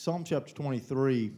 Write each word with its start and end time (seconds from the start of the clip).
Psalm 0.00 0.24
chapter 0.24 0.54
23 0.54 1.30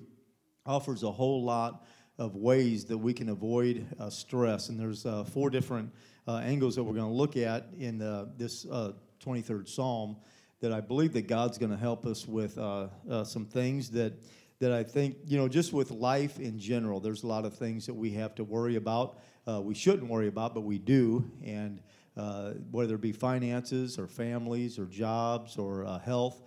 offers 0.67 1.03
a 1.03 1.11
whole 1.11 1.43
lot 1.43 1.85
of 2.17 2.37
ways 2.37 2.85
that 2.85 2.97
we 2.97 3.13
can 3.13 3.31
avoid 3.31 3.85
uh, 3.99 4.09
stress. 4.09 4.69
And 4.69 4.79
there's 4.79 5.05
uh, 5.05 5.25
four 5.25 5.51
different 5.51 5.93
uh, 6.29 6.37
angles 6.37 6.77
that 6.77 6.85
we're 6.85 6.95
going 6.95 7.11
to 7.11 7.13
look 7.13 7.37
at 7.37 7.67
in 7.77 7.99
this 8.39 8.65
23rd 8.65 9.63
uh, 9.63 9.67
Psalm 9.67 10.17
that 10.61 10.73
I 10.73 10.81
believe 10.81 11.13
that 11.15 11.27
God's 11.27 11.59
going 11.59 11.73
to 11.73 11.77
help 11.77 12.07
us 12.07 12.29
with 12.29 12.57
uh, 12.57 12.87
uh, 13.11 13.25
some 13.25 13.47
things 13.47 13.91
that 13.91 14.13
that 14.61 14.71
I 14.71 14.85
think 14.85 15.17
you 15.27 15.39
know 15.39 15.49
just 15.49 15.73
with 15.73 15.91
life 15.91 16.39
in 16.39 16.57
general. 16.57 17.01
There's 17.01 17.25
a 17.25 17.27
lot 17.27 17.45
of 17.45 17.57
things 17.57 17.85
that 17.87 17.95
we 17.95 18.13
have 18.13 18.37
to 18.37 18.45
worry 18.45 18.77
about. 18.77 19.19
we 19.45 19.75
shouldn't 19.75 20.09
worry 20.09 20.29
about, 20.29 20.55
but 20.55 20.61
we 20.61 20.79
do. 20.79 21.29
And 21.45 21.81
whether 22.71 22.95
it 22.95 23.01
be 23.01 23.11
finances 23.11 23.99
or 23.99 24.07
families 24.07 24.79
or 24.79 24.87
jobs 24.87 25.57
or 25.57 26.01
health, 26.05 26.43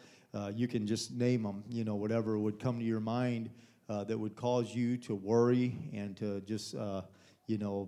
you 0.53 0.67
can 0.67 0.85
just 0.85 1.11
name 1.11 1.43
them. 1.43 1.63
You 1.69 1.83
know, 1.83 1.95
whatever 1.95 2.37
would 2.37 2.59
come 2.59 2.79
to 2.79 2.85
your 2.85 2.99
mind 2.99 3.49
uh, 3.89 4.03
that 4.05 4.17
would 4.17 4.35
cause 4.35 4.73
you 4.73 4.97
to 4.97 5.15
worry 5.15 5.77
and 5.93 6.15
to 6.17 6.41
just, 6.41 6.75
uh, 6.75 7.01
you 7.47 7.57
know, 7.57 7.87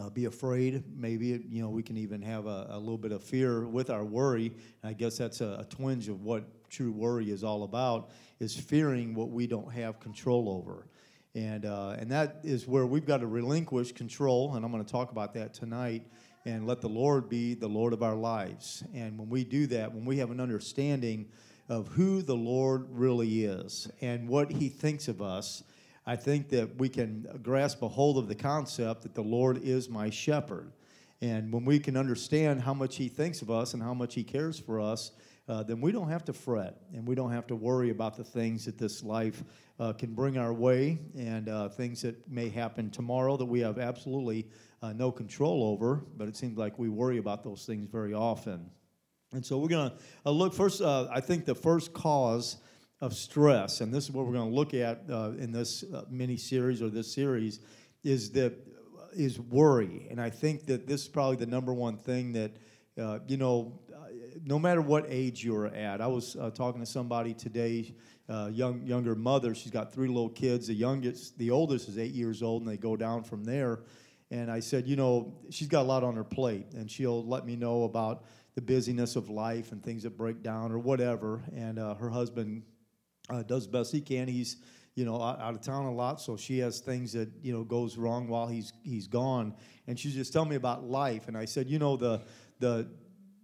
uh, 0.00 0.08
be 0.10 0.26
afraid. 0.26 0.84
Maybe, 0.96 1.44
you 1.48 1.62
know, 1.62 1.70
we 1.70 1.82
can 1.82 1.96
even 1.96 2.22
have 2.22 2.46
a, 2.46 2.68
a, 2.70 2.78
little 2.78 2.98
bit 2.98 3.10
of 3.10 3.22
fear 3.22 3.66
with 3.66 3.90
our 3.90 4.04
worry. 4.04 4.52
I 4.84 4.92
guess 4.92 5.18
that's 5.18 5.40
a, 5.40 5.58
a 5.60 5.64
twinge 5.64 6.08
of 6.08 6.22
what 6.22 6.44
true 6.70 6.92
worry 6.92 7.30
is 7.30 7.42
all 7.42 7.64
about, 7.64 8.10
is 8.38 8.54
fearing 8.54 9.14
what 9.14 9.30
we 9.30 9.46
don't 9.46 9.72
have 9.72 9.98
control 9.98 10.48
over. 10.48 10.86
And, 11.34 11.66
uh, 11.66 11.96
and 11.98 12.10
that 12.10 12.40
is 12.42 12.66
where 12.66 12.86
we've 12.86 13.06
got 13.06 13.18
to 13.18 13.26
relinquish 13.26 13.92
control, 13.92 14.54
and 14.54 14.64
I'm 14.64 14.72
going 14.72 14.84
to 14.84 14.90
talk 14.90 15.12
about 15.12 15.34
that 15.34 15.54
tonight, 15.54 16.06
and 16.44 16.66
let 16.66 16.80
the 16.80 16.88
Lord 16.88 17.28
be 17.28 17.54
the 17.54 17.68
Lord 17.68 17.92
of 17.92 18.02
our 18.02 18.14
lives. 18.14 18.82
And 18.94 19.18
when 19.18 19.28
we 19.28 19.44
do 19.44 19.66
that, 19.68 19.92
when 19.92 20.04
we 20.04 20.18
have 20.18 20.30
an 20.30 20.40
understanding 20.40 21.26
of 21.68 21.88
who 21.88 22.22
the 22.22 22.36
Lord 22.36 22.86
really 22.90 23.44
is 23.44 23.90
and 24.00 24.28
what 24.28 24.50
He 24.50 24.68
thinks 24.68 25.08
of 25.08 25.20
us, 25.20 25.62
I 26.06 26.16
think 26.16 26.48
that 26.50 26.76
we 26.76 26.88
can 26.88 27.26
grasp 27.42 27.82
a 27.82 27.88
hold 27.88 28.16
of 28.16 28.28
the 28.28 28.34
concept 28.34 29.02
that 29.02 29.14
the 29.14 29.22
Lord 29.22 29.62
is 29.62 29.90
my 29.90 30.08
shepherd. 30.08 30.72
And 31.20 31.52
when 31.52 31.64
we 31.64 31.78
can 31.78 31.96
understand 31.96 32.62
how 32.62 32.72
much 32.72 32.96
He 32.96 33.08
thinks 33.08 33.42
of 33.42 33.50
us 33.50 33.74
and 33.74 33.82
how 33.82 33.92
much 33.92 34.14
He 34.14 34.24
cares 34.24 34.58
for 34.58 34.80
us, 34.80 35.12
uh, 35.48 35.62
then 35.62 35.80
we 35.80 35.92
don't 35.92 36.08
have 36.08 36.24
to 36.26 36.32
fret 36.32 36.76
and 36.92 37.06
we 37.06 37.14
don't 37.14 37.32
have 37.32 37.46
to 37.46 37.56
worry 37.56 37.90
about 37.90 38.16
the 38.16 38.24
things 38.24 38.64
that 38.66 38.78
this 38.78 39.02
life 39.02 39.42
uh, 39.80 39.92
can 39.92 40.14
bring 40.14 40.36
our 40.36 40.52
way 40.52 40.98
and 41.16 41.48
uh, 41.48 41.68
things 41.68 42.02
that 42.02 42.28
may 42.30 42.48
happen 42.48 42.90
tomorrow 42.90 43.36
that 43.36 43.46
we 43.46 43.60
have 43.60 43.78
absolutely 43.78 44.46
uh, 44.82 44.92
no 44.92 45.10
control 45.10 45.64
over. 45.64 46.02
But 46.16 46.28
it 46.28 46.36
seems 46.36 46.58
like 46.58 46.78
we 46.78 46.88
worry 46.88 47.18
about 47.18 47.42
those 47.42 47.64
things 47.64 47.88
very 47.90 48.14
often. 48.14 48.70
And 49.32 49.44
so 49.44 49.58
we're 49.58 49.68
going 49.68 49.90
to 49.90 49.96
uh, 50.24 50.30
look 50.30 50.54
first, 50.54 50.80
uh, 50.80 51.06
I 51.10 51.20
think 51.20 51.44
the 51.44 51.54
first 51.54 51.92
cause 51.92 52.56
of 53.00 53.14
stress, 53.14 53.82
and 53.82 53.92
this 53.92 54.04
is 54.04 54.10
what 54.10 54.24
we're 54.26 54.32
going 54.32 54.48
to 54.48 54.56
look 54.56 54.72
at 54.72 55.02
uh, 55.10 55.32
in 55.38 55.52
this 55.52 55.84
uh, 55.84 56.04
mini 56.08 56.36
series 56.36 56.80
or 56.80 56.88
this 56.88 57.12
series, 57.12 57.60
is 58.04 58.30
that 58.32 58.54
uh, 58.96 59.42
worry. 59.50 60.06
And 60.10 60.18
I 60.18 60.30
think 60.30 60.64
that 60.66 60.86
this 60.86 61.02
is 61.02 61.08
probably 61.08 61.36
the 61.36 61.46
number 61.46 61.74
one 61.74 61.98
thing 61.98 62.32
that, 62.32 62.52
uh, 62.98 63.18
you 63.28 63.36
know, 63.36 63.78
no 64.44 64.58
matter 64.58 64.80
what 64.80 65.04
age 65.08 65.44
you're 65.44 65.66
at. 65.66 66.00
I 66.00 66.06
was 66.06 66.36
talking 66.54 66.80
to 66.80 66.86
somebody 66.86 67.34
today, 67.34 67.94
young 68.28 68.86
younger 68.86 69.14
mother. 69.14 69.54
She's 69.54 69.72
got 69.72 69.92
three 69.92 70.08
little 70.08 70.28
kids. 70.28 70.68
The 70.68 70.74
youngest, 70.74 71.36
the 71.38 71.50
oldest 71.50 71.88
is 71.88 71.98
eight 71.98 72.14
years 72.14 72.42
old, 72.42 72.62
and 72.62 72.70
they 72.70 72.76
go 72.76 72.96
down 72.96 73.24
from 73.24 73.44
there. 73.44 73.80
And 74.30 74.50
I 74.50 74.60
said, 74.60 74.86
you 74.86 74.96
know, 74.96 75.34
she's 75.50 75.68
got 75.68 75.82
a 75.82 75.88
lot 75.88 76.04
on 76.04 76.14
her 76.16 76.24
plate, 76.24 76.66
and 76.74 76.90
she'll 76.90 77.26
let 77.26 77.46
me 77.46 77.56
know 77.56 77.84
about 77.84 78.24
the 78.58 78.62
busyness 78.62 79.14
of 79.14 79.30
life 79.30 79.70
and 79.70 79.84
things 79.84 80.02
that 80.02 80.18
break 80.18 80.42
down 80.42 80.72
or 80.72 80.80
whatever. 80.80 81.44
And 81.54 81.78
uh, 81.78 81.94
her 81.94 82.10
husband 82.10 82.64
uh, 83.30 83.44
does 83.44 83.68
best 83.68 83.92
he 83.92 84.00
can. 84.00 84.26
He's 84.26 84.56
you 84.96 85.04
know 85.04 85.22
out, 85.22 85.40
out, 85.40 85.54
of 85.54 85.60
town 85.60 85.84
a 85.84 85.94
lot, 85.94 86.20
so 86.20 86.36
she 86.36 86.58
has 86.58 86.80
things 86.80 87.12
that 87.12 87.30
you 87.40 87.52
know 87.52 87.62
goes 87.62 87.96
wrong 87.96 88.26
while 88.26 88.48
he's 88.48 88.72
he's 88.82 89.06
gone. 89.06 89.54
And 89.86 89.96
she's 89.96 90.12
just 90.12 90.32
telling 90.32 90.48
me 90.48 90.56
about 90.56 90.82
life. 90.82 91.28
And 91.28 91.36
I 91.36 91.44
said, 91.44 91.68
you 91.68 91.78
know 91.78 91.96
the 91.96 92.22
the 92.58 92.88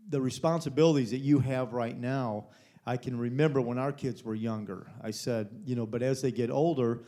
the 0.09 0.21
responsibilities 0.21 1.12
that 1.12 1.21
you 1.21 1.38
have 1.38 1.75
right 1.75 1.97
now. 1.97 2.49
I 2.84 2.97
can 2.97 3.17
remember 3.17 3.61
when 3.61 3.78
our 3.78 3.93
kids 3.93 4.25
were 4.25 4.34
younger. 4.34 4.91
I 5.00 5.12
said, 5.12 5.49
you 5.65 5.77
know, 5.77 5.87
but 5.87 6.03
as 6.03 6.22
they 6.22 6.33
get 6.33 6.50
older, 6.50 7.05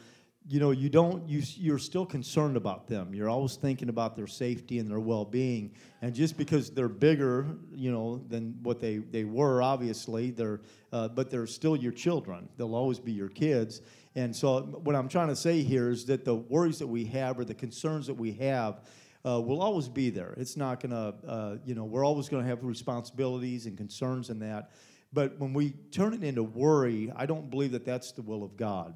you 0.49 0.61
know 0.61 0.71
you 0.71 0.89
don't 0.89 1.29
you 1.29 1.43
you're 1.57 1.79
still 1.79 2.07
concerned 2.07 2.57
about 2.57 2.87
them. 2.87 3.15
You're 3.15 3.29
always 3.29 3.57
thinking 3.57 3.89
about 3.89 4.15
their 4.15 4.29
safety 4.29 4.79
and 4.79 4.89
their 4.89 5.01
well-being. 5.01 5.73
And 6.03 6.15
just 6.15 6.37
because 6.37 6.71
they're 6.71 6.89
bigger 6.89 7.47
you 7.75 7.91
know 7.91 8.23
than 8.29 8.57
what 8.63 8.81
they 8.81 8.99
they 8.99 9.25
were 9.25 9.61
obviously 9.61 10.31
they're 10.31 10.61
uh, 10.93 11.09
but 11.09 11.31
they're 11.31 11.49
still 11.49 11.77
your 11.77 11.93
children. 11.93 12.49
They'll 12.57 12.77
always 12.77 13.01
be 13.01 13.13
your 13.13 13.29
kids. 13.29 13.81
And 14.15 14.35
so 14.35 14.61
what 14.61 14.95
i'm 14.95 15.09
trying 15.09 15.29
to 15.29 15.37
say 15.37 15.63
here 15.63 15.91
is 15.91 16.07
that 16.07 16.25
the 16.25 16.37
worries 16.37 16.79
that 16.79 16.87
we 16.87 17.05
have 17.07 17.39
or 17.39 17.45
the 17.45 17.55
concerns 17.55 18.07
that 18.07 18.15
we 18.15 18.33
have 18.35 18.83
uh, 19.25 19.41
will 19.41 19.61
always 19.61 19.89
be 19.89 20.11
there. 20.11 20.33
It's 20.37 20.57
not 20.57 20.81
going 20.81 20.93
to 20.93 21.29
uh, 21.29 21.57
you 21.65 21.75
know 21.75 21.85
we're 21.85 22.05
always 22.05 22.29
going 22.29 22.45
to 22.45 22.49
have 22.49 22.63
responsibilities 22.63 23.67
and 23.67 23.77
concerns 23.77 24.31
in 24.31 24.39
that. 24.41 24.71
But 25.13 25.39
when 25.39 25.53
we 25.55 25.71
turn 25.91 26.15
it 26.15 26.23
into 26.23 26.43
worry 26.43 27.13
i 27.17 27.27
don't 27.27 27.49
believe 27.51 27.73
that 27.73 27.85
that's 27.85 28.13
the 28.13 28.23
will 28.23 28.45
of 28.45 28.57
god 28.57 28.95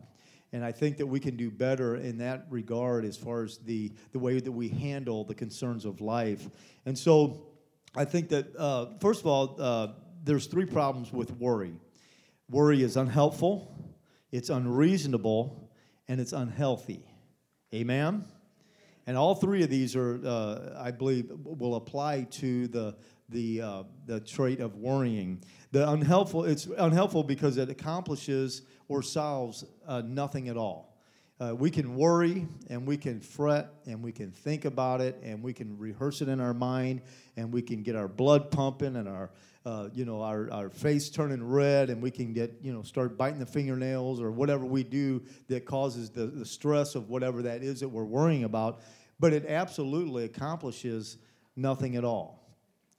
and 0.52 0.64
I 0.64 0.72
think 0.72 0.96
that 0.96 1.06
we 1.06 1.20
can 1.20 1.36
do 1.36 1.50
better 1.50 1.96
in 1.96 2.18
that 2.18 2.46
regard 2.50 3.04
as 3.04 3.16
far 3.16 3.44
as 3.44 3.58
the, 3.58 3.92
the 4.12 4.18
way 4.18 4.40
that 4.40 4.50
we 4.50 4.68
handle 4.68 5.24
the 5.24 5.34
concerns 5.34 5.84
of 5.84 6.00
life. 6.00 6.48
And 6.86 6.98
so 6.98 7.46
I 7.94 8.04
think 8.04 8.28
that, 8.30 8.56
uh, 8.56 8.86
first 9.00 9.20
of 9.20 9.26
all, 9.26 9.56
uh, 9.58 9.88
there's 10.24 10.46
three 10.46 10.66
problems 10.66 11.12
with 11.12 11.30
worry 11.32 11.74
worry 12.48 12.82
is 12.82 12.96
unhelpful, 12.96 13.72
it's 14.32 14.50
unreasonable, 14.50 15.70
and 16.08 16.20
it's 16.20 16.32
unhealthy. 16.32 17.04
Amen? 17.72 18.24
And 19.06 19.16
all 19.16 19.36
three 19.36 19.62
of 19.62 19.70
these 19.70 19.94
are, 19.94 20.20
uh, 20.24 20.74
I 20.76 20.90
believe, 20.90 21.30
will 21.44 21.76
apply 21.76 22.26
to 22.30 22.66
the, 22.68 22.96
the, 23.30 23.60
uh, 23.60 23.82
the 24.06 24.20
trait 24.20 24.60
of 24.60 24.76
worrying. 24.76 25.42
The 25.72 25.88
unhelpful, 25.88 26.44
it's 26.44 26.66
unhelpful 26.66 27.24
because 27.24 27.56
it 27.56 27.70
accomplishes 27.70 28.62
or 28.88 29.02
solves 29.02 29.64
uh, 29.86 30.02
nothing 30.04 30.48
at 30.48 30.56
all. 30.56 30.90
Uh, 31.40 31.54
we 31.54 31.70
can 31.70 31.96
worry 31.96 32.46
and 32.68 32.86
we 32.86 32.98
can 32.98 33.18
fret 33.18 33.72
and 33.86 34.02
we 34.02 34.12
can 34.12 34.30
think 34.30 34.66
about 34.66 35.00
it 35.00 35.18
and 35.22 35.42
we 35.42 35.54
can 35.54 35.78
rehearse 35.78 36.20
it 36.20 36.28
in 36.28 36.38
our 36.38 36.52
mind 36.52 37.00
and 37.36 37.50
we 37.50 37.62
can 37.62 37.82
get 37.82 37.96
our 37.96 38.08
blood 38.08 38.50
pumping 38.50 38.96
and 38.96 39.08
our 39.08 39.30
uh, 39.64 39.88
you 39.94 40.04
know 40.04 40.22
our, 40.22 40.50
our 40.52 40.68
face 40.68 41.08
turning 41.08 41.42
red 41.42 41.88
and 41.88 42.02
we 42.02 42.10
can 42.10 42.34
get 42.34 42.54
you 42.62 42.72
know 42.72 42.82
start 42.82 43.16
biting 43.16 43.38
the 43.38 43.46
fingernails 43.46 44.20
or 44.20 44.30
whatever 44.30 44.66
we 44.66 44.82
do 44.82 45.22
that 45.48 45.64
causes 45.64 46.10
the, 46.10 46.26
the 46.26 46.44
stress 46.44 46.94
of 46.94 47.08
whatever 47.08 47.42
that 47.42 47.62
is 47.62 47.80
that 47.80 47.88
we're 47.88 48.04
worrying 48.04 48.44
about 48.44 48.80
but 49.18 49.32
it 49.32 49.46
absolutely 49.48 50.24
accomplishes 50.24 51.16
nothing 51.56 51.96
at 51.96 52.04
all 52.04 52.39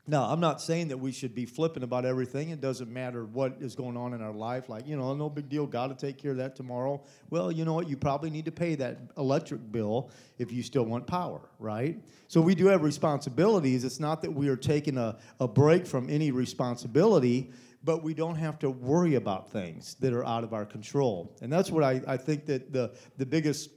now, 0.08 0.24
I'm 0.24 0.40
not 0.40 0.60
saying 0.60 0.88
that 0.88 0.98
we 0.98 1.12
should 1.12 1.36
be 1.36 1.46
flippant 1.46 1.84
about 1.84 2.06
everything. 2.06 2.50
It 2.50 2.60
doesn't 2.60 2.92
matter 2.92 3.26
what 3.26 3.58
is 3.60 3.76
going 3.76 3.96
on 3.96 4.16
in 4.16 4.22
our 4.22 4.34
life. 4.34 4.68
Like, 4.68 4.88
you 4.88 4.98
know, 4.98 5.14
no 5.14 5.30
big 5.30 5.48
deal. 5.48 5.68
Got 5.68 5.88
to 5.88 6.06
take 6.06 6.18
care 6.18 6.32
of 6.32 6.38
that 6.38 6.56
tomorrow. 6.56 7.04
Well, 7.30 7.52
you 7.52 7.66
know 7.66 7.74
what? 7.74 7.88
You 7.88 7.98
probably 7.98 8.32
need 8.32 8.46
to 8.46 8.52
pay 8.52 8.74
that 8.76 8.98
electric 9.18 9.72
bill 9.72 10.10
if 10.40 10.52
you 10.52 10.64
still 10.64 10.86
want 10.86 11.06
power, 11.06 11.42
right? 11.60 12.02
So 12.28 12.42
we 12.42 12.56
do 12.56 12.66
have 12.66 12.82
responsibilities. 12.82 13.84
It's 13.84 14.00
not 14.00 14.24
that 14.24 14.34
we 14.34 14.50
are 14.50 14.56
taking 14.56 14.98
a, 14.98 15.20
a 15.40 15.48
break 15.48 15.86
from 15.86 16.10
any 16.10 16.32
responsibility, 16.32 17.52
but 17.84 18.02
we 18.02 18.16
don't 18.16 18.36
have 18.36 18.58
to 18.60 18.72
worry 18.72 19.16
about 19.16 19.52
things 19.52 19.96
that 20.00 20.14
are 20.14 20.26
out 20.26 20.44
of 20.44 20.52
our 20.52 20.66
control. 20.66 21.38
And 21.44 21.54
that's 21.54 21.70
what 21.70 21.84
I, 21.84 22.02
I 22.08 22.18
think 22.18 22.48
that 22.48 22.74
the, 22.74 22.96
the 23.18 23.26
biggest 23.26 23.70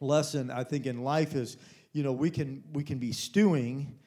lesson 0.00 0.50
I 0.50 0.64
think 0.64 0.86
in 0.86 1.02
life 1.02 1.34
is, 1.34 1.58
you 1.92 2.02
know, 2.02 2.12
we 2.12 2.30
can 2.30 2.62
we 2.72 2.82
can 2.82 2.98
be 2.98 3.12
stewing 3.12 3.98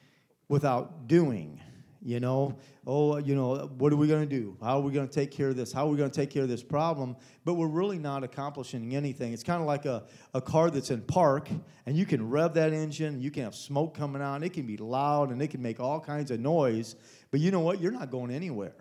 without 0.50 1.06
doing. 1.06 1.58
You 2.02 2.18
know, 2.18 2.58
oh, 2.86 3.18
you 3.18 3.34
know, 3.34 3.70
what 3.76 3.92
are 3.92 3.96
we 3.96 4.08
going 4.08 4.26
to 4.26 4.40
do? 4.40 4.56
How 4.62 4.78
are 4.78 4.80
we 4.80 4.90
going 4.90 5.06
to 5.06 5.14
take 5.14 5.30
care 5.30 5.48
of 5.48 5.56
this? 5.56 5.70
How 5.70 5.86
are 5.86 5.90
we 5.90 5.98
going 5.98 6.10
to 6.10 6.16
take 6.16 6.30
care 6.30 6.42
of 6.42 6.48
this 6.48 6.62
problem? 6.62 7.14
But 7.44 7.54
we're 7.54 7.68
really 7.68 7.98
not 7.98 8.24
accomplishing 8.24 8.96
anything. 8.96 9.34
It's 9.34 9.42
kind 9.42 9.60
of 9.60 9.66
like 9.66 9.84
a, 9.84 10.04
a 10.32 10.40
car 10.40 10.70
that's 10.70 10.90
in 10.90 11.02
park, 11.02 11.50
and 11.84 11.96
you 11.96 12.06
can 12.06 12.28
rev 12.28 12.54
that 12.54 12.72
engine, 12.72 13.20
you 13.20 13.30
can 13.30 13.44
have 13.44 13.54
smoke 13.54 13.94
coming 13.94 14.22
out, 14.22 14.36
and 14.36 14.44
it 14.44 14.54
can 14.54 14.66
be 14.66 14.78
loud, 14.78 15.30
and 15.30 15.42
it 15.42 15.48
can 15.48 15.60
make 15.60 15.78
all 15.78 16.00
kinds 16.00 16.30
of 16.30 16.40
noise. 16.40 16.96
But 17.30 17.40
you 17.40 17.50
know 17.50 17.60
what? 17.60 17.80
You're 17.80 17.92
not 17.92 18.10
going 18.10 18.30
anywhere. 18.30 18.72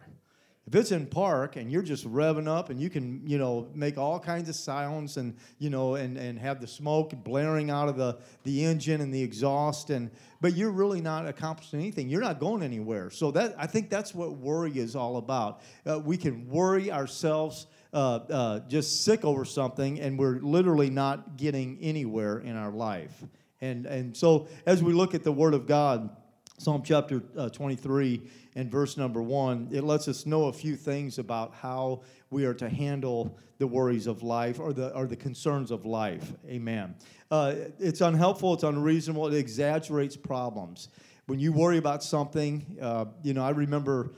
If 0.70 0.76
it's 0.76 0.92
in 0.92 1.08
park 1.08 1.56
and 1.56 1.72
you're 1.72 1.82
just 1.82 2.08
revving 2.08 2.48
up 2.48 2.70
and 2.70 2.80
you 2.80 2.92
can, 2.92 3.24
you 3.26 3.40
know, 3.40 3.68
make 3.74 3.98
all 3.98 4.20
kinds 4.20 4.50
of 4.50 4.56
sounds 4.56 5.18
and, 5.18 5.36
you 5.58 5.72
know, 5.72 5.96
and, 5.96 6.16
and 6.16 6.38
have 6.38 6.62
the 6.62 6.68
smoke 6.68 7.12
blaring 7.24 7.72
out 7.72 7.90
of 7.90 7.98
the, 7.98 8.20
the 8.44 8.64
engine 8.64 9.02
and 9.02 9.12
the 9.12 9.22
exhaust 9.22 9.90
and 9.90 10.12
but 10.42 10.56
you're 10.56 10.72
really 10.72 11.02
not 11.02 11.28
accomplishing 11.28 11.80
anything. 11.80 12.08
You're 12.08 12.22
not 12.22 12.40
going 12.40 12.62
anywhere. 12.62 13.10
So 13.10 13.32
that 13.32 13.56
I 13.58 13.66
think 13.66 13.90
that's 13.90 14.14
what 14.14 14.38
worry 14.38 14.78
is 14.78 14.96
all 14.96 15.18
about. 15.18 15.62
Uh, 15.86 16.00
we 16.00 16.18
can 16.18 16.48
worry 16.48 16.92
ourselves 16.92 17.66
uh, 17.92 18.20
uh, 18.30 18.60
just 18.68 19.04
sick 19.04 19.26
over 19.26 19.46
something 19.46 20.00
and 20.00 20.20
we're 20.20 20.40
literally 20.40 20.92
not 20.92 21.36
getting 21.36 21.80
anywhere 21.82 22.38
in 22.38 22.56
our 22.56 22.72
life. 22.72 23.24
And 23.60 23.88
and 23.88 24.16
so 24.16 24.48
as 24.68 24.84
we 24.84 24.94
look 24.94 25.16
at 25.16 25.24
the 25.24 25.32
Word 25.32 25.56
of 25.56 25.66
God, 25.66 26.16
Psalm 26.60 26.82
chapter 26.84 27.24
uh, 27.38 27.48
23 27.48 28.22
and 28.56 28.70
verse 28.70 28.98
number 28.98 29.22
one, 29.22 29.70
it 29.72 29.82
lets 29.82 30.10
us 30.10 30.26
know 30.26 30.46
a 30.46 30.54
few 30.54 30.76
things 30.76 31.18
about 31.18 31.54
how 31.54 32.02
we 32.32 32.44
are 32.44 32.54
to 32.54 32.68
handle 32.68 33.38
the 33.60 33.68
worries 33.68 34.08
of 34.08 34.24
life 34.24 34.60
or 34.60 34.74
the, 34.74 34.94
or 34.94 35.08
the 35.08 35.16
concerns 35.16 35.72
of 35.72 35.86
life. 35.86 36.34
Amen. 36.50 36.96
Uh, 37.32 37.56
it's 37.80 38.02
unhelpful, 38.02 38.56
it's 38.56 38.64
unreasonable, 38.64 39.28
it 39.28 39.38
exaggerates 39.38 40.18
problems. 40.18 40.90
When 41.28 41.40
you 41.40 41.54
worry 41.54 41.78
about 41.78 42.04
something, 42.04 42.78
uh, 42.82 43.06
you 43.24 43.34
know, 43.34 43.46
I 43.46 43.52
remember 43.52 44.16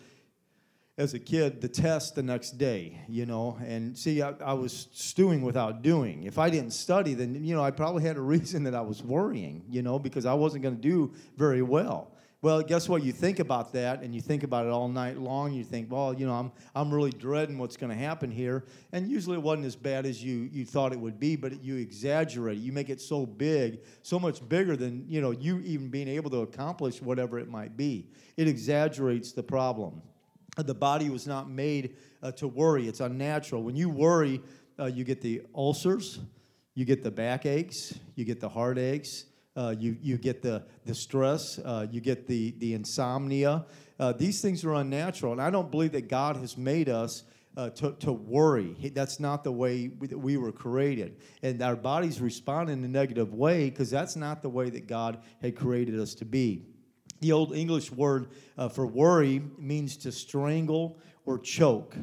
as 0.97 1.13
a 1.13 1.19
kid 1.19 1.61
the 1.61 1.69
test 1.69 2.15
the 2.15 2.23
next 2.23 2.57
day, 2.57 2.97
you 3.07 3.27
know, 3.27 3.55
and 3.63 3.95
see, 3.95 4.23
I, 4.23 4.33
I, 4.43 4.53
was 4.53 4.87
stewing 4.93 5.43
without 5.43 5.83
doing. 5.83 6.23
If 6.23 6.39
I 6.39 6.49
didn't 6.49 6.71
study, 6.71 7.13
then, 7.13 7.43
you 7.43 7.55
know, 7.55 7.63
I 7.63 7.69
probably 7.69 8.03
had 8.03 8.17
a 8.17 8.21
reason 8.21 8.63
that 8.63 8.73
I 8.73 8.81
was 8.81 9.03
worrying, 9.03 9.63
you 9.69 9.83
know, 9.83 9.99
because 9.99 10.25
I 10.25 10.33
wasn't 10.33 10.63
going 10.63 10.75
to 10.75 10.81
do 10.81 11.13
very 11.37 11.61
well. 11.61 12.11
Well, 12.43 12.63
guess 12.63 12.89
what? 12.89 13.03
You 13.03 13.11
think 13.11 13.37
about 13.37 13.71
that 13.73 14.01
and 14.01 14.15
you 14.15 14.21
think 14.21 14.41
about 14.41 14.65
it 14.65 14.71
all 14.71 14.87
night 14.87 15.17
long. 15.17 15.53
You 15.53 15.63
think, 15.63 15.91
well, 15.91 16.11
you 16.11 16.25
know, 16.25 16.33
I'm, 16.33 16.51
I'm 16.73 16.91
really 16.91 17.11
dreading 17.11 17.59
what's 17.59 17.77
going 17.77 17.91
to 17.91 17.95
happen 17.95 18.31
here. 18.31 18.65
And 18.91 19.07
usually 19.07 19.37
it 19.37 19.43
wasn't 19.43 19.67
as 19.67 19.75
bad 19.75 20.07
as 20.07 20.23
you, 20.23 20.49
you 20.51 20.65
thought 20.65 20.91
it 20.91 20.99
would 20.99 21.19
be, 21.19 21.35
but 21.35 21.63
you 21.63 21.75
exaggerate. 21.75 22.57
You 22.57 22.71
make 22.71 22.89
it 22.89 22.99
so 22.99 23.27
big, 23.27 23.81
so 24.01 24.19
much 24.19 24.47
bigger 24.49 24.75
than, 24.75 25.05
you 25.07 25.21
know, 25.21 25.29
you 25.29 25.59
even 25.59 25.89
being 25.89 26.07
able 26.07 26.31
to 26.31 26.39
accomplish 26.39 26.99
whatever 26.99 27.37
it 27.37 27.47
might 27.47 27.77
be. 27.77 28.07
It 28.37 28.47
exaggerates 28.47 29.33
the 29.33 29.43
problem. 29.43 30.01
The 30.57 30.73
body 30.73 31.11
was 31.11 31.27
not 31.27 31.47
made 31.47 31.95
uh, 32.23 32.31
to 32.33 32.47
worry, 32.47 32.87
it's 32.87 33.01
unnatural. 33.01 33.61
When 33.61 33.75
you 33.75 33.87
worry, 33.89 34.41
uh, 34.79 34.85
you 34.85 35.03
get 35.03 35.21
the 35.21 35.43
ulcers, 35.53 36.19
you 36.73 36.85
get 36.85 37.03
the 37.03 37.11
backaches, 37.11 37.99
you 38.15 38.25
get 38.25 38.39
the 38.39 38.49
heartaches 38.49 39.25
uh, 39.55 39.75
you, 39.77 39.97
you 40.01 40.17
get 40.17 40.41
the, 40.41 40.63
the 40.85 40.95
stress, 40.95 41.59
uh, 41.59 41.87
you 41.91 42.01
get 42.01 42.27
the, 42.27 42.51
the 42.57 42.73
insomnia. 42.73 43.65
Uh, 43.99 44.13
these 44.13 44.41
things 44.41 44.63
are 44.63 44.73
unnatural, 44.75 45.31
and 45.31 45.41
I 45.41 45.49
don't 45.49 45.69
believe 45.69 45.91
that 45.91 46.07
God 46.07 46.37
has 46.37 46.57
made 46.57 46.89
us 46.89 47.23
uh, 47.57 47.69
to, 47.71 47.91
to 47.99 48.13
worry. 48.13 48.91
That's 48.93 49.19
not 49.19 49.43
the 49.43 49.51
way 49.51 49.89
we, 49.99 50.07
we 50.07 50.37
were 50.37 50.51
created. 50.51 51.17
And 51.43 51.61
our 51.61 51.75
bodies 51.75 52.21
respond 52.21 52.69
in 52.69 52.83
a 52.83 52.87
negative 52.87 53.33
way 53.33 53.69
because 53.69 53.89
that's 53.89 54.15
not 54.15 54.41
the 54.41 54.49
way 54.49 54.69
that 54.69 54.87
God 54.87 55.21
had 55.41 55.55
created 55.55 55.99
us 55.99 56.15
to 56.15 56.25
be. 56.25 56.65
The 57.19 57.33
Old 57.33 57.53
English 57.53 57.91
word 57.91 58.29
uh, 58.57 58.69
for 58.69 58.87
worry 58.87 59.43
means 59.57 59.97
to 59.97 60.11
strangle 60.11 60.97
or 61.25 61.37
choke. 61.37 61.95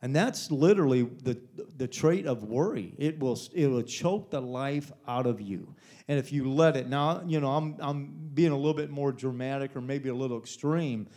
And 0.00 0.14
that's 0.14 0.50
literally 0.50 1.02
the, 1.02 1.40
the 1.76 1.88
trait 1.88 2.26
of 2.26 2.44
worry. 2.44 2.94
It 2.98 3.18
will, 3.18 3.38
it 3.52 3.66
will 3.66 3.82
choke 3.82 4.30
the 4.30 4.40
life 4.40 4.92
out 5.08 5.26
of 5.26 5.40
you. 5.40 5.74
And 6.06 6.18
if 6.18 6.32
you 6.32 6.50
let 6.50 6.76
it, 6.76 6.88
now, 6.88 7.22
you 7.26 7.40
know, 7.40 7.50
I'm, 7.50 7.76
I'm 7.80 8.30
being 8.32 8.52
a 8.52 8.56
little 8.56 8.74
bit 8.74 8.90
more 8.90 9.10
dramatic 9.10 9.74
or 9.74 9.80
maybe 9.80 10.08
a 10.08 10.14
little 10.14 10.38
extreme, 10.38 11.08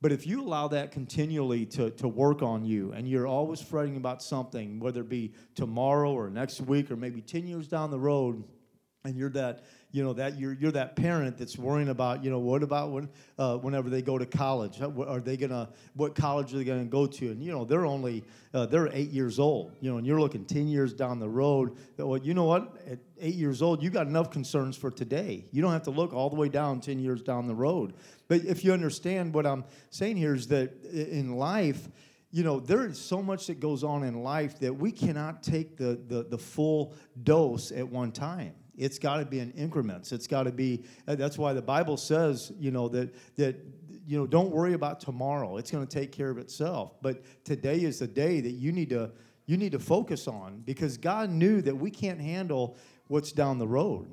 but 0.00 0.12
if 0.12 0.26
you 0.26 0.40
allow 0.40 0.68
that 0.68 0.92
continually 0.92 1.66
to, 1.66 1.90
to 1.90 2.08
work 2.08 2.40
on 2.40 2.64
you 2.64 2.92
and 2.92 3.06
you're 3.06 3.26
always 3.26 3.60
fretting 3.60 3.96
about 3.96 4.22
something, 4.22 4.80
whether 4.80 5.02
it 5.02 5.10
be 5.10 5.34
tomorrow 5.54 6.10
or 6.10 6.30
next 6.30 6.62
week 6.62 6.90
or 6.90 6.96
maybe 6.96 7.20
10 7.20 7.46
years 7.46 7.68
down 7.68 7.90
the 7.90 8.00
road, 8.00 8.42
and 9.04 9.16
you're 9.16 9.30
that 9.30 9.64
you 9.92 10.04
know 10.04 10.12
that 10.12 10.38
you're 10.38 10.52
you're 10.52 10.72
that 10.72 10.94
parent 10.94 11.36
that's 11.36 11.58
worrying 11.58 11.88
about 11.88 12.22
you 12.22 12.30
know 12.30 12.38
what 12.38 12.62
about 12.62 12.90
when 12.90 13.08
uh, 13.38 13.56
whenever 13.56 13.90
they 13.90 14.02
go 14.02 14.18
to 14.18 14.26
college? 14.26 14.80
Are 14.80 15.20
they 15.20 15.36
gonna 15.36 15.68
what 15.94 16.14
college 16.14 16.54
are 16.54 16.58
they 16.58 16.64
gonna 16.64 16.84
go 16.84 17.06
to? 17.06 17.30
And 17.30 17.42
you 17.42 17.50
know 17.52 17.64
they're 17.64 17.86
only 17.86 18.24
uh, 18.54 18.66
they're 18.66 18.88
eight 18.92 19.10
years 19.10 19.38
old 19.38 19.72
you 19.80 19.90
know 19.90 19.98
and 19.98 20.06
you're 20.06 20.20
looking 20.20 20.44
10 20.44 20.68
years 20.68 20.92
down 20.92 21.18
the 21.18 21.28
road. 21.28 21.76
Well 21.96 22.18
you 22.18 22.34
know 22.34 22.44
what? 22.44 22.76
At 22.88 22.98
eight 23.20 23.34
years 23.34 23.62
old 23.62 23.82
you 23.82 23.90
got 23.90 24.06
enough 24.06 24.30
concerns 24.30 24.76
for 24.76 24.90
today. 24.90 25.46
You 25.50 25.62
don't 25.62 25.72
have 25.72 25.84
to 25.84 25.90
look 25.90 26.12
all 26.12 26.30
the 26.30 26.36
way 26.36 26.48
down 26.48 26.80
10 26.80 26.98
years 26.98 27.22
down 27.22 27.48
the 27.48 27.54
road. 27.54 27.94
But 28.28 28.44
if 28.44 28.64
you 28.64 28.72
understand 28.72 29.34
what 29.34 29.46
i'm 29.46 29.64
saying 29.90 30.16
here 30.16 30.34
is 30.34 30.46
that 30.48 30.84
in 30.84 31.36
life 31.36 31.88
you 32.30 32.44
know 32.44 32.60
there 32.60 32.86
is 32.86 32.98
so 32.98 33.22
much 33.22 33.48
that 33.48 33.58
goes 33.58 33.82
on 33.82 34.04
in 34.04 34.22
life 34.22 34.58
that 34.60 34.72
we 34.72 34.92
cannot 34.92 35.42
take 35.42 35.76
the, 35.76 36.00
the, 36.06 36.22
the 36.22 36.38
full 36.38 36.94
dose 37.22 37.72
at 37.72 37.88
one 37.88 38.12
time 38.12 38.54
it's 38.80 38.98
got 38.98 39.18
to 39.18 39.26
be 39.26 39.38
in 39.38 39.50
increments. 39.52 40.10
It's 40.10 40.26
got 40.26 40.44
to 40.44 40.52
be. 40.52 40.84
Uh, 41.06 41.14
that's 41.14 41.36
why 41.36 41.52
the 41.52 41.62
Bible 41.62 41.98
says, 41.98 42.50
you 42.58 42.70
know, 42.70 42.88
that 42.88 43.14
that 43.36 43.56
you 44.06 44.18
know, 44.18 44.26
don't 44.26 44.50
worry 44.50 44.72
about 44.72 45.00
tomorrow. 45.00 45.58
It's 45.58 45.70
going 45.70 45.86
to 45.86 45.98
take 45.98 46.10
care 46.10 46.30
of 46.30 46.38
itself. 46.38 46.94
But 47.02 47.22
today 47.44 47.82
is 47.82 47.98
the 47.98 48.08
day 48.08 48.40
that 48.40 48.52
you 48.52 48.72
need 48.72 48.88
to 48.90 49.12
you 49.46 49.58
need 49.58 49.72
to 49.72 49.78
focus 49.78 50.26
on 50.26 50.62
because 50.64 50.96
God 50.96 51.28
knew 51.28 51.60
that 51.62 51.76
we 51.76 51.90
can't 51.90 52.20
handle 52.20 52.78
what's 53.08 53.32
down 53.32 53.58
the 53.58 53.68
road. 53.68 54.10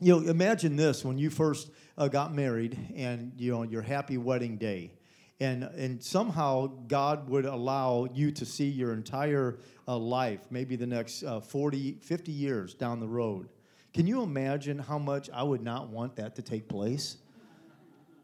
You 0.00 0.18
know, 0.18 0.28
imagine 0.30 0.76
this 0.76 1.04
when 1.04 1.18
you 1.18 1.28
first 1.28 1.70
uh, 1.98 2.08
got 2.08 2.34
married 2.34 2.78
and 2.96 3.32
you 3.36 3.52
know 3.52 3.64
your 3.64 3.82
happy 3.82 4.16
wedding 4.16 4.56
day 4.56 4.92
and 5.40 5.64
and 5.64 6.02
somehow 6.02 6.68
God 6.86 7.28
would 7.28 7.44
allow 7.44 8.06
you 8.12 8.30
to 8.32 8.46
see 8.46 8.68
your 8.68 8.94
entire 8.94 9.58
uh, 9.86 9.96
life, 9.96 10.40
maybe 10.50 10.76
the 10.76 10.86
next 10.86 11.22
uh, 11.22 11.40
40, 11.40 11.98
50 12.00 12.32
years 12.32 12.74
down 12.74 13.00
the 13.00 13.08
road. 13.08 13.48
Can 13.92 14.06
you 14.06 14.22
imagine 14.22 14.78
how 14.78 14.98
much 14.98 15.28
I 15.30 15.42
would 15.42 15.62
not 15.62 15.88
want 15.88 16.16
that 16.16 16.36
to 16.36 16.42
take 16.42 16.68
place? 16.68 17.16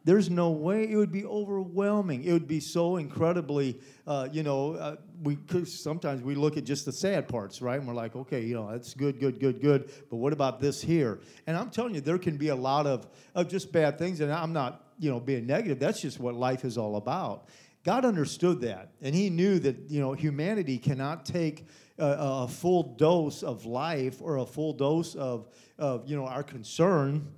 There's 0.06 0.30
no 0.30 0.52
way. 0.52 0.88
It 0.88 0.94
would 0.94 1.10
be 1.10 1.24
overwhelming. 1.24 2.22
It 2.22 2.32
would 2.32 2.46
be 2.46 2.60
so 2.60 2.96
incredibly, 2.96 3.80
uh, 4.06 4.28
you 4.30 4.44
know, 4.44 4.74
uh, 4.74 4.96
we 5.20 5.36
sometimes 5.64 6.22
we 6.22 6.36
look 6.36 6.56
at 6.56 6.62
just 6.62 6.84
the 6.84 6.92
sad 6.92 7.26
parts, 7.26 7.60
right? 7.60 7.76
And 7.76 7.88
we're 7.88 7.94
like, 7.94 8.14
okay, 8.14 8.40
you 8.44 8.54
know, 8.54 8.70
that's 8.70 8.94
good, 8.94 9.18
good, 9.18 9.40
good, 9.40 9.60
good. 9.60 9.90
But 10.08 10.18
what 10.18 10.32
about 10.32 10.60
this 10.60 10.80
here? 10.80 11.18
And 11.48 11.56
I'm 11.56 11.70
telling 11.70 11.92
you, 11.92 12.00
there 12.00 12.18
can 12.18 12.36
be 12.36 12.48
a 12.50 12.54
lot 12.54 12.86
of, 12.86 13.08
of 13.34 13.48
just 13.48 13.72
bad 13.72 13.98
things. 13.98 14.20
And 14.20 14.32
I'm 14.32 14.52
not, 14.52 14.92
you 15.00 15.10
know, 15.10 15.18
being 15.18 15.44
negative. 15.44 15.80
That's 15.80 16.00
just 16.00 16.20
what 16.20 16.36
life 16.36 16.64
is 16.64 16.78
all 16.78 16.94
about. 16.94 17.48
God 17.86 18.04
understood 18.04 18.62
that, 18.62 18.90
and 19.00 19.14
He 19.14 19.30
knew 19.30 19.60
that 19.60 19.88
you 19.88 20.00
know 20.00 20.12
humanity 20.12 20.76
cannot 20.76 21.24
take 21.24 21.66
a, 21.98 22.16
a, 22.18 22.48
full 22.48 22.82
dose 22.82 23.44
of 23.44 23.64
life 23.64 24.20
or 24.20 24.38
a 24.38 24.44
full 24.44 24.72
dose 24.72 25.14
of, 25.14 25.46
of 25.78 26.10
you 26.10 26.16
know 26.16 26.26
our 26.26 26.42
concern 26.42 27.28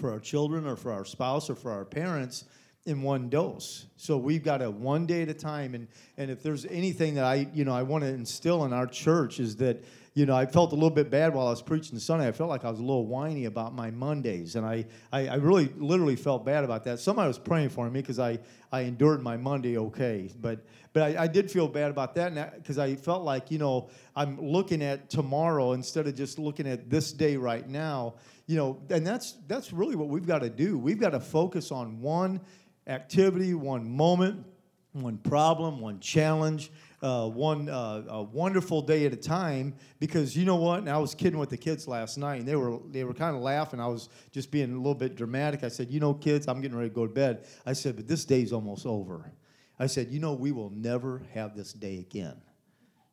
for 0.00 0.10
our 0.10 0.18
children 0.18 0.66
or 0.66 0.74
for 0.74 0.90
our 0.90 1.04
spouse 1.04 1.48
or 1.48 1.54
for 1.54 1.70
our 1.70 1.84
parents 1.84 2.46
in 2.84 3.02
one 3.02 3.28
dose. 3.28 3.86
So 3.96 4.18
we've 4.18 4.42
got 4.42 4.60
a 4.60 4.68
one 4.68 5.06
day 5.06 5.22
at 5.22 5.28
a 5.28 5.34
time. 5.34 5.76
And, 5.76 5.86
and 6.16 6.32
if 6.32 6.42
there's 6.42 6.66
anything 6.66 7.14
that 7.14 7.24
I, 7.24 7.46
you 7.54 7.64
know, 7.64 7.72
I 7.72 7.84
want 7.84 8.02
to 8.02 8.08
instill 8.08 8.64
in 8.64 8.72
our 8.72 8.88
church 8.88 9.38
is 9.38 9.54
that, 9.58 9.84
you 10.14 10.26
know, 10.26 10.36
I 10.36 10.44
felt 10.44 10.72
a 10.72 10.74
little 10.74 10.90
bit 10.90 11.10
bad 11.10 11.32
while 11.32 11.46
I 11.46 11.50
was 11.50 11.62
preaching 11.62 11.98
Sunday. 11.98 12.28
I 12.28 12.32
felt 12.32 12.50
like 12.50 12.64
I 12.66 12.70
was 12.70 12.78
a 12.78 12.82
little 12.82 13.06
whiny 13.06 13.46
about 13.46 13.74
my 13.74 13.90
Mondays. 13.90 14.56
And 14.56 14.66
I, 14.66 14.84
I, 15.10 15.26
I 15.28 15.34
really 15.36 15.70
literally 15.76 16.16
felt 16.16 16.44
bad 16.44 16.64
about 16.64 16.84
that. 16.84 17.00
Somebody 17.00 17.28
was 17.28 17.38
praying 17.38 17.70
for 17.70 17.88
me 17.88 18.00
because 18.00 18.18
I, 18.18 18.38
I 18.70 18.82
endured 18.82 19.22
my 19.22 19.38
Monday 19.38 19.78
okay. 19.78 20.30
But, 20.38 20.66
but 20.92 21.02
I, 21.02 21.22
I 21.22 21.26
did 21.28 21.50
feel 21.50 21.66
bad 21.66 21.90
about 21.90 22.14
that 22.16 22.56
because 22.56 22.78
I 22.78 22.94
felt 22.94 23.22
like, 23.22 23.50
you 23.50 23.56
know, 23.56 23.88
I'm 24.14 24.38
looking 24.38 24.82
at 24.82 25.08
tomorrow 25.08 25.72
instead 25.72 26.06
of 26.06 26.14
just 26.14 26.38
looking 26.38 26.66
at 26.66 26.90
this 26.90 27.12
day 27.12 27.38
right 27.38 27.66
now. 27.66 28.14
You 28.46 28.56
know, 28.56 28.82
and 28.90 29.06
that's 29.06 29.36
that's 29.46 29.72
really 29.72 29.94
what 29.96 30.08
we've 30.08 30.26
got 30.26 30.40
to 30.40 30.50
do. 30.50 30.76
We've 30.76 31.00
got 31.00 31.10
to 31.10 31.20
focus 31.20 31.70
on 31.70 32.00
one 32.02 32.40
activity, 32.86 33.54
one 33.54 33.88
moment, 33.88 34.44
one 34.92 35.16
problem, 35.16 35.80
one 35.80 36.00
challenge, 36.00 36.70
uh, 37.02 37.28
one 37.28 37.68
uh, 37.68 38.04
a 38.08 38.22
wonderful 38.22 38.80
day 38.80 39.04
at 39.06 39.12
a 39.12 39.16
time. 39.16 39.74
Because 39.98 40.36
you 40.36 40.44
know 40.44 40.56
what? 40.56 40.78
And 40.78 40.88
I 40.88 40.98
was 40.98 41.14
kidding 41.14 41.38
with 41.38 41.50
the 41.50 41.56
kids 41.56 41.88
last 41.88 42.16
night, 42.16 42.40
and 42.40 42.48
they 42.48 42.56
were 42.56 42.78
they 42.90 43.04
were 43.04 43.14
kind 43.14 43.36
of 43.36 43.42
laughing. 43.42 43.80
I 43.80 43.88
was 43.88 44.08
just 44.30 44.50
being 44.50 44.72
a 44.72 44.76
little 44.76 44.94
bit 44.94 45.16
dramatic. 45.16 45.64
I 45.64 45.68
said, 45.68 45.90
"You 45.90 46.00
know, 46.00 46.14
kids, 46.14 46.48
I'm 46.48 46.60
getting 46.60 46.76
ready 46.76 46.90
to 46.90 46.94
go 46.94 47.06
to 47.06 47.12
bed." 47.12 47.44
I 47.66 47.72
said, 47.72 47.96
"But 47.96 48.08
this 48.08 48.24
day's 48.24 48.52
almost 48.52 48.86
over." 48.86 49.32
I 49.78 49.86
said, 49.86 50.10
"You 50.10 50.20
know, 50.20 50.34
we 50.34 50.52
will 50.52 50.70
never 50.70 51.22
have 51.34 51.56
this 51.56 51.72
day 51.72 51.98
again. 51.98 52.40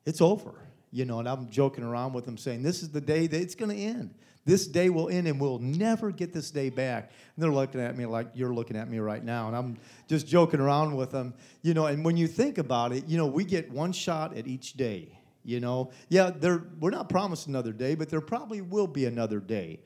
It's 0.05 0.21
over." 0.21 0.65
You 0.91 1.05
know, 1.05 1.19
and 1.19 1.29
I'm 1.29 1.49
joking 1.49 1.83
around 1.83 2.13
with 2.13 2.25
them, 2.25 2.37
saying, 2.37 2.63
"This 2.63 2.83
is 2.83 2.89
the 2.89 3.01
day 3.01 3.27
that 3.27 3.41
it's 3.41 3.55
going 3.55 3.75
to 3.75 3.81
end." 3.81 4.15
This 4.49 4.65
day 4.65 4.89
will 4.89 5.09
end 5.09 5.27
and 5.27 5.39
we'll 5.39 5.59
never 5.59 6.09
get 6.09 6.33
this 6.33 6.49
day 6.49 6.71
back. 6.71 7.11
And 7.35 7.43
they're 7.43 7.51
looking 7.51 7.79
at 7.79 7.95
me 7.95 8.07
like 8.07 8.29
you're 8.33 8.51
looking 8.51 8.77
at 8.77 8.89
me 8.89 8.97
right 8.97 9.23
now. 9.23 9.45
And 9.45 9.55
I'm 9.55 9.77
just 10.07 10.25
joking 10.25 10.59
around 10.59 10.95
with 10.95 11.11
them. 11.11 11.35
You 11.61 11.75
know, 11.75 11.85
and 11.85 12.03
when 12.03 12.17
you 12.17 12.27
think 12.27 12.57
about 12.57 12.91
it, 12.91 13.07
you 13.07 13.15
know, 13.15 13.27
we 13.27 13.43
get 13.43 13.71
one 13.71 13.91
shot 13.91 14.35
at 14.35 14.47
each 14.47 14.73
day. 14.73 15.19
You 15.43 15.59
know, 15.59 15.91
yeah, 16.09 16.31
we're 16.79 16.89
not 16.89 17.09
promised 17.09 17.45
another 17.45 17.71
day, 17.71 17.93
but 17.93 18.09
there 18.09 18.21
probably 18.21 18.61
will 18.61 18.87
be 18.87 19.05
another 19.05 19.39
day. 19.39 19.81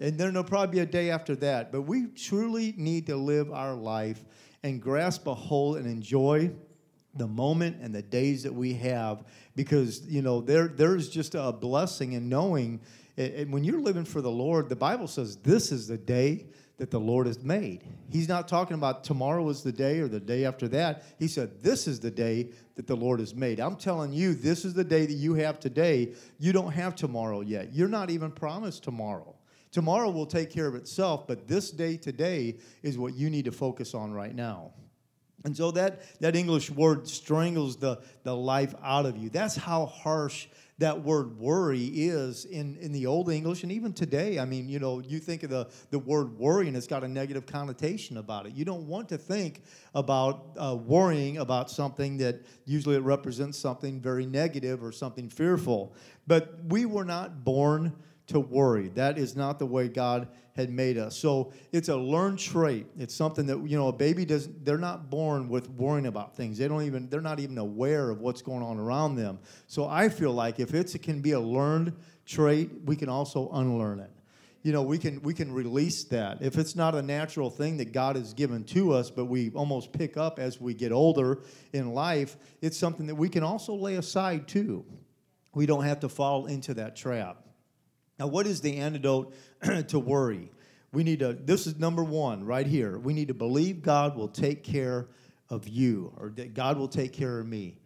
And 0.00 0.18
then 0.18 0.32
there'll 0.32 0.42
probably 0.42 0.78
be 0.78 0.80
a 0.80 0.86
day 0.86 1.10
after 1.10 1.36
that. 1.36 1.70
But 1.70 1.82
we 1.82 2.06
truly 2.06 2.74
need 2.76 3.06
to 3.06 3.16
live 3.16 3.52
our 3.52 3.76
life 3.76 4.24
and 4.64 4.82
grasp 4.82 5.28
a 5.28 5.34
hold 5.34 5.76
and 5.76 5.86
enjoy 5.86 6.50
the 7.14 7.28
moment 7.28 7.76
and 7.80 7.94
the 7.94 8.02
days 8.02 8.42
that 8.42 8.54
we 8.54 8.74
have 8.74 9.24
because 9.56 10.06
you 10.06 10.22
know 10.22 10.40
there 10.40 10.68
there's 10.68 11.08
just 11.08 11.34
a 11.34 11.52
blessing 11.52 12.12
in 12.12 12.28
knowing 12.28 12.80
and 13.20 13.52
when 13.52 13.64
you're 13.64 13.80
living 13.80 14.04
for 14.04 14.20
the 14.20 14.30
Lord, 14.30 14.68
the 14.68 14.76
Bible 14.76 15.08
says 15.08 15.36
this 15.36 15.72
is 15.72 15.88
the 15.88 15.98
day 15.98 16.46
that 16.78 16.90
the 16.90 17.00
Lord 17.00 17.26
has 17.26 17.42
made. 17.42 17.84
He's 18.10 18.28
not 18.28 18.48
talking 18.48 18.74
about 18.74 19.04
tomorrow 19.04 19.48
is 19.50 19.62
the 19.62 19.72
day 19.72 19.98
or 20.00 20.08
the 20.08 20.20
day 20.20 20.46
after 20.46 20.66
that. 20.68 21.04
He 21.18 21.28
said, 21.28 21.62
This 21.62 21.86
is 21.86 22.00
the 22.00 22.10
day 22.10 22.50
that 22.76 22.86
the 22.86 22.96
Lord 22.96 23.20
has 23.20 23.34
made. 23.34 23.60
I'm 23.60 23.76
telling 23.76 24.12
you, 24.12 24.34
this 24.34 24.64
is 24.64 24.72
the 24.72 24.84
day 24.84 25.04
that 25.04 25.12
you 25.12 25.34
have 25.34 25.60
today. 25.60 26.14
You 26.38 26.52
don't 26.52 26.72
have 26.72 26.94
tomorrow 26.94 27.42
yet. 27.42 27.74
You're 27.74 27.88
not 27.88 28.10
even 28.10 28.30
promised 28.30 28.82
tomorrow 28.82 29.36
Tomorrow 29.72 30.10
will 30.10 30.26
take 30.26 30.50
care 30.50 30.66
of 30.66 30.74
itself, 30.74 31.26
but 31.26 31.46
this 31.46 31.70
day 31.70 31.96
today 31.96 32.56
is 32.82 32.98
what 32.98 33.14
you 33.14 33.30
need 33.30 33.44
to 33.44 33.52
focus 33.52 33.94
on 33.94 34.12
right 34.12 34.34
now. 34.34 34.72
And 35.44 35.56
so 35.56 35.70
that, 35.70 36.02
that 36.20 36.36
English 36.36 36.70
word 36.70 37.08
strangles 37.08 37.76
the, 37.76 38.00
the 38.24 38.34
life 38.34 38.74
out 38.82 39.06
of 39.06 39.16
you. 39.16 39.30
That's 39.30 39.56
how 39.56 39.86
harsh 39.86 40.48
that 40.80 41.02
word 41.02 41.38
worry 41.38 41.84
is 41.84 42.46
in, 42.46 42.76
in 42.76 42.90
the 42.90 43.06
old 43.06 43.30
English 43.30 43.62
and 43.62 43.70
even 43.70 43.92
today. 43.92 44.38
I 44.38 44.46
mean, 44.46 44.66
you 44.66 44.78
know, 44.78 45.00
you 45.00 45.18
think 45.18 45.42
of 45.42 45.50
the, 45.50 45.68
the 45.90 45.98
word 45.98 46.38
worry 46.38 46.68
and 46.68 46.76
it's 46.76 46.86
got 46.86 47.04
a 47.04 47.08
negative 47.08 47.44
connotation 47.44 48.16
about 48.16 48.46
it. 48.46 48.54
You 48.54 48.64
don't 48.64 48.88
want 48.88 49.10
to 49.10 49.18
think 49.18 49.62
about 49.94 50.56
uh, 50.56 50.74
worrying 50.74 51.36
about 51.36 51.70
something 51.70 52.16
that 52.18 52.40
usually 52.64 52.96
it 52.96 53.02
represents 53.02 53.58
something 53.58 54.00
very 54.00 54.24
negative 54.24 54.82
or 54.82 54.90
something 54.90 55.28
fearful. 55.28 55.94
But 56.26 56.54
we 56.64 56.86
were 56.86 57.04
not 57.04 57.44
born 57.44 57.94
to 58.30 58.40
worry. 58.40 58.88
That 58.88 59.18
is 59.18 59.36
not 59.36 59.58
the 59.58 59.66
way 59.66 59.88
God 59.88 60.28
had 60.56 60.70
made 60.70 60.98
us. 60.98 61.16
So 61.16 61.52
it's 61.72 61.88
a 61.88 61.96
learned 61.96 62.38
trait. 62.38 62.86
It's 62.98 63.14
something 63.14 63.46
that 63.46 63.68
you 63.68 63.76
know 63.76 63.88
a 63.88 63.92
baby 63.92 64.24
doesn't. 64.24 64.64
They're 64.64 64.78
not 64.78 65.10
born 65.10 65.48
with 65.48 65.68
worrying 65.70 66.06
about 66.06 66.36
things. 66.36 66.58
They 66.58 66.68
don't 66.68 66.82
even. 66.82 67.08
They're 67.08 67.20
not 67.20 67.40
even 67.40 67.58
aware 67.58 68.10
of 68.10 68.20
what's 68.20 68.42
going 68.42 68.62
on 68.62 68.78
around 68.78 69.16
them. 69.16 69.38
So 69.66 69.86
I 69.86 70.08
feel 70.08 70.32
like 70.32 70.58
if 70.60 70.74
it 70.74 71.00
can 71.02 71.20
be 71.20 71.32
a 71.32 71.40
learned 71.40 71.94
trait, 72.26 72.70
we 72.84 72.96
can 72.96 73.08
also 73.08 73.50
unlearn 73.50 74.00
it. 74.00 74.10
You 74.62 74.72
know, 74.72 74.82
we 74.82 74.98
can 74.98 75.22
we 75.22 75.32
can 75.32 75.52
release 75.52 76.04
that. 76.04 76.42
If 76.42 76.58
it's 76.58 76.76
not 76.76 76.94
a 76.94 77.02
natural 77.02 77.50
thing 77.50 77.78
that 77.78 77.92
God 77.92 78.16
has 78.16 78.34
given 78.34 78.64
to 78.64 78.92
us, 78.92 79.10
but 79.10 79.24
we 79.24 79.50
almost 79.50 79.92
pick 79.92 80.16
up 80.16 80.38
as 80.38 80.60
we 80.60 80.74
get 80.74 80.92
older 80.92 81.40
in 81.72 81.94
life, 81.94 82.36
it's 82.60 82.76
something 82.76 83.06
that 83.06 83.14
we 83.14 83.28
can 83.28 83.42
also 83.42 83.74
lay 83.74 83.96
aside 83.96 84.46
too. 84.46 84.84
We 85.54 85.66
don't 85.66 85.84
have 85.84 86.00
to 86.00 86.08
fall 86.08 86.46
into 86.46 86.74
that 86.74 86.94
trap. 86.94 87.42
Now, 88.20 88.26
what 88.26 88.46
is 88.46 88.60
the 88.60 88.76
antidote 88.76 89.34
to 89.88 89.98
worry? 89.98 90.52
We 90.92 91.04
need 91.04 91.20
to, 91.20 91.32
this 91.32 91.66
is 91.66 91.78
number 91.78 92.04
one 92.04 92.44
right 92.44 92.66
here. 92.66 92.98
We 92.98 93.14
need 93.14 93.28
to 93.28 93.34
believe 93.34 93.80
God 93.80 94.14
will 94.14 94.28
take 94.28 94.62
care 94.62 95.08
of 95.48 95.66
you 95.66 96.12
or 96.18 96.28
that 96.36 96.52
God 96.52 96.76
will 96.76 96.88
take 96.88 97.14
care 97.14 97.40
of 97.40 97.46
me. 97.46 97.78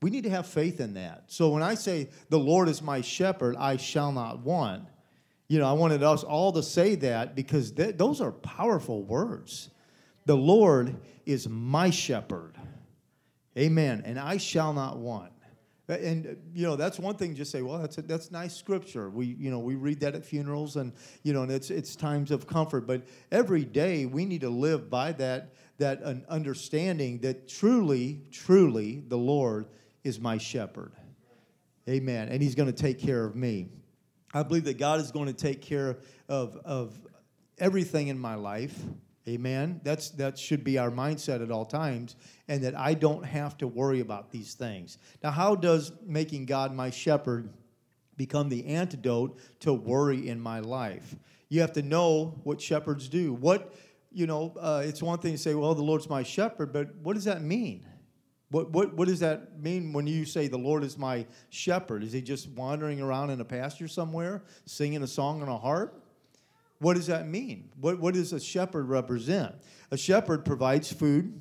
We 0.00 0.10
need 0.10 0.22
to 0.24 0.30
have 0.30 0.46
faith 0.46 0.80
in 0.80 0.94
that. 0.94 1.24
So 1.26 1.48
when 1.48 1.62
I 1.62 1.74
say, 1.74 2.08
the 2.28 2.38
Lord 2.38 2.68
is 2.68 2.82
my 2.82 3.00
shepherd, 3.00 3.56
I 3.56 3.76
shall 3.76 4.12
not 4.12 4.38
want, 4.40 4.86
you 5.48 5.58
know, 5.58 5.68
I 5.68 5.72
wanted 5.72 6.04
us 6.04 6.22
all 6.22 6.52
to 6.52 6.62
say 6.62 6.94
that 6.96 7.34
because 7.34 7.72
th- 7.72 7.96
those 7.96 8.20
are 8.20 8.30
powerful 8.30 9.02
words. 9.02 9.70
The 10.24 10.36
Lord 10.36 10.96
is 11.26 11.48
my 11.48 11.90
shepherd. 11.90 12.54
Amen. 13.58 14.02
And 14.04 14.20
I 14.20 14.36
shall 14.36 14.72
not 14.72 14.98
want. 14.98 15.32
And 15.88 16.26
uh, 16.26 16.30
you 16.54 16.66
know 16.66 16.76
that's 16.76 16.98
one 16.98 17.16
thing. 17.16 17.34
Just 17.34 17.50
say, 17.50 17.60
well, 17.60 17.78
that's 17.78 17.98
a, 17.98 18.02
that's 18.02 18.30
nice 18.30 18.56
scripture. 18.56 19.10
We 19.10 19.26
you 19.26 19.50
know 19.50 19.58
we 19.58 19.74
read 19.74 20.00
that 20.00 20.14
at 20.14 20.24
funerals, 20.24 20.76
and 20.76 20.92
you 21.22 21.34
know, 21.34 21.42
and 21.42 21.52
it's 21.52 21.70
it's 21.70 21.94
times 21.94 22.30
of 22.30 22.46
comfort. 22.46 22.86
But 22.86 23.02
every 23.30 23.64
day 23.64 24.06
we 24.06 24.24
need 24.24 24.40
to 24.40 24.50
live 24.50 24.88
by 24.88 25.12
that 25.12 25.52
that 25.78 26.00
an 26.02 26.24
understanding 26.28 27.18
that 27.18 27.48
truly, 27.48 28.22
truly, 28.30 29.02
the 29.06 29.18
Lord 29.18 29.66
is 30.04 30.18
my 30.18 30.38
shepherd. 30.38 30.92
Amen. 31.88 32.28
And 32.28 32.42
He's 32.42 32.54
going 32.54 32.72
to 32.72 32.82
take 32.82 32.98
care 32.98 33.24
of 33.24 33.36
me. 33.36 33.68
I 34.32 34.42
believe 34.42 34.64
that 34.64 34.78
God 34.78 35.00
is 35.00 35.10
going 35.10 35.26
to 35.26 35.34
take 35.34 35.60
care 35.60 35.98
of 36.30 36.56
of 36.64 36.98
everything 37.58 38.08
in 38.08 38.18
my 38.18 38.36
life. 38.36 38.74
Amen. 39.26 39.80
That's 39.84 40.10
that 40.10 40.38
should 40.38 40.64
be 40.64 40.76
our 40.76 40.90
mindset 40.90 41.42
at 41.42 41.50
all 41.50 41.64
times, 41.64 42.16
and 42.46 42.62
that 42.62 42.78
I 42.78 42.92
don't 42.92 43.24
have 43.24 43.56
to 43.58 43.66
worry 43.66 44.00
about 44.00 44.30
these 44.30 44.52
things. 44.52 44.98
Now, 45.22 45.30
how 45.30 45.54
does 45.54 45.92
making 46.04 46.44
God 46.44 46.74
my 46.74 46.90
shepherd 46.90 47.48
become 48.18 48.50
the 48.50 48.66
antidote 48.66 49.38
to 49.60 49.72
worry 49.72 50.28
in 50.28 50.38
my 50.38 50.60
life? 50.60 51.16
You 51.48 51.62
have 51.62 51.72
to 51.72 51.82
know 51.82 52.38
what 52.44 52.60
shepherds 52.60 53.08
do. 53.08 53.32
What 53.32 53.72
you 54.12 54.26
know, 54.26 54.54
uh, 54.60 54.82
it's 54.84 55.02
one 55.02 55.18
thing 55.18 55.32
to 55.32 55.38
say, 55.38 55.54
"Well, 55.54 55.74
the 55.74 55.82
Lord's 55.82 56.08
my 56.10 56.22
shepherd," 56.22 56.72
but 56.72 56.94
what 56.96 57.14
does 57.14 57.24
that 57.24 57.40
mean? 57.40 57.86
What, 58.50 58.70
what, 58.70 58.94
what 58.94 59.08
does 59.08 59.18
that 59.20 59.58
mean 59.58 59.92
when 59.92 60.06
you 60.06 60.24
say 60.24 60.46
the 60.46 60.56
Lord 60.56 60.84
is 60.84 60.96
my 60.96 61.26
shepherd? 61.48 62.04
Is 62.04 62.12
he 62.12 62.22
just 62.22 62.48
wandering 62.50 63.00
around 63.00 63.30
in 63.30 63.40
a 63.40 63.44
pasture 63.44 63.88
somewhere, 63.88 64.44
singing 64.64 65.02
a 65.02 65.08
song 65.08 65.42
on 65.42 65.48
a 65.48 65.58
harp? 65.58 66.03
What 66.84 66.96
does 66.96 67.06
that 67.06 67.26
mean? 67.26 67.70
What, 67.80 67.98
what 67.98 68.12
does 68.12 68.34
a 68.34 68.38
shepherd 68.38 68.90
represent? 68.90 69.54
A 69.90 69.96
shepherd 69.96 70.44
provides 70.44 70.92
food, 70.92 71.40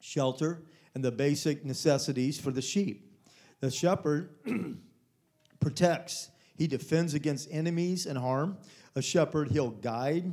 shelter, 0.00 0.64
and 0.96 1.04
the 1.04 1.12
basic 1.12 1.64
necessities 1.64 2.40
for 2.40 2.50
the 2.50 2.60
sheep. 2.60 3.08
The 3.60 3.70
shepherd 3.70 4.30
protects, 5.60 6.30
he 6.56 6.66
defends 6.66 7.14
against 7.14 7.46
enemies 7.52 8.06
and 8.06 8.18
harm. 8.18 8.58
A 8.96 9.02
shepherd, 9.02 9.52
he'll 9.52 9.70
guide 9.70 10.32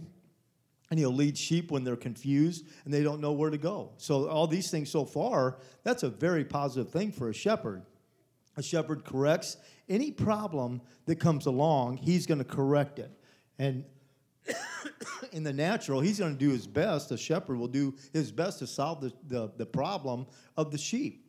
and 0.89 0.97
he'll 0.97 1.13
lead 1.13 1.37
sheep 1.37 1.69
when 1.69 1.83
they're 1.83 1.95
confused 1.95 2.65
and 2.85 2.91
they 2.91 3.03
don't 3.03 3.21
know 3.21 3.33
where 3.33 3.51
to 3.51 3.57
go. 3.59 3.91
So, 3.97 4.27
all 4.29 4.47
these 4.47 4.71
things 4.71 4.89
so 4.89 5.05
far, 5.05 5.59
that's 5.83 6.01
a 6.01 6.09
very 6.09 6.43
positive 6.43 6.91
thing 6.91 7.11
for 7.11 7.29
a 7.29 7.33
shepherd. 7.35 7.83
A 8.57 8.63
shepherd 8.63 9.05
corrects 9.05 9.57
any 9.87 10.09
problem 10.11 10.81
that 11.05 11.19
comes 11.19 11.45
along, 11.45 11.97
he's 11.97 12.25
going 12.25 12.39
to 12.39 12.43
correct 12.43 12.97
it. 12.97 13.11
And 13.59 13.85
in 15.31 15.43
the 15.43 15.53
natural, 15.53 15.99
he's 15.99 16.19
going 16.19 16.33
to 16.33 16.39
do 16.39 16.49
his 16.49 16.67
best. 16.67 17.09
The 17.09 17.17
shepherd 17.17 17.57
will 17.57 17.67
do 17.67 17.95
his 18.13 18.31
best 18.31 18.59
to 18.59 18.67
solve 18.67 19.01
the, 19.01 19.13
the, 19.27 19.51
the 19.57 19.65
problem 19.65 20.27
of 20.57 20.71
the 20.71 20.77
sheep. 20.77 21.25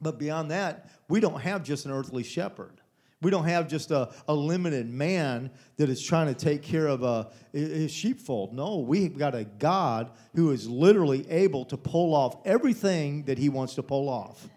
But 0.00 0.18
beyond 0.18 0.50
that, 0.50 0.90
we 1.08 1.20
don't 1.20 1.40
have 1.40 1.62
just 1.62 1.84
an 1.86 1.92
earthly 1.92 2.22
shepherd. 2.22 2.80
We 3.22 3.30
don't 3.30 3.44
have 3.44 3.68
just 3.68 3.90
a, 3.90 4.10
a 4.28 4.34
limited 4.34 4.88
man 4.88 5.50
that 5.76 5.90
is 5.90 6.02
trying 6.02 6.28
to 6.28 6.34
take 6.34 6.62
care 6.62 6.86
of 6.86 7.04
uh, 7.04 7.24
a, 7.52 7.58
his 7.58 7.92
sheepfold. 7.92 8.54
No, 8.54 8.78
we've 8.78 9.16
got 9.16 9.34
a 9.34 9.44
God 9.44 10.10
who 10.34 10.52
is 10.52 10.68
literally 10.68 11.30
able 11.30 11.66
to 11.66 11.76
pull 11.76 12.14
off 12.14 12.38
everything 12.46 13.24
that 13.24 13.36
he 13.36 13.50
wants 13.50 13.74
to 13.74 13.82
pull 13.82 14.08
off. 14.08 14.48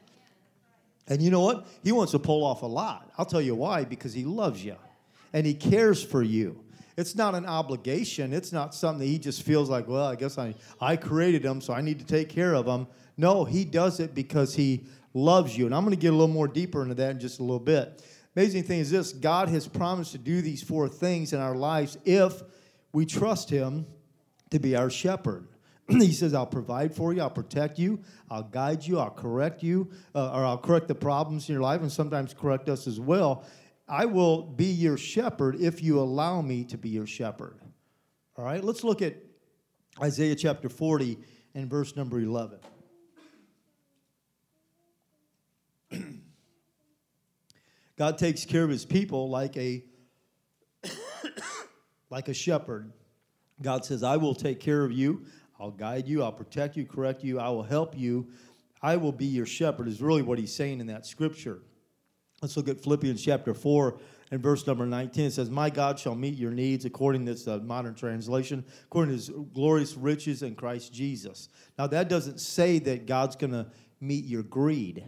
And 1.08 1.22
you 1.22 1.30
know 1.30 1.42
what? 1.42 1.68
He 1.84 1.92
wants 1.92 2.14
to 2.14 2.20
pull 2.20 2.46
off 2.46 2.62
a 2.62 2.68
lot. 2.68 3.12
I'll 3.18 3.26
tell 3.26 3.42
you 3.42 3.56
why 3.56 3.84
because 3.84 4.14
he 4.14 4.24
loves 4.24 4.64
you 4.64 4.78
and 5.34 5.46
he 5.46 5.54
cares 5.54 6.02
for 6.02 6.24
you. 6.24 6.63
It's 6.96 7.16
not 7.16 7.36
an 7.36 7.46
obligation. 7.46 8.34
It's 8.34 8.52
not 8.52 8.76
something 8.76 9.00
that 9.00 9.12
he 9.12 9.18
just 9.18 9.44
feels 9.44 9.70
like, 9.70 9.88
well, 9.88 10.06
I 10.06 10.16
guess 10.16 10.38
I, 10.38 10.56
I 10.80 10.96
created 10.96 11.44
them, 11.44 11.62
so 11.62 11.74
I 11.74 11.82
need 11.82 12.00
to 12.00 12.06
take 12.06 12.30
care 12.30 12.54
of 12.54 12.66
them. 12.66 12.88
No, 13.18 13.46
he 13.46 13.66
does 13.66 14.00
it 14.00 14.14
because 14.14 14.56
he 14.56 14.86
loves 15.14 15.58
you. 15.58 15.66
And 15.66 15.74
I'm 15.74 15.84
going 15.84 15.96
to 15.96 16.02
get 16.02 16.10
a 16.10 16.16
little 16.16 16.28
more 16.28 16.48
deeper 16.48 16.84
into 16.84 16.96
that 16.96 17.12
in 17.12 17.20
just 17.20 17.40
a 17.40 17.44
little 17.44 17.60
bit. 17.60 18.04
Amazing 18.36 18.64
thing 18.64 18.80
is 18.80 18.90
this 18.90 19.12
God 19.12 19.50
has 19.50 19.68
promised 19.68 20.12
to 20.14 20.18
do 20.18 20.42
these 20.42 20.64
four 20.64 20.90
things 20.90 21.34
in 21.34 21.40
our 21.40 21.56
lives 21.56 21.98
if 22.06 22.42
we 22.92 23.06
trust 23.06 23.50
him 23.50 23.86
to 24.50 24.60
be 24.60 24.76
our 24.76 24.90
shepherd. 24.90 25.48
he 25.88 26.14
says, 26.14 26.34
I'll 26.34 26.46
provide 26.46 26.96
for 26.96 27.14
you, 27.14 27.22
I'll 27.22 27.30
protect 27.30 27.78
you, 27.78 28.00
I'll 28.30 28.44
guide 28.44 28.84
you, 28.86 29.00
I'll 29.00 29.12
correct 29.12 29.62
you, 29.62 29.92
uh, 30.16 30.32
or 30.32 30.46
I'll 30.46 30.58
correct 30.58 30.88
the 30.88 30.96
problems 30.96 31.50
in 31.50 31.54
your 31.54 31.62
life 31.62 31.82
and 31.82 31.92
sometimes 31.92 32.34
correct 32.34 32.70
us 32.70 32.88
as 32.88 33.00
well. 33.00 33.46
I 33.88 34.06
will 34.06 34.44
be 34.44 34.66
your 34.66 34.98
shepherd 34.98 35.58
if 35.60 35.84
you 35.84 36.00
allow 36.00 36.42
me 36.42 36.64
to 36.66 36.78
be 36.78 36.90
your 36.90 37.06
shepherd. 37.06 37.60
All 38.38 38.46
right, 38.46 38.64
let's 38.64 38.84
look 38.84 39.02
at 39.02 39.16
Isaiah 40.02 40.36
chapter 40.36 40.70
40 40.70 41.18
and 41.54 41.70
verse 41.70 41.96
number 41.96 42.20
11. 42.20 42.60
God 47.98 48.18
takes 48.18 48.46
care 48.46 48.64
of 48.64 48.70
his 48.70 48.86
people 48.86 49.30
like 49.30 49.56
a 49.58 49.84
like 52.10 52.28
a 52.28 52.34
shepherd. 52.34 52.92
God 53.62 53.86
says, 53.86 54.02
"I 54.02 54.18
will 54.18 54.34
take 54.34 54.60
care 54.60 54.84
of 54.84 54.92
you. 54.92 55.26
I'll 55.60 55.72
guide 55.72 56.08
you, 56.08 56.24
I'll 56.24 56.32
protect 56.32 56.76
you, 56.76 56.86
correct 56.86 57.24
you, 57.24 57.40
I 57.40 57.50
will 57.50 57.64
help 57.64 57.96
you. 57.98 58.30
I 58.82 58.98
will 58.98 59.12
be 59.12 59.26
your 59.26 59.46
shepherd." 59.46 59.88
Is 59.88 60.02
really 60.02 60.24
what 60.24 60.40
he's 60.40 60.56
saying 60.56 60.80
in 60.80 60.88
that 60.88 61.06
scripture. 61.06 61.62
Let's 62.44 62.58
look 62.58 62.68
at 62.68 62.82
Philippians 62.82 63.24
chapter 63.24 63.54
4 63.54 63.98
and 64.32 64.44
verse 64.44 64.68
number 64.68 64.86
19. 64.86 65.28
It 65.28 65.32
says, 65.32 65.50
My 65.50 65.70
God 65.70 65.98
shall 65.98 66.14
meet 66.14 66.34
your 66.34 66.52
needs 66.52 66.84
according 66.84 67.26
to 67.26 67.32
this 67.32 67.48
uh, 67.48 67.60
modern 67.60 67.96
translation, 67.96 68.66
according 68.84 69.12
to 69.12 69.16
his 69.16 69.30
glorious 69.54 69.96
riches 69.96 70.44
in 70.44 70.54
Christ 70.54 70.92
Jesus. 70.94 71.48
Now, 71.80 71.88
that 71.88 72.10
doesn't 72.10 72.42
say 72.42 72.80
that 72.80 73.06
God's 73.06 73.38
going 73.38 73.54
to 73.54 73.68
meet 74.02 74.26
your 74.26 74.44
greed. 74.44 75.06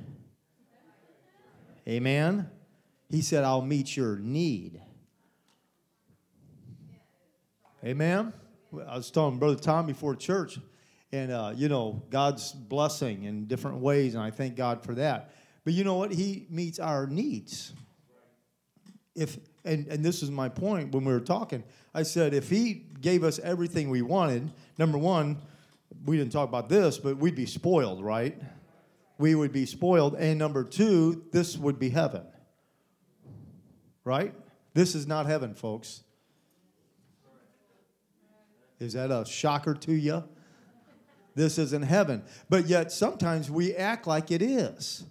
Amen? 1.86 2.50
He 3.10 3.22
said, 3.22 3.44
I'll 3.44 3.62
meet 3.62 3.98
your 3.98 4.16
need. 4.16 4.82
Amen? 7.84 8.32
I 8.88 8.96
was 8.96 9.12
telling 9.12 9.40
Brother 9.40 9.58
Tom 9.58 9.88
before 9.88 10.16
church, 10.16 10.58
and, 11.12 11.34
uh, 11.34 11.52
you 11.54 11.68
know, 11.68 12.02
God's 12.10 12.54
blessing 12.54 13.24
in 13.24 13.46
different 13.48 13.80
ways, 13.80 14.16
and 14.16 14.24
I 14.24 14.32
thank 14.32 14.56
God 14.56 14.86
for 14.86 14.96
that. 14.96 15.34
But 15.66 15.74
you 15.74 15.84
know 15.84 15.96
what? 15.96 16.14
He 16.14 16.46
meets 16.50 16.80
our 16.80 17.08
needs. 17.08 17.74
If 19.16 19.38
and, 19.66 19.88
and 19.88 20.06
this 20.06 20.22
is 20.22 20.30
my 20.30 20.48
point 20.48 20.94
when 20.94 21.04
we 21.04 21.12
were 21.12 21.20
talking. 21.20 21.64
I 21.94 22.04
said 22.04 22.34
if 22.34 22.50
he 22.50 22.86
gave 23.02 23.24
us 23.24 23.40
everything 23.40 23.90
we 23.90 24.04
wanted, 24.04 24.52
number 24.78 24.98
one, 24.98 25.42
we 26.06 26.18
didn't 26.18 26.32
talk 26.32 26.48
about 26.48 26.70
this, 26.70 27.00
but 27.00 27.18
we'd 27.18 27.36
be 27.36 27.48
spoiled, 27.48 28.04
right? 28.04 28.40
We 29.18 29.34
would 29.34 29.52
be 29.52 29.66
spoiled. 29.66 30.16
And 30.16 30.38
number 30.38 30.64
two, 30.64 31.24
this 31.32 31.58
would 31.58 31.80
be 31.80 31.90
heaven. 31.90 32.24
Right? 34.04 34.36
This 34.76 34.94
is 34.94 35.08
not 35.08 35.26
heaven, 35.26 35.56
folks. 35.56 36.04
Is 38.80 38.94
that 38.94 39.10
a 39.10 39.26
shocker 39.26 39.74
to 39.74 39.94
you? 39.94 40.24
This 41.34 41.58
isn't 41.58 41.84
heaven. 41.84 42.24
But 42.50 42.68
yet 42.68 42.92
sometimes 42.92 43.50
we 43.50 43.74
act 43.74 44.06
like 44.06 44.32
it 44.32 44.42
is. 44.42 45.06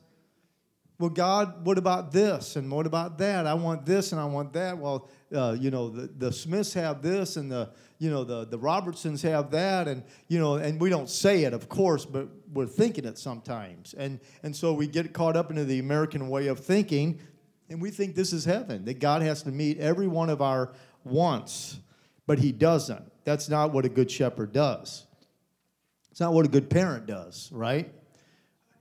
Well, 0.98 1.10
God, 1.10 1.66
what 1.66 1.76
about 1.76 2.12
this 2.12 2.56
and 2.56 2.70
what 2.70 2.86
about 2.86 3.18
that? 3.18 3.46
I 3.46 3.54
want 3.54 3.84
this 3.84 4.12
and 4.12 4.20
I 4.20 4.26
want 4.26 4.52
that. 4.52 4.78
Well, 4.78 5.08
uh, 5.34 5.56
you 5.58 5.70
know, 5.70 5.88
the, 5.88 6.06
the 6.06 6.32
Smiths 6.32 6.72
have 6.74 7.02
this 7.02 7.36
and 7.36 7.50
the, 7.50 7.70
you 7.98 8.10
know, 8.10 8.22
the, 8.22 8.46
the 8.46 8.58
Robertsons 8.58 9.20
have 9.22 9.50
that. 9.50 9.88
And, 9.88 10.04
you 10.28 10.38
know, 10.38 10.54
and 10.54 10.80
we 10.80 10.90
don't 10.90 11.10
say 11.10 11.44
it, 11.44 11.52
of 11.52 11.68
course, 11.68 12.06
but 12.06 12.28
we're 12.52 12.66
thinking 12.66 13.04
it 13.04 13.18
sometimes. 13.18 13.94
And, 13.94 14.20
and 14.44 14.54
so 14.54 14.72
we 14.72 14.86
get 14.86 15.12
caught 15.12 15.36
up 15.36 15.50
into 15.50 15.64
the 15.64 15.80
American 15.80 16.28
way 16.28 16.46
of 16.46 16.60
thinking 16.60 17.20
and 17.68 17.80
we 17.80 17.90
think 17.90 18.14
this 18.14 18.32
is 18.32 18.44
heaven, 18.44 18.84
that 18.84 18.98
God 18.98 19.22
has 19.22 19.42
to 19.44 19.50
meet 19.50 19.78
every 19.78 20.06
one 20.06 20.28
of 20.30 20.42
our 20.42 20.72
wants, 21.02 21.78
but 22.26 22.38
He 22.38 22.52
doesn't. 22.52 23.10
That's 23.24 23.48
not 23.48 23.72
what 23.72 23.84
a 23.84 23.88
good 23.88 24.10
shepherd 24.10 24.52
does. 24.52 25.06
It's 26.10 26.20
not 26.20 26.32
what 26.32 26.44
a 26.44 26.48
good 26.48 26.68
parent 26.68 27.06
does, 27.06 27.50
right? 27.52 27.92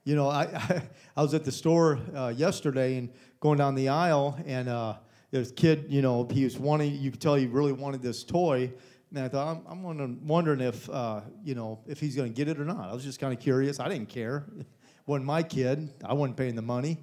You 0.04 0.16
know, 0.16 0.28
I, 0.28 0.44
I, 0.44 0.82
I 1.18 1.22
was 1.22 1.34
at 1.34 1.46
the 1.46 1.52
store 1.52 2.00
uh, 2.16 2.34
yesterday 2.36 2.98
and 2.98 3.10
going 3.40 3.58
down 3.58 3.76
the 3.76 3.90
aisle, 3.90 4.38
and 4.46 4.68
uh, 4.68 4.96
this 5.32 5.52
kid, 5.52 5.86
you 5.90 6.02
know, 6.02 6.28
he 6.30 6.44
was 6.44 6.58
wanting, 6.60 6.96
you 6.96 7.12
could 7.12 7.22
tell 7.22 7.36
he 7.36 7.46
really 7.46 7.72
wanted 7.72 8.02
this 8.02 8.24
toy. 8.24 8.72
And 9.14 9.24
I 9.24 9.28
thought, 9.28 9.58
I'm, 9.58 9.64
I'm 9.68 9.84
wondering, 9.84 10.20
wondering 10.26 10.60
if, 10.60 10.90
uh, 10.90 11.22
you 11.44 11.56
know, 11.56 11.80
if 11.88 12.00
he's 12.00 12.16
going 12.16 12.32
to 12.32 12.36
get 12.36 12.48
it 12.48 12.60
or 12.60 12.66
not. 12.66 12.90
I 12.90 12.94
was 12.94 13.04
just 13.04 13.20
kind 13.20 13.34
of 13.34 13.40
curious. 13.40 13.80
I 13.80 13.88
didn't 13.88 14.10
care. 14.10 14.46
wasn't 15.06 15.26
my 15.26 15.44
kid. 15.44 15.90
I 16.04 16.14
wasn't 16.14 16.38
paying 16.38 16.56
the 16.56 16.62
money. 16.62 17.00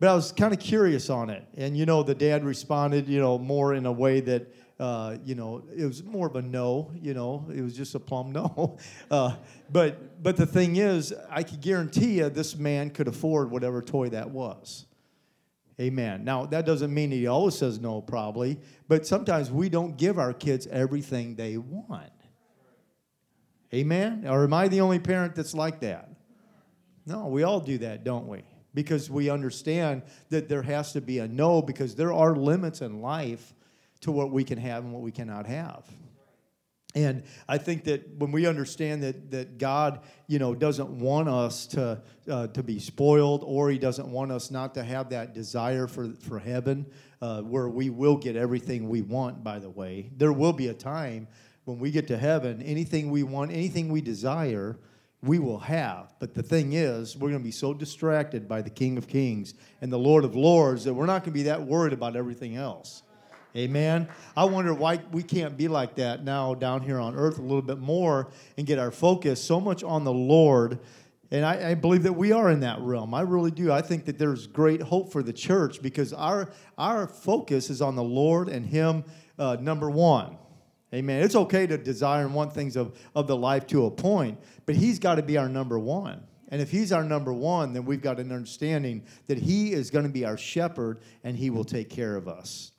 But 0.00 0.08
I 0.08 0.14
was 0.14 0.32
kind 0.32 0.52
of 0.52 0.60
curious 0.60 1.10
on 1.10 1.30
it. 1.30 1.46
And, 1.56 1.76
you 1.76 1.86
know, 1.86 2.02
the 2.02 2.14
dad 2.14 2.44
responded, 2.44 3.08
you 3.08 3.20
know, 3.20 3.38
more 3.38 3.74
in 3.74 3.86
a 3.86 3.92
way 3.92 4.20
that, 4.20 4.54
uh, 4.80 5.16
you 5.24 5.34
know, 5.34 5.62
it 5.74 5.84
was 5.84 6.02
more 6.02 6.26
of 6.26 6.36
a 6.36 6.42
no, 6.42 6.90
you 7.00 7.14
know, 7.14 7.46
it 7.54 7.60
was 7.62 7.76
just 7.76 7.94
a 7.94 8.00
plumb 8.00 8.32
no. 8.32 8.76
Uh, 9.10 9.36
but, 9.70 10.22
but 10.22 10.36
the 10.36 10.46
thing 10.46 10.76
is, 10.76 11.14
I 11.30 11.42
could 11.42 11.60
guarantee 11.60 12.18
you 12.18 12.28
this 12.30 12.56
man 12.56 12.90
could 12.90 13.06
afford 13.06 13.50
whatever 13.50 13.80
toy 13.82 14.08
that 14.08 14.30
was. 14.30 14.86
Amen. 15.80 16.24
Now, 16.24 16.46
that 16.46 16.66
doesn't 16.66 16.92
mean 16.92 17.10
he 17.10 17.26
always 17.26 17.56
says 17.56 17.78
no, 17.78 18.00
probably, 18.00 18.58
but 18.88 19.06
sometimes 19.06 19.50
we 19.50 19.68
don't 19.68 19.96
give 19.96 20.18
our 20.18 20.32
kids 20.32 20.66
everything 20.68 21.34
they 21.34 21.56
want. 21.56 22.10
Amen? 23.72 24.24
Or 24.26 24.44
am 24.44 24.54
I 24.54 24.68
the 24.68 24.80
only 24.80 24.98
parent 24.98 25.34
that's 25.34 25.54
like 25.54 25.80
that? 25.80 26.08
No, 27.06 27.26
we 27.26 27.42
all 27.42 27.60
do 27.60 27.78
that, 27.78 28.04
don't 28.04 28.26
we? 28.26 28.42
Because 28.72 29.10
we 29.10 29.30
understand 29.30 30.02
that 30.30 30.48
there 30.48 30.62
has 30.62 30.92
to 30.92 31.00
be 31.00 31.18
a 31.18 31.28
no 31.28 31.60
because 31.60 31.94
there 31.94 32.12
are 32.12 32.34
limits 32.34 32.80
in 32.80 33.00
life 33.00 33.52
to 34.04 34.12
what 34.12 34.30
we 34.30 34.44
can 34.44 34.58
have 34.58 34.84
and 34.84 34.92
what 34.92 35.02
we 35.02 35.10
cannot 35.10 35.46
have. 35.46 35.84
And 36.94 37.24
I 37.48 37.58
think 37.58 37.84
that 37.84 38.08
when 38.18 38.30
we 38.30 38.46
understand 38.46 39.02
that, 39.02 39.30
that 39.32 39.58
God, 39.58 40.00
you 40.28 40.38
know, 40.38 40.54
doesn't 40.54 40.90
want 40.90 41.28
us 41.28 41.66
to, 41.68 42.00
uh, 42.30 42.46
to 42.48 42.62
be 42.62 42.78
spoiled 42.78 43.42
or 43.44 43.68
he 43.68 43.78
doesn't 43.78 44.08
want 44.08 44.30
us 44.30 44.50
not 44.50 44.74
to 44.74 44.84
have 44.84 45.08
that 45.10 45.34
desire 45.34 45.88
for, 45.88 46.10
for 46.20 46.38
heaven 46.38 46.86
uh, 47.20 47.40
where 47.42 47.68
we 47.68 47.90
will 47.90 48.16
get 48.16 48.36
everything 48.36 48.88
we 48.88 49.02
want, 49.02 49.42
by 49.42 49.58
the 49.58 49.70
way. 49.70 50.10
There 50.16 50.32
will 50.32 50.52
be 50.52 50.68
a 50.68 50.74
time 50.74 51.26
when 51.64 51.78
we 51.78 51.90
get 51.90 52.06
to 52.08 52.16
heaven, 52.16 52.62
anything 52.62 53.10
we 53.10 53.22
want, 53.24 53.50
anything 53.50 53.88
we 53.88 54.00
desire, 54.00 54.78
we 55.22 55.38
will 55.38 55.58
have. 55.58 56.14
But 56.20 56.34
the 56.34 56.42
thing 56.42 56.74
is, 56.74 57.16
we're 57.16 57.30
going 57.30 57.40
to 57.40 57.44
be 57.44 57.50
so 57.50 57.74
distracted 57.74 58.46
by 58.46 58.62
the 58.62 58.70
King 58.70 58.98
of 58.98 59.08
Kings 59.08 59.54
and 59.80 59.90
the 59.90 59.98
Lord 59.98 60.24
of 60.24 60.36
Lords 60.36 60.84
that 60.84 60.94
we're 60.94 61.06
not 61.06 61.22
going 61.22 61.32
to 61.32 61.38
be 61.38 61.44
that 61.44 61.62
worried 61.62 61.94
about 61.94 62.14
everything 62.14 62.56
else. 62.56 63.02
Amen. 63.56 64.08
I 64.36 64.44
wonder 64.46 64.74
why 64.74 65.00
we 65.12 65.22
can't 65.22 65.56
be 65.56 65.68
like 65.68 65.94
that 65.96 66.24
now 66.24 66.54
down 66.54 66.82
here 66.82 66.98
on 66.98 67.14
earth 67.14 67.38
a 67.38 67.42
little 67.42 67.62
bit 67.62 67.78
more 67.78 68.28
and 68.56 68.66
get 68.66 68.80
our 68.80 68.90
focus 68.90 69.42
so 69.42 69.60
much 69.60 69.84
on 69.84 70.02
the 70.02 70.12
Lord. 70.12 70.80
And 71.30 71.44
I, 71.44 71.70
I, 71.70 71.74
believe 71.74 72.02
that 72.02 72.12
we 72.12 72.32
are 72.32 72.50
in 72.50 72.60
that 72.60 72.80
realm. 72.80 73.14
I 73.14 73.20
really 73.20 73.52
do. 73.52 73.70
I 73.70 73.80
think 73.80 74.06
that 74.06 74.18
there's 74.18 74.48
great 74.48 74.82
hope 74.82 75.12
for 75.12 75.22
the 75.22 75.32
church 75.32 75.82
because 75.82 76.12
our, 76.12 76.50
our 76.76 77.06
focus 77.06 77.70
is 77.70 77.80
on 77.80 77.94
the 77.94 78.02
Lord 78.02 78.48
and 78.48 78.66
Him, 78.66 79.04
uh, 79.38 79.56
number 79.60 79.88
one. 79.88 80.36
Amen. 80.92 81.22
It's 81.22 81.36
okay 81.36 81.66
to 81.66 81.78
desire 81.78 82.24
and 82.24 82.34
want 82.34 82.52
things 82.52 82.76
of, 82.76 82.98
of 83.14 83.28
the 83.28 83.36
life 83.36 83.66
to 83.68 83.86
a 83.86 83.90
point, 83.90 84.38
but 84.66 84.74
He's 84.74 84.98
got 84.98 85.16
to 85.16 85.22
be 85.22 85.36
our 85.36 85.48
number 85.48 85.78
one. 85.78 86.24
And 86.48 86.60
if 86.60 86.70
He's 86.70 86.92
our 86.92 87.04
number 87.04 87.32
one, 87.32 87.72
then 87.72 87.84
we've 87.84 88.02
got 88.02 88.18
an 88.18 88.32
understanding 88.32 89.04
that 89.28 89.38
He 89.38 89.72
is 89.72 89.90
going 89.90 90.04
to 90.04 90.12
be 90.12 90.24
our 90.24 90.36
shepherd 90.36 91.00
and 91.22 91.36
He 91.36 91.50
will 91.50 91.64
take 91.64 91.88
care 91.88 92.16
of 92.16 92.28
us. 92.28 92.73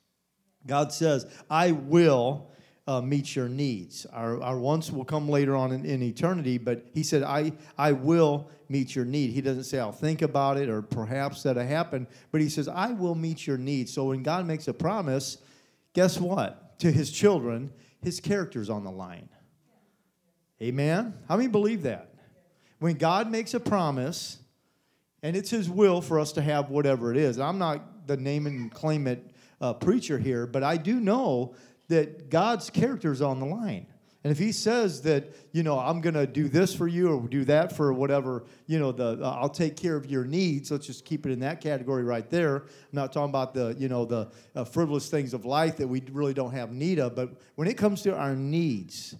God 0.66 0.92
says, 0.92 1.26
I 1.50 1.72
will 1.72 2.50
uh, 2.86 3.00
meet 3.00 3.34
your 3.34 3.48
needs. 3.48 4.06
Our, 4.06 4.40
our 4.42 4.58
wants 4.58 4.90
will 4.90 5.04
come 5.04 5.28
later 5.28 5.56
on 5.56 5.72
in, 5.72 5.84
in 5.84 6.02
eternity, 6.02 6.58
but 6.58 6.86
He 6.92 7.02
said, 7.02 7.22
I, 7.22 7.52
I 7.76 7.92
will 7.92 8.50
meet 8.68 8.94
your 8.94 9.04
need. 9.04 9.30
He 9.30 9.40
doesn't 9.40 9.64
say, 9.64 9.78
I'll 9.78 9.92
think 9.92 10.22
about 10.22 10.56
it 10.56 10.68
or 10.68 10.82
perhaps 10.82 11.42
that'll 11.42 11.66
happen, 11.66 12.06
but 12.30 12.40
He 12.40 12.48
says, 12.48 12.68
I 12.68 12.92
will 12.92 13.14
meet 13.14 13.46
your 13.46 13.58
needs. 13.58 13.92
So 13.92 14.04
when 14.04 14.22
God 14.22 14.46
makes 14.46 14.68
a 14.68 14.74
promise, 14.74 15.38
guess 15.94 16.18
what? 16.18 16.78
To 16.80 16.92
His 16.92 17.10
children, 17.10 17.72
His 18.02 18.20
character's 18.20 18.70
on 18.70 18.84
the 18.84 18.90
line. 18.90 19.28
Amen? 20.62 21.14
How 21.28 21.36
many 21.36 21.48
believe 21.48 21.82
that? 21.82 22.14
When 22.78 22.94
God 22.94 23.30
makes 23.30 23.52
a 23.54 23.60
promise, 23.60 24.38
and 25.22 25.36
it's 25.36 25.50
His 25.50 25.68
will 25.68 26.00
for 26.00 26.20
us 26.20 26.32
to 26.32 26.42
have 26.42 26.70
whatever 26.70 27.10
it 27.10 27.16
is, 27.16 27.38
I'm 27.38 27.58
not 27.58 28.06
the 28.06 28.16
name 28.16 28.46
and 28.46 28.72
claim 28.72 29.06
it 29.06 29.32
uh, 29.60 29.74
preacher 29.74 30.18
here, 30.18 30.46
but 30.46 30.62
I 30.62 30.76
do 30.76 31.00
know 31.00 31.54
that 31.88 32.30
God's 32.30 32.70
character 32.70 33.12
is 33.12 33.22
on 33.22 33.40
the 33.40 33.46
line. 33.46 33.86
And 34.24 34.32
if 34.32 34.40
he 34.40 34.50
says 34.50 35.02
that, 35.02 35.32
you 35.52 35.62
know, 35.62 35.78
I'm 35.78 36.00
going 36.00 36.14
to 36.14 36.26
do 36.26 36.48
this 36.48 36.74
for 36.74 36.88
you 36.88 37.12
or 37.12 37.28
do 37.28 37.44
that 37.44 37.76
for 37.76 37.92
whatever, 37.92 38.44
you 38.66 38.80
know, 38.80 38.90
the 38.90 39.20
uh, 39.22 39.38
I'll 39.40 39.48
take 39.48 39.76
care 39.76 39.94
of 39.94 40.10
your 40.10 40.24
needs. 40.24 40.68
Let's 40.68 40.84
just 40.84 41.04
keep 41.04 41.26
it 41.26 41.30
in 41.30 41.38
that 41.40 41.60
category 41.60 42.02
right 42.02 42.28
there. 42.28 42.56
I'm 42.56 42.64
not 42.90 43.12
talking 43.12 43.30
about 43.30 43.54
the, 43.54 43.76
you 43.78 43.88
know, 43.88 44.04
the 44.04 44.28
uh, 44.56 44.64
frivolous 44.64 45.08
things 45.08 45.32
of 45.32 45.44
life 45.44 45.76
that 45.76 45.86
we 45.86 46.02
really 46.10 46.34
don't 46.34 46.50
have 46.50 46.72
need 46.72 46.98
of, 46.98 47.14
but 47.14 47.40
when 47.54 47.68
it 47.68 47.78
comes 47.78 48.02
to 48.02 48.16
our 48.16 48.34
needs, 48.34 49.14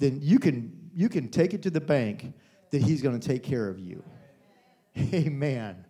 then 0.00 0.18
you 0.20 0.40
can 0.40 0.90
you 0.92 1.08
can 1.08 1.28
take 1.28 1.54
it 1.54 1.62
to 1.62 1.70
the 1.70 1.80
bank 1.80 2.32
that 2.70 2.82
he's 2.82 3.00
going 3.00 3.18
to 3.18 3.28
take 3.28 3.44
care 3.44 3.68
of 3.68 3.78
you. 3.78 4.02
Amen. 5.14 5.84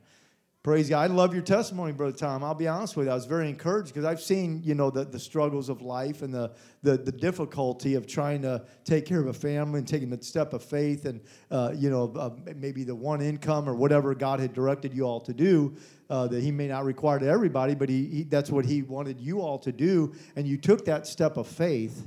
Praise 0.68 0.90
God. 0.90 1.11
I 1.11 1.14
love 1.14 1.33
your 1.33 1.42
testimony, 1.42 1.92
Brother 1.92 2.14
Tom. 2.14 2.44
I'll 2.44 2.54
be 2.54 2.68
honest 2.68 2.94
with 2.94 3.07
you. 3.07 3.11
I 3.11 3.14
was 3.14 3.24
very 3.24 3.48
encouraged 3.48 3.88
because 3.88 4.04
I've 4.04 4.20
seen, 4.20 4.61
you 4.62 4.74
know, 4.74 4.90
the, 4.90 5.07
the 5.07 5.18
struggles 5.18 5.70
of 5.70 5.81
life 5.81 6.20
and 6.20 6.35
the, 6.35 6.52
the, 6.83 6.98
the 6.98 7.11
difficulty 7.11 7.94
of 7.94 8.07
trying 8.07 8.42
to 8.42 8.62
take 8.85 9.07
care 9.07 9.18
of 9.18 9.28
a 9.28 9.33
family 9.33 9.78
and 9.78 9.88
taking 9.88 10.11
the 10.11 10.22
step 10.22 10.52
of 10.52 10.62
faith 10.62 11.07
and, 11.07 11.22
uh, 11.50 11.72
you 11.74 11.88
know, 11.88 12.12
uh, 12.14 12.33
maybe 12.54 12.85
the 12.85 12.94
one 12.94 13.22
income 13.22 13.66
or 13.66 13.74
whatever 13.74 14.14
God 14.14 14.40
had 14.40 14.52
directed 14.52 14.92
you 14.92 15.04
all 15.04 15.22
to 15.22 15.33
do 15.33 15.74
uh, 16.11 16.26
that 16.26 16.42
He 16.42 16.52
may 16.52 16.68
not 16.68 16.85
require 16.85 17.18
to 17.18 17.26
everybody, 17.26 17.74
but 17.74 17.88
he, 17.88 18.04
he, 18.04 18.22
that's 18.24 18.50
what 18.50 18.66
He 18.66 18.83
wanted 18.83 19.18
you 19.18 19.40
all 19.40 19.59
to 19.61 19.72
do. 19.72 20.12
And 20.37 20.46
you 20.46 20.59
took 20.59 20.85
that 20.85 21.07
step 21.07 21.38
of 21.38 21.46
faith 21.46 22.07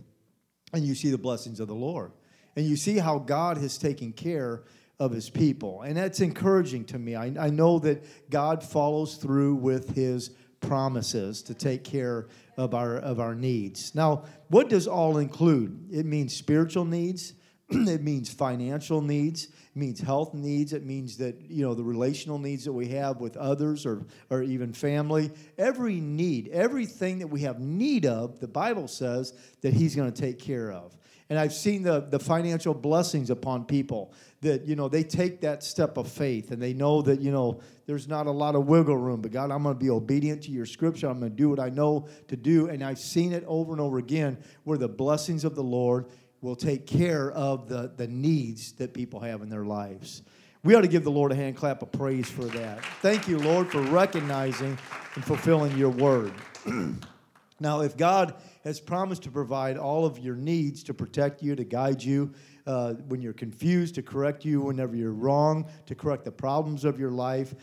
and 0.71 0.86
you 0.86 0.93
see 0.93 1.10
the 1.10 1.17
blessings 1.17 1.60
of 1.60 1.67
the 1.67 1.74
Lord. 1.74 2.12
And 2.56 2.63
you 2.67 2.76
see 2.76 3.00
how 3.00 3.17
God 3.17 3.58
has 3.58 3.80
taken 3.80 4.13
care 4.13 4.62
of 5.01 5.11
his 5.11 5.31
people. 5.31 5.81
And 5.81 5.97
that's 5.97 6.21
encouraging 6.21 6.85
to 6.85 6.99
me. 6.99 7.15
I, 7.15 7.33
I 7.39 7.49
know 7.49 7.79
that 7.79 8.29
God 8.29 8.63
follows 8.63 9.15
through 9.15 9.55
with 9.55 9.95
his 9.95 10.29
promises 10.59 11.41
to 11.41 11.55
take 11.55 11.83
care 11.83 12.27
of 12.55 12.75
our 12.75 12.97
of 12.97 13.19
our 13.19 13.33
needs. 13.33 13.95
Now, 13.95 14.25
what 14.49 14.69
does 14.69 14.87
all 14.87 15.17
include? 15.17 15.87
It 15.91 16.05
means 16.05 16.35
spiritual 16.35 16.85
needs, 16.85 17.33
it 17.69 18.03
means 18.03 18.31
financial 18.31 19.01
needs, 19.01 19.45
it 19.45 19.75
means 19.75 19.99
health 19.99 20.35
needs, 20.35 20.71
it 20.71 20.85
means 20.85 21.17
that 21.17 21.49
you 21.49 21.65
know 21.65 21.73
the 21.73 21.83
relational 21.83 22.37
needs 22.37 22.63
that 22.65 22.73
we 22.73 22.89
have 22.89 23.19
with 23.19 23.35
others 23.37 23.87
or 23.87 24.05
or 24.29 24.43
even 24.43 24.71
family. 24.71 25.31
Every 25.57 25.99
need, 25.99 26.49
everything 26.49 27.17
that 27.19 27.27
we 27.27 27.41
have 27.41 27.59
need 27.59 28.05
of, 28.05 28.39
the 28.39 28.47
Bible 28.47 28.87
says 28.87 29.33
that 29.61 29.73
he's 29.73 29.95
going 29.95 30.13
to 30.13 30.21
take 30.21 30.37
care 30.37 30.71
of. 30.71 30.95
And 31.31 31.39
I've 31.39 31.53
seen 31.53 31.81
the, 31.81 32.01
the 32.01 32.19
financial 32.19 32.73
blessings 32.73 33.29
upon 33.29 33.63
people 33.63 34.13
that, 34.41 34.65
you 34.65 34.75
know, 34.75 34.89
they 34.89 35.04
take 35.04 35.41
that 35.41 35.63
step 35.63 35.97
of 35.97 36.08
faith 36.12 36.51
and 36.51 36.62
they 36.62 36.73
know 36.73 37.01
that, 37.04 37.21
you 37.21 37.32
know, 37.32 37.62
there's 37.86 38.08
not 38.08 38.25
a 38.25 38.32
lot 38.32 38.56
of 38.56 38.65
wiggle 38.65 38.97
room, 38.97 39.21
but 39.21 39.32
God, 39.32 39.51
I'm 39.51 39.63
going 39.63 39.75
to 39.75 39.80
be 39.80 39.89
obedient 39.89 40.43
to 40.43 40.51
your 40.51 40.65
scripture. 40.65 41.08
I'm 41.08 41.19
going 41.19 41.32
to 41.32 41.38
do 41.38 41.49
what 41.49 41.60
I 41.60 41.69
know 41.69 42.08
to 42.27 42.36
do. 42.36 42.67
And 42.67 42.84
I've 42.84 42.99
seen 42.99 43.34
it 43.34 43.43
over 43.45 43.71
and 43.71 43.80
over 43.80 43.99
again 43.99 44.38
where 44.63 44.80
the 44.80 44.89
blessings 44.89 45.45
of 45.45 45.56
the 45.56 45.63
Lord 45.63 46.08
will 46.41 46.56
take 46.56 46.88
care 46.88 47.32
of 47.32 47.69
the, 47.69 47.91
the 47.95 48.08
needs 48.08 48.71
that 48.73 48.93
people 48.93 49.19
have 49.19 49.43
in 49.43 49.49
their 49.49 49.63
lives. 49.63 50.23
We 50.63 50.75
ought 50.75 50.82
to 50.82 50.88
give 50.88 51.04
the 51.04 51.12
Lord 51.12 51.32
a 51.32 51.36
hand 51.36 51.56
clap 51.56 51.82
of 51.82 51.91
praise 51.91 52.30
for 52.30 52.45
that. 52.45 52.84
Thank 53.01 53.27
you, 53.27 53.38
Lord, 53.38 53.71
for 53.71 53.82
recognizing 53.82 54.77
and 55.15 55.25
fulfilling 55.25 55.77
your 55.77 55.89
word. 55.89 56.34
now, 57.60 57.82
if 57.82 57.95
God 57.95 58.36
has 58.63 58.80
promised 58.80 59.23
to 59.23 59.32
provide 59.32 59.77
all 59.77 60.06
of 60.06 60.19
your 60.19 60.36
needs 60.36 60.84
to 60.84 60.93
protect 60.93 61.41
you, 61.41 61.56
to 61.56 61.63
guide 61.63 62.04
you 62.04 62.34
uh, 62.65 62.93
when 63.08 63.21
you're 63.21 63.34
confused, 63.34 63.95
to 63.95 64.04
correct 64.04 64.45
you 64.45 64.62
whenever 64.62 64.95
you're 64.95 65.13
wrong, 65.13 65.67
to 65.86 65.95
correct 65.95 66.26
the 66.26 66.32
problems 66.32 66.86
of 66.86 67.00
your 67.00 67.12
life. 67.12 67.54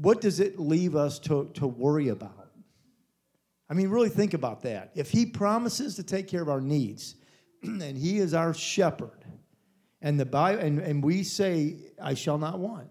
What 0.00 0.20
does 0.20 0.40
it 0.40 0.58
leave 0.58 0.96
us 0.96 1.18
to, 1.20 1.50
to 1.54 1.66
worry 1.66 2.08
about? 2.08 2.50
I 3.68 3.74
mean, 3.74 3.88
really 3.88 4.08
think 4.08 4.34
about 4.34 4.62
that. 4.62 4.92
If 4.94 5.10
He 5.10 5.26
promises 5.26 5.96
to 5.96 6.02
take 6.02 6.28
care 6.28 6.42
of 6.42 6.48
our 6.48 6.60
needs, 6.60 7.16
and 7.62 7.96
he 7.96 8.18
is 8.18 8.34
our 8.34 8.54
shepherd. 8.54 9.24
And 10.02 10.20
the 10.20 10.26
Bible, 10.26 10.62
and, 10.62 10.78
and 10.78 11.02
we 11.02 11.22
say, 11.22 11.76
I 12.00 12.14
shall 12.14 12.38
not 12.38 12.58
want. 12.58 12.88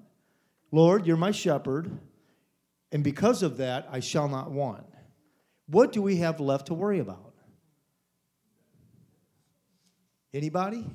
Lord, 0.71 1.05
you're 1.05 1.17
my 1.17 1.31
shepherd, 1.31 1.97
and 2.91 3.03
because 3.03 3.43
of 3.43 3.57
that, 3.57 3.87
I 3.91 3.99
shall 3.99 4.27
not 4.27 4.51
want. 4.51 4.85
What 5.67 5.93
do 5.93 6.01
we 6.01 6.17
have 6.17 6.39
left 6.39 6.67
to 6.67 6.73
worry 6.73 6.99
about? 6.99 7.33
Anybody? 10.33 10.85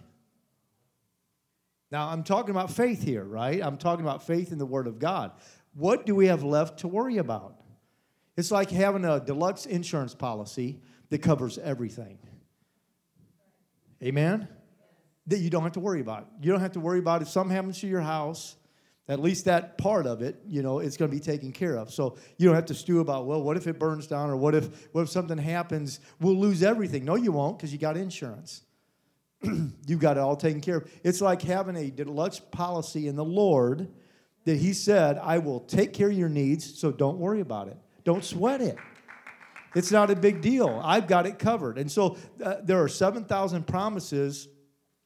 Now, 1.91 2.09
I'm 2.09 2.23
talking 2.23 2.51
about 2.51 2.71
faith 2.71 3.03
here, 3.03 3.25
right? 3.25 3.61
I'm 3.63 3.77
talking 3.77 4.05
about 4.05 4.27
faith 4.27 4.53
in 4.53 4.59
the 4.59 4.67
Word 4.67 4.87
of 4.87 4.99
God. 4.99 5.33
What 5.75 6.07
do 6.07 6.15
we 6.15 6.27
have 6.27 6.43
left 6.43 6.81
to 6.81 6.89
worry 6.89 7.19
about? 7.19 7.57
It's 8.37 8.51
like 8.51 8.71
having 8.71 9.05
a 9.05 9.21
deluxe 9.21 9.67
insurance 9.67 10.15
policy 10.15 10.81
that 11.11 11.19
covers 11.19 11.59
everything. 11.59 12.19
Amen? 14.03 14.49
That 15.27 15.39
you 15.39 15.51
don't 15.51 15.65
have 15.65 15.73
to 15.73 15.81
worry 15.81 16.01
about. 16.01 16.29
You 16.41 16.53
don't 16.53 16.61
have 16.61 16.73
to 16.73 16.81
worry 16.81 17.01
about 17.01 17.23
if 17.23 17.29
something 17.29 17.55
happens 17.55 17.81
to 17.81 17.87
your 17.87 18.01
house, 18.01 18.57
at 19.09 19.21
least 19.21 19.45
that 19.47 19.77
part 19.77 20.07
of 20.07 20.23
it, 20.23 20.41
you 20.47 20.63
know, 20.63 20.79
it's 20.79 20.97
going 20.97 21.11
to 21.11 21.17
be 21.17 21.21
taken 21.21 21.51
care 21.51 21.77
of. 21.77 21.93
So 21.93 22.17
you 22.39 22.47
don't 22.47 22.55
have 22.55 22.67
to 22.67 22.75
stew 22.75 23.01
about, 23.01 23.27
well, 23.27 23.43
what 23.43 23.57
if 23.57 23.67
it 23.67 23.79
burns 23.79 24.07
down 24.07 24.31
or 24.31 24.37
what 24.37 24.55
if 24.55 24.89
what 24.93 25.03
if 25.03 25.11
something 25.11 25.37
happens? 25.37 25.99
We'll 26.21 26.39
lose 26.39 26.63
everything. 26.63 27.05
No, 27.05 27.17
you 27.17 27.33
won't 27.33 27.59
because 27.59 27.73
you 27.73 27.79
got 27.79 27.97
insurance. 27.97 28.63
You've 29.87 30.01
got 30.01 30.17
it 30.17 30.21
all 30.21 30.37
taken 30.37 30.61
care 30.61 30.79
of. 30.79 30.91
It's 31.03 31.21
like 31.21 31.43
having 31.43 31.77
a 31.77 31.91
deluxe 31.91 32.41
policy 32.41 33.09
in 33.09 33.17
the 33.17 33.25
Lord 33.25 33.89
that 34.45 34.57
He 34.57 34.73
said, 34.73 35.19
I 35.19 35.39
will 35.39 35.61
take 35.61 35.93
care 35.93 36.09
of 36.09 36.17
your 36.17 36.29
needs, 36.29 36.79
so 36.79 36.91
don't 36.91 37.19
worry 37.19 37.41
about 37.41 37.69
it. 37.69 37.77
Don't 38.05 38.25
sweat 38.25 38.61
it. 38.61 38.77
It's 39.75 39.93
not 39.93 40.11
a 40.11 40.17
big 40.17 40.41
deal. 40.41 40.81
I've 40.83 41.07
got 41.07 41.27
it 41.27 41.39
covered. 41.39 41.79
And 41.79 41.91
so 41.91 42.17
uh, 42.43 42.57
there 42.63 42.83
are 42.83 42.89
7,000 42.89 43.67
promises 43.67 44.49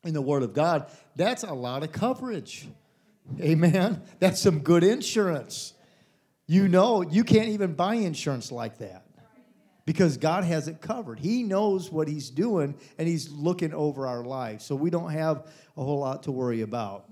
in 0.05 0.15
the 0.15 0.23
Word 0.23 0.43
of 0.43 0.55
God. 0.55 0.91
That's 1.17 1.43
a 1.43 1.53
lot 1.53 1.83
of 1.83 1.93
coverage. 1.93 2.67
Amen. 3.41 4.03
That's 4.21 4.41
some 4.41 4.61
good 4.61 4.83
insurance. 4.83 5.75
You 6.47 6.69
know, 6.69 7.03
you 7.03 7.25
can't 7.25 7.49
even 7.51 7.75
buy 7.75 7.95
insurance 7.95 8.51
like 8.51 8.79
that 8.79 9.04
because 9.87 10.17
God 10.17 10.45
has 10.45 10.69
it 10.69 10.81
covered. 10.81 11.19
He 11.19 11.43
knows 11.43 11.91
what 11.91 12.09
He's 12.09 12.31
doing 12.31 12.75
and 12.99 13.09
He's 13.09 13.31
looking 13.31 13.75
over 13.75 14.07
our 14.07 14.25
lives. 14.25 14.65
So 14.65 14.75
we 14.75 14.91
don't 14.91 15.11
have 15.11 15.47
a 15.77 15.85
whole 15.85 15.99
lot 15.99 16.23
to 16.25 16.33
worry 16.33 16.63
about. 16.63 17.09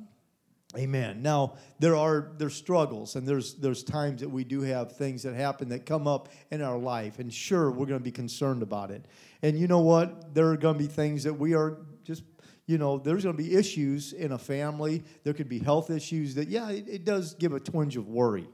Amen. 0.77 1.21
Now 1.21 1.55
there 1.81 1.97
are 1.97 2.33
there's 2.39 2.55
struggles 2.55 3.15
and 3.17 3.29
there's 3.29 3.55
there's 3.55 3.83
times 3.83 4.23
that 4.23 4.31
we 4.31 4.43
do 4.43 4.63
have 4.63 4.97
things 4.97 5.23
that 5.25 5.35
happen 5.35 5.69
that 5.69 5.85
come 5.85 6.07
up 6.07 6.31
in 6.51 6.63
our 6.63 6.79
life, 6.79 7.19
and 7.19 7.33
sure 7.33 7.71
we're 7.71 7.87
going 7.87 8.01
to 8.01 8.05
be 8.05 8.11
concerned 8.11 8.63
about 8.63 8.91
it. 8.91 9.05
And 9.43 9.59
you 9.59 9.67
know 9.67 9.81
what? 9.81 10.35
There 10.35 10.49
are 10.51 10.57
going 10.57 10.79
to 10.79 10.79
be 10.79 10.87
things 10.87 11.25
that 11.25 11.35
we 11.35 11.55
are 11.55 11.77
just 12.05 12.23
you 12.67 12.79
know 12.79 12.97
there's 12.97 13.25
going 13.25 13.37
to 13.37 13.43
be 13.43 13.55
issues 13.55 14.15
in 14.15 14.33
a 14.33 14.39
family. 14.39 15.05
There 15.25 15.35
could 15.35 15.49
be 15.49 15.59
health 15.59 15.91
issues 15.91 16.35
that 16.37 16.49
yeah 16.49 16.71
it, 16.71 16.89
it 16.89 17.05
does 17.05 17.35
give 17.35 17.53
a 17.53 17.61
twinge 17.61 17.99
of 17.99 18.09
worry. 18.09 18.49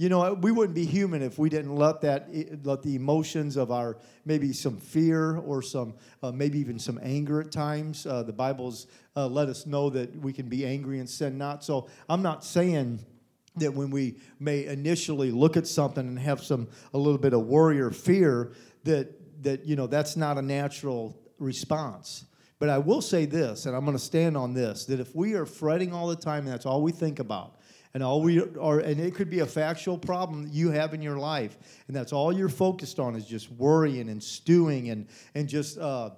You 0.00 0.08
know, 0.08 0.32
we 0.34 0.52
wouldn't 0.52 0.76
be 0.76 0.84
human 0.84 1.22
if 1.22 1.40
we 1.40 1.48
didn't 1.48 1.74
let 1.74 2.02
that, 2.02 2.28
let 2.62 2.84
the 2.84 2.94
emotions 2.94 3.56
of 3.56 3.72
our 3.72 3.96
maybe 4.24 4.52
some 4.52 4.76
fear 4.76 5.38
or 5.38 5.60
some, 5.60 5.94
uh, 6.22 6.30
maybe 6.30 6.60
even 6.60 6.78
some 6.78 7.00
anger 7.02 7.40
at 7.40 7.50
times. 7.50 8.06
Uh, 8.06 8.22
the 8.22 8.32
Bible's 8.32 8.86
uh, 9.16 9.26
let 9.26 9.48
us 9.48 9.66
know 9.66 9.90
that 9.90 10.14
we 10.14 10.32
can 10.32 10.48
be 10.48 10.64
angry 10.64 11.00
and 11.00 11.10
sin 11.10 11.36
not. 11.36 11.64
So 11.64 11.88
I'm 12.08 12.22
not 12.22 12.44
saying 12.44 13.00
that 13.56 13.74
when 13.74 13.90
we 13.90 14.20
may 14.38 14.66
initially 14.66 15.32
look 15.32 15.56
at 15.56 15.66
something 15.66 16.06
and 16.06 16.18
have 16.20 16.44
some 16.44 16.68
a 16.94 16.98
little 16.98 17.18
bit 17.18 17.32
of 17.32 17.46
worry 17.46 17.80
or 17.80 17.90
fear 17.90 18.52
that 18.84 19.42
that 19.42 19.66
you 19.66 19.74
know 19.74 19.88
that's 19.88 20.16
not 20.16 20.38
a 20.38 20.42
natural 20.42 21.20
response. 21.40 22.24
But 22.60 22.68
I 22.68 22.78
will 22.78 23.02
say 23.02 23.24
this, 23.24 23.66
and 23.66 23.74
I'm 23.74 23.84
going 23.84 23.96
to 23.96 24.02
stand 24.02 24.36
on 24.36 24.54
this: 24.54 24.84
that 24.86 25.00
if 25.00 25.12
we 25.16 25.34
are 25.34 25.44
fretting 25.44 25.92
all 25.92 26.06
the 26.06 26.14
time, 26.14 26.44
and 26.44 26.52
that's 26.52 26.66
all 26.66 26.82
we 26.82 26.92
think 26.92 27.18
about 27.18 27.57
and 27.98 28.04
all 28.04 28.22
we 28.22 28.40
are 28.60 28.78
and 28.78 29.00
it 29.00 29.12
could 29.16 29.28
be 29.28 29.40
a 29.40 29.46
factual 29.46 29.98
problem 29.98 30.48
you 30.52 30.70
have 30.70 30.94
in 30.94 31.02
your 31.02 31.18
life. 31.18 31.58
And 31.88 31.96
that's 31.96 32.12
all 32.12 32.32
you're 32.32 32.48
focused 32.48 33.00
on 33.00 33.16
is 33.16 33.26
just 33.26 33.50
worrying 33.50 34.08
and 34.08 34.22
stewing 34.22 34.90
and 34.90 35.08
and 35.34 35.48
just 35.48 35.78
uh, 35.78 36.10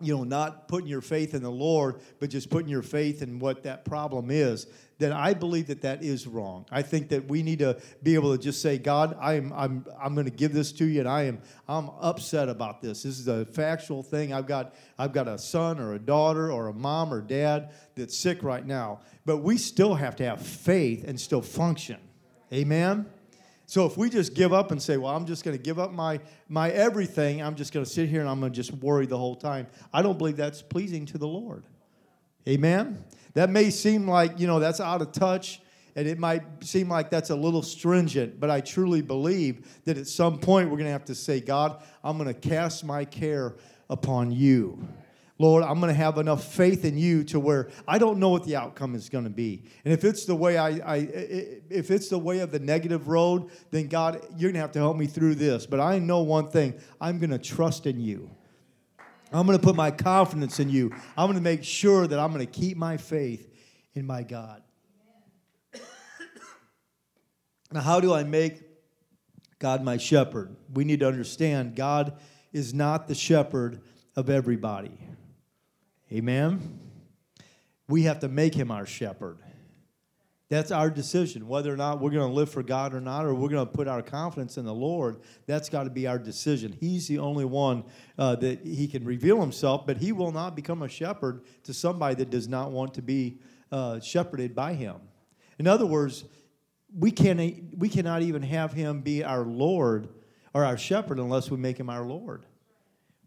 you 0.00 0.16
know 0.16 0.22
not 0.22 0.68
putting 0.68 0.88
your 0.88 1.00
faith 1.00 1.34
in 1.34 1.42
the 1.42 1.50
lord 1.50 2.00
but 2.20 2.30
just 2.30 2.50
putting 2.50 2.68
your 2.68 2.82
faith 2.82 3.20
in 3.20 3.38
what 3.38 3.64
that 3.64 3.84
problem 3.84 4.30
is 4.30 4.66
then 4.98 5.12
i 5.12 5.34
believe 5.34 5.66
that 5.66 5.82
that 5.82 6.02
is 6.02 6.26
wrong. 6.26 6.66
I 6.70 6.82
think 6.82 7.08
that 7.10 7.28
we 7.28 7.42
need 7.42 7.60
to 7.60 7.80
be 8.02 8.14
able 8.14 8.36
to 8.36 8.42
just 8.42 8.62
say 8.62 8.78
god 8.78 9.16
i'm 9.20 9.52
i'm 9.52 9.84
i'm 10.00 10.14
going 10.14 10.26
to 10.26 10.32
give 10.32 10.52
this 10.52 10.70
to 10.72 10.84
you 10.84 11.00
and 11.00 11.08
i 11.08 11.24
am 11.24 11.40
i'm 11.68 11.90
upset 12.00 12.48
about 12.48 12.80
this. 12.80 13.02
This 13.02 13.18
is 13.18 13.28
a 13.28 13.44
factual 13.44 14.02
thing. 14.02 14.32
I've 14.32 14.46
got 14.46 14.74
i've 14.98 15.12
got 15.12 15.26
a 15.26 15.38
son 15.38 15.80
or 15.80 15.94
a 15.94 15.98
daughter 15.98 16.52
or 16.52 16.68
a 16.68 16.74
mom 16.74 17.12
or 17.12 17.20
dad 17.20 17.70
that's 17.96 18.16
sick 18.16 18.42
right 18.42 18.64
now. 18.64 19.00
But 19.24 19.38
we 19.38 19.58
still 19.58 19.94
have 19.94 20.16
to 20.16 20.24
have 20.24 20.40
faith 20.40 21.04
and 21.06 21.20
still 21.20 21.42
function. 21.42 21.98
Amen 22.52 23.06
so 23.68 23.84
if 23.84 23.98
we 23.98 24.08
just 24.08 24.32
give 24.32 24.54
up 24.54 24.70
and 24.70 24.80
say, 24.80 24.96
well, 24.96 25.14
I'm 25.14 25.26
just 25.26 25.44
going 25.44 25.54
to 25.54 25.62
give 25.62 25.78
up 25.78 25.92
my, 25.92 26.20
my 26.48 26.70
everything, 26.70 27.42
I'm 27.42 27.54
just 27.54 27.70
going 27.70 27.84
to 27.84 27.90
sit 27.90 28.08
here 28.08 28.20
and 28.20 28.28
I'm 28.28 28.40
going 28.40 28.50
to 28.50 28.56
just 28.56 28.72
worry 28.72 29.04
the 29.04 29.18
whole 29.18 29.36
time, 29.36 29.66
I 29.92 30.00
don't 30.00 30.16
believe 30.16 30.38
that's 30.38 30.62
pleasing 30.62 31.04
to 31.04 31.18
the 31.18 31.28
Lord. 31.28 31.64
Amen? 32.48 33.04
That 33.34 33.50
may 33.50 33.68
seem 33.68 34.08
like, 34.08 34.40
you 34.40 34.46
know, 34.46 34.58
that's 34.58 34.80
out 34.80 35.02
of 35.02 35.12
touch 35.12 35.60
and 35.96 36.08
it 36.08 36.18
might 36.18 36.64
seem 36.64 36.88
like 36.88 37.10
that's 37.10 37.28
a 37.28 37.36
little 37.36 37.60
stringent, 37.60 38.40
but 38.40 38.48
I 38.48 38.62
truly 38.62 39.02
believe 39.02 39.82
that 39.84 39.98
at 39.98 40.06
some 40.06 40.38
point 40.38 40.70
we're 40.70 40.78
going 40.78 40.86
to 40.86 40.92
have 40.92 41.04
to 41.04 41.14
say, 41.14 41.38
God, 41.38 41.82
I'm 42.02 42.16
going 42.16 42.32
to 42.32 42.48
cast 42.48 42.84
my 42.84 43.04
care 43.04 43.56
upon 43.90 44.32
you. 44.32 44.78
Lord, 45.40 45.62
I'm 45.62 45.78
going 45.78 45.92
to 45.92 45.94
have 45.94 46.18
enough 46.18 46.52
faith 46.52 46.84
in 46.84 46.98
you 46.98 47.22
to 47.24 47.38
where 47.38 47.68
I 47.86 47.98
don't 47.98 48.18
know 48.18 48.30
what 48.30 48.44
the 48.44 48.56
outcome 48.56 48.96
is 48.96 49.08
going 49.08 49.22
to 49.22 49.30
be. 49.30 49.62
And 49.84 49.94
if 49.94 50.02
it's 50.02 50.24
the 50.24 50.34
way 50.34 50.58
I, 50.58 50.68
I 50.68 50.96
if 51.70 51.92
it's 51.92 52.08
the 52.08 52.18
way 52.18 52.40
of 52.40 52.50
the 52.50 52.58
negative 52.58 53.06
road, 53.06 53.50
then 53.70 53.86
God, 53.86 54.20
you're 54.36 54.50
going 54.50 54.54
to 54.54 54.60
have 54.60 54.72
to 54.72 54.80
help 54.80 54.96
me 54.96 55.06
through 55.06 55.36
this. 55.36 55.64
But 55.64 55.78
I 55.78 56.00
know 56.00 56.22
one 56.22 56.50
thing: 56.50 56.74
I'm 57.00 57.18
going 57.18 57.30
to 57.30 57.38
trust 57.38 57.86
in 57.86 58.00
you. 58.00 58.30
I'm 59.32 59.46
going 59.46 59.58
to 59.58 59.64
put 59.64 59.76
my 59.76 59.90
confidence 59.92 60.58
in 60.58 60.70
you. 60.70 60.90
I'm 61.16 61.26
going 61.26 61.36
to 61.36 61.42
make 61.42 61.62
sure 61.62 62.06
that 62.06 62.18
I'm 62.18 62.32
going 62.32 62.44
to 62.44 62.52
keep 62.52 62.76
my 62.76 62.96
faith 62.96 63.48
in 63.94 64.06
my 64.06 64.22
God. 64.22 64.62
Now, 67.70 67.82
how 67.82 68.00
do 68.00 68.14
I 68.14 68.24
make 68.24 68.62
God 69.58 69.84
my 69.84 69.98
shepherd? 69.98 70.56
We 70.72 70.84
need 70.84 71.00
to 71.00 71.06
understand 71.06 71.76
God 71.76 72.18
is 72.50 72.72
not 72.72 73.08
the 73.08 73.14
shepherd 73.14 73.82
of 74.16 74.30
everybody. 74.30 74.98
Amen? 76.12 76.80
We 77.88 78.02
have 78.04 78.20
to 78.20 78.28
make 78.28 78.54
him 78.54 78.70
our 78.70 78.86
shepherd. 78.86 79.38
That's 80.50 80.70
our 80.70 80.88
decision, 80.88 81.46
whether 81.46 81.72
or 81.72 81.76
not 81.76 82.00
we're 82.00 82.10
going 82.10 82.26
to 82.26 82.34
live 82.34 82.50
for 82.50 82.62
God 82.62 82.94
or 82.94 83.02
not, 83.02 83.26
or 83.26 83.34
we're 83.34 83.50
going 83.50 83.66
to 83.66 83.72
put 83.72 83.86
our 83.86 84.00
confidence 84.00 84.56
in 84.56 84.64
the 84.64 84.72
Lord. 84.72 85.20
That's 85.46 85.68
got 85.68 85.84
to 85.84 85.90
be 85.90 86.06
our 86.06 86.18
decision. 86.18 86.74
He's 86.80 87.06
the 87.06 87.18
only 87.18 87.44
one 87.44 87.84
uh, 88.16 88.36
that 88.36 88.64
He 88.64 88.88
can 88.88 89.04
reveal 89.04 89.42
Himself, 89.42 89.86
but 89.86 89.98
He 89.98 90.12
will 90.12 90.32
not 90.32 90.56
become 90.56 90.80
a 90.80 90.88
shepherd 90.88 91.42
to 91.64 91.74
somebody 91.74 92.14
that 92.16 92.30
does 92.30 92.48
not 92.48 92.70
want 92.70 92.94
to 92.94 93.02
be 93.02 93.40
uh, 93.70 94.00
shepherded 94.00 94.54
by 94.54 94.72
Him. 94.72 94.96
In 95.58 95.66
other 95.66 95.84
words, 95.84 96.24
we, 96.96 97.10
can, 97.10 97.70
we 97.76 97.90
cannot 97.90 98.22
even 98.22 98.42
have 98.42 98.72
Him 98.72 99.02
be 99.02 99.22
our 99.22 99.44
Lord 99.44 100.08
or 100.54 100.64
our 100.64 100.78
shepherd 100.78 101.18
unless 101.18 101.50
we 101.50 101.58
make 101.58 101.78
Him 101.78 101.90
our 101.90 102.06
Lord. 102.06 102.46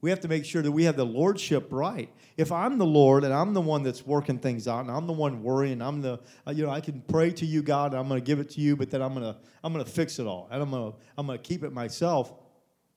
We 0.02 0.10
have 0.10 0.20
to 0.22 0.28
make 0.28 0.46
sure 0.46 0.64
that 0.64 0.72
we 0.72 0.86
have 0.86 0.96
the 0.96 1.06
lordship 1.06 1.68
right. 1.70 2.10
If 2.36 2.52
I'm 2.52 2.80
the 2.80 2.86
Lord 2.86 3.24
and 3.24 3.32
I'm 3.32 3.54
the 3.54 3.62
one 3.62 3.84
that's 3.84 4.06
working 4.06 4.40
things 4.40 4.68
out 4.68 4.82
and 4.82 4.90
I'm 4.90 5.06
the 5.06 5.14
one 5.14 5.44
worrying, 5.44 5.80
I'm 5.80 6.02
the 6.02 6.20
uh, 6.48 6.52
you 6.52 6.66
know 6.66 6.72
I 6.72 6.82
can 6.82 7.02
pray 7.02 7.30
to 7.32 7.46
you 7.46 7.62
God 7.62 7.92
and 7.92 8.00
I'm 8.00 8.08
going 8.08 8.20
to 8.20 8.26
give 8.26 8.40
it 8.40 8.50
to 8.52 8.62
you, 8.62 8.76
but 8.76 8.90
then 8.90 9.02
I'm 9.02 9.14
going 9.14 9.32
to 9.32 9.40
I'm 9.64 9.72
going 9.72 9.86
to 9.86 9.92
fix 9.92 10.18
it 10.18 10.26
all 10.26 10.48
and 10.52 10.62
I'm 10.62 10.72
going 10.72 10.92
to 10.92 10.98
I'm 11.18 11.28
going 11.28 11.38
to 11.38 11.44
keep 11.44 11.64
it 11.64 11.72
myself. 11.72 12.34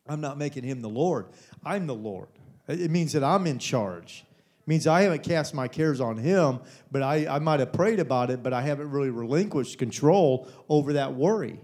I'm 0.09 0.21
not 0.21 0.39
making 0.39 0.65
him 0.65 0.81
the 0.81 0.89
Lord. 0.89 1.27
I'm 1.65 1.87
the 1.87 1.95
Lord. 1.95 2.29
It 2.69 2.91
means 2.91 3.13
that 3.13 3.23
I'm 3.23 3.47
in 3.47 3.59
charge. 3.59 4.25
It 4.63 4.69
means 4.69 4.87
I 4.87 5.03
haven't 5.03 5.23
cast 5.23 5.53
my 5.53 5.69
cares 5.69 6.01
on 6.01 6.17
him, 6.17 6.61
but 6.91 7.03
I, 7.03 7.27
I 7.27 7.39
might 7.39 7.61
have 7.61 7.73
prayed 7.73 8.01
about 8.01 8.31
it, 8.31 8.43
but 8.43 8.55
I 8.55 8.63
haven't 8.63 8.91
really 8.91 9.11
relinquished 9.11 9.79
control 9.79 10.49
over 10.71 10.95
that 10.95 11.15
worry 11.15 11.61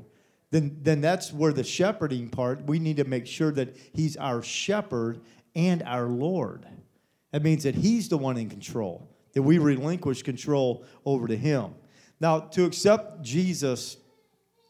then, 0.50 0.78
then 0.82 1.00
that's 1.00 1.32
where 1.32 1.52
the 1.52 1.62
shepherding 1.62 2.28
part, 2.28 2.64
we 2.64 2.78
need 2.78 2.96
to 2.96 3.04
make 3.04 3.26
sure 3.26 3.52
that 3.52 3.76
He's 3.92 4.16
our 4.16 4.42
shepherd 4.42 5.20
and 5.54 5.82
our 5.84 6.06
Lord. 6.06 6.66
That 7.32 7.42
means 7.42 7.62
that 7.62 7.76
He's 7.76 8.08
the 8.08 8.18
one 8.18 8.36
in 8.36 8.50
control, 8.50 9.08
that 9.34 9.42
we 9.42 9.58
relinquish 9.58 10.22
control 10.22 10.84
over 11.04 11.28
to 11.28 11.36
Him. 11.36 11.74
Now, 12.20 12.40
to 12.40 12.64
accept 12.64 13.22
Jesus 13.22 13.96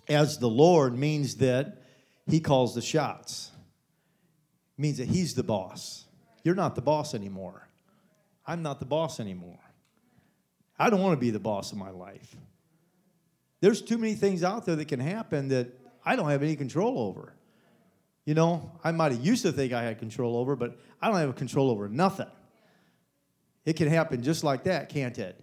as 0.08 0.38
the 0.38 0.48
Lord 0.48 0.96
means 0.96 1.36
that 1.36 1.82
He 2.26 2.40
calls 2.40 2.74
the 2.74 2.82
shots, 2.82 3.50
it 4.78 4.82
means 4.82 4.98
that 4.98 5.08
He's 5.08 5.34
the 5.34 5.42
boss. 5.42 6.04
You're 6.44 6.54
not 6.54 6.74
the 6.74 6.82
boss 6.82 7.14
anymore. 7.14 7.68
I'm 8.46 8.62
not 8.62 8.80
the 8.80 8.86
boss 8.86 9.20
anymore. 9.20 9.58
I 10.78 10.90
don't 10.90 11.00
want 11.00 11.12
to 11.12 11.20
be 11.20 11.30
the 11.30 11.38
boss 11.38 11.72
of 11.72 11.78
my 11.78 11.90
life. 11.90 12.36
There's 13.60 13.82
too 13.82 13.98
many 13.98 14.14
things 14.14 14.42
out 14.42 14.66
there 14.66 14.76
that 14.76 14.88
can 14.88 15.00
happen 15.00 15.48
that 15.48 15.68
I 16.04 16.16
don't 16.16 16.30
have 16.30 16.42
any 16.42 16.56
control 16.56 16.98
over. 16.98 17.34
You 18.24 18.34
know, 18.34 18.72
I 18.84 18.92
might 18.92 19.12
have 19.12 19.24
used 19.24 19.42
to 19.42 19.52
think 19.52 19.72
I 19.72 19.82
had 19.82 19.98
control 19.98 20.36
over, 20.36 20.56
but 20.56 20.78
I 21.00 21.08
don't 21.08 21.18
have 21.18 21.36
control 21.36 21.70
over 21.70 21.88
nothing. 21.88 22.30
It 23.64 23.76
can 23.76 23.88
happen 23.88 24.22
just 24.22 24.44
like 24.44 24.64
that, 24.64 24.88
can't 24.88 25.18
it? 25.18 25.42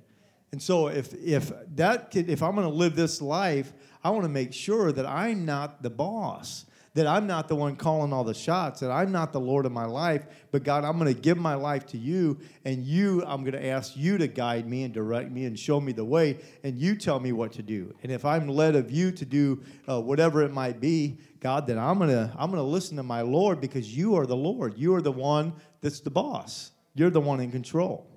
And 0.51 0.61
so 0.61 0.87
if 0.87 1.13
if 1.13 1.51
that 1.75 2.11
could, 2.11 2.29
if 2.29 2.41
I'm 2.41 2.55
going 2.55 2.67
to 2.67 2.73
live 2.73 2.95
this 2.95 3.21
life, 3.21 3.73
I 4.03 4.09
want 4.11 4.23
to 4.23 4.29
make 4.29 4.53
sure 4.53 4.91
that 4.91 5.05
I'm 5.05 5.45
not 5.45 5.83
the 5.83 5.89
boss, 5.89 6.65
that 6.97 7.05
I'm 7.05 7.27
not 7.27 7.47
the 7.47 7.55
one 7.55 7.75
calling 7.75 8.11
all 8.11 8.23
the 8.23 8.33
shots, 8.33 8.79
that 8.79 8.89
I'm 8.89 9.11
not 9.11 9.31
the 9.31 9.39
Lord 9.39 9.67
of 9.67 9.71
my 9.71 9.85
life, 9.85 10.25
but 10.51 10.63
God, 10.63 10.83
I'm 10.83 10.97
going 10.97 11.13
to 11.13 11.19
give 11.19 11.37
my 11.37 11.53
life 11.53 11.85
to 11.87 11.97
you, 11.97 12.39
and 12.65 12.83
you, 12.83 13.23
I'm 13.27 13.41
going 13.41 13.53
to 13.53 13.63
ask 13.67 13.95
you 13.95 14.17
to 14.17 14.27
guide 14.27 14.67
me 14.67 14.81
and 14.81 14.91
direct 14.91 15.29
me 15.29 15.45
and 15.45 15.59
show 15.59 15.79
me 15.79 15.91
the 15.91 16.03
way, 16.03 16.39
and 16.63 16.75
you 16.75 16.95
tell 16.95 17.19
me 17.19 17.33
what 17.33 17.51
to 17.51 17.61
do. 17.61 17.93
And 18.01 18.11
if 18.11 18.25
I'm 18.25 18.47
led 18.47 18.75
of 18.75 18.89
you 18.89 19.11
to 19.11 19.25
do 19.25 19.61
uh, 19.87 20.01
whatever 20.01 20.41
it 20.41 20.51
might 20.51 20.81
be, 20.81 21.19
God, 21.39 21.67
then 21.67 21.77
I'm 21.77 21.99
going 21.99 22.09
to 22.09 22.33
I'm 22.35 22.49
going 22.49 22.63
to 22.63 22.67
listen 22.67 22.97
to 22.97 23.03
my 23.03 23.21
Lord 23.21 23.61
because 23.61 23.95
you 23.95 24.15
are 24.15 24.25
the 24.25 24.35
Lord. 24.35 24.75
You 24.75 24.95
are 24.95 25.01
the 25.03 25.11
one 25.11 25.53
that's 25.81 25.99
the 25.99 26.09
boss. 26.09 26.71
You're 26.95 27.11
the 27.11 27.21
one 27.21 27.39
in 27.41 27.51
control. 27.51 28.09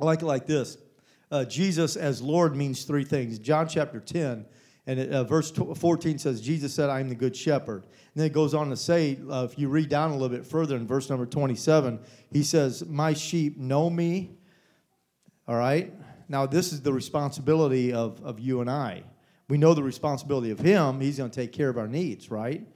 I 0.00 0.04
like 0.04 0.22
it 0.22 0.26
like 0.26 0.46
this 0.46 0.78
uh, 1.30 1.44
Jesus 1.44 1.96
as 1.96 2.22
Lord 2.22 2.56
means 2.56 2.84
three 2.84 3.04
things. 3.04 3.38
John 3.38 3.68
chapter 3.68 4.00
10 4.00 4.46
and 4.86 5.00
uh, 5.12 5.24
verse 5.24 5.50
14 5.50 6.18
says, 6.18 6.40
Jesus 6.40 6.74
said, 6.74 6.90
I 6.90 7.00
am 7.00 7.08
the 7.08 7.14
good 7.14 7.34
shepherd. 7.34 7.84
And 7.84 7.92
then 8.16 8.26
it 8.26 8.34
goes 8.34 8.52
on 8.52 8.68
to 8.68 8.76
say, 8.76 9.18
uh, 9.30 9.46
if 9.50 9.58
you 9.58 9.68
read 9.68 9.88
down 9.88 10.10
a 10.10 10.12
little 10.12 10.28
bit 10.28 10.46
further 10.46 10.76
in 10.76 10.86
verse 10.86 11.08
number 11.08 11.24
27, 11.24 11.98
he 12.30 12.42
says, 12.42 12.84
My 12.86 13.14
sheep 13.14 13.56
know 13.56 13.88
me. 13.88 14.36
All 15.48 15.56
right? 15.56 15.92
Now, 16.28 16.46
this 16.46 16.72
is 16.72 16.82
the 16.82 16.92
responsibility 16.92 17.92
of, 17.92 18.22
of 18.22 18.40
you 18.40 18.60
and 18.60 18.70
I. 18.70 19.04
We 19.48 19.58
know 19.58 19.74
the 19.74 19.82
responsibility 19.82 20.50
of 20.50 20.58
him. 20.58 21.00
He's 21.00 21.18
going 21.18 21.30
to 21.30 21.36
take 21.36 21.52
care 21.52 21.68
of 21.68 21.78
our 21.78 21.88
needs, 21.88 22.30
right? 22.30 22.66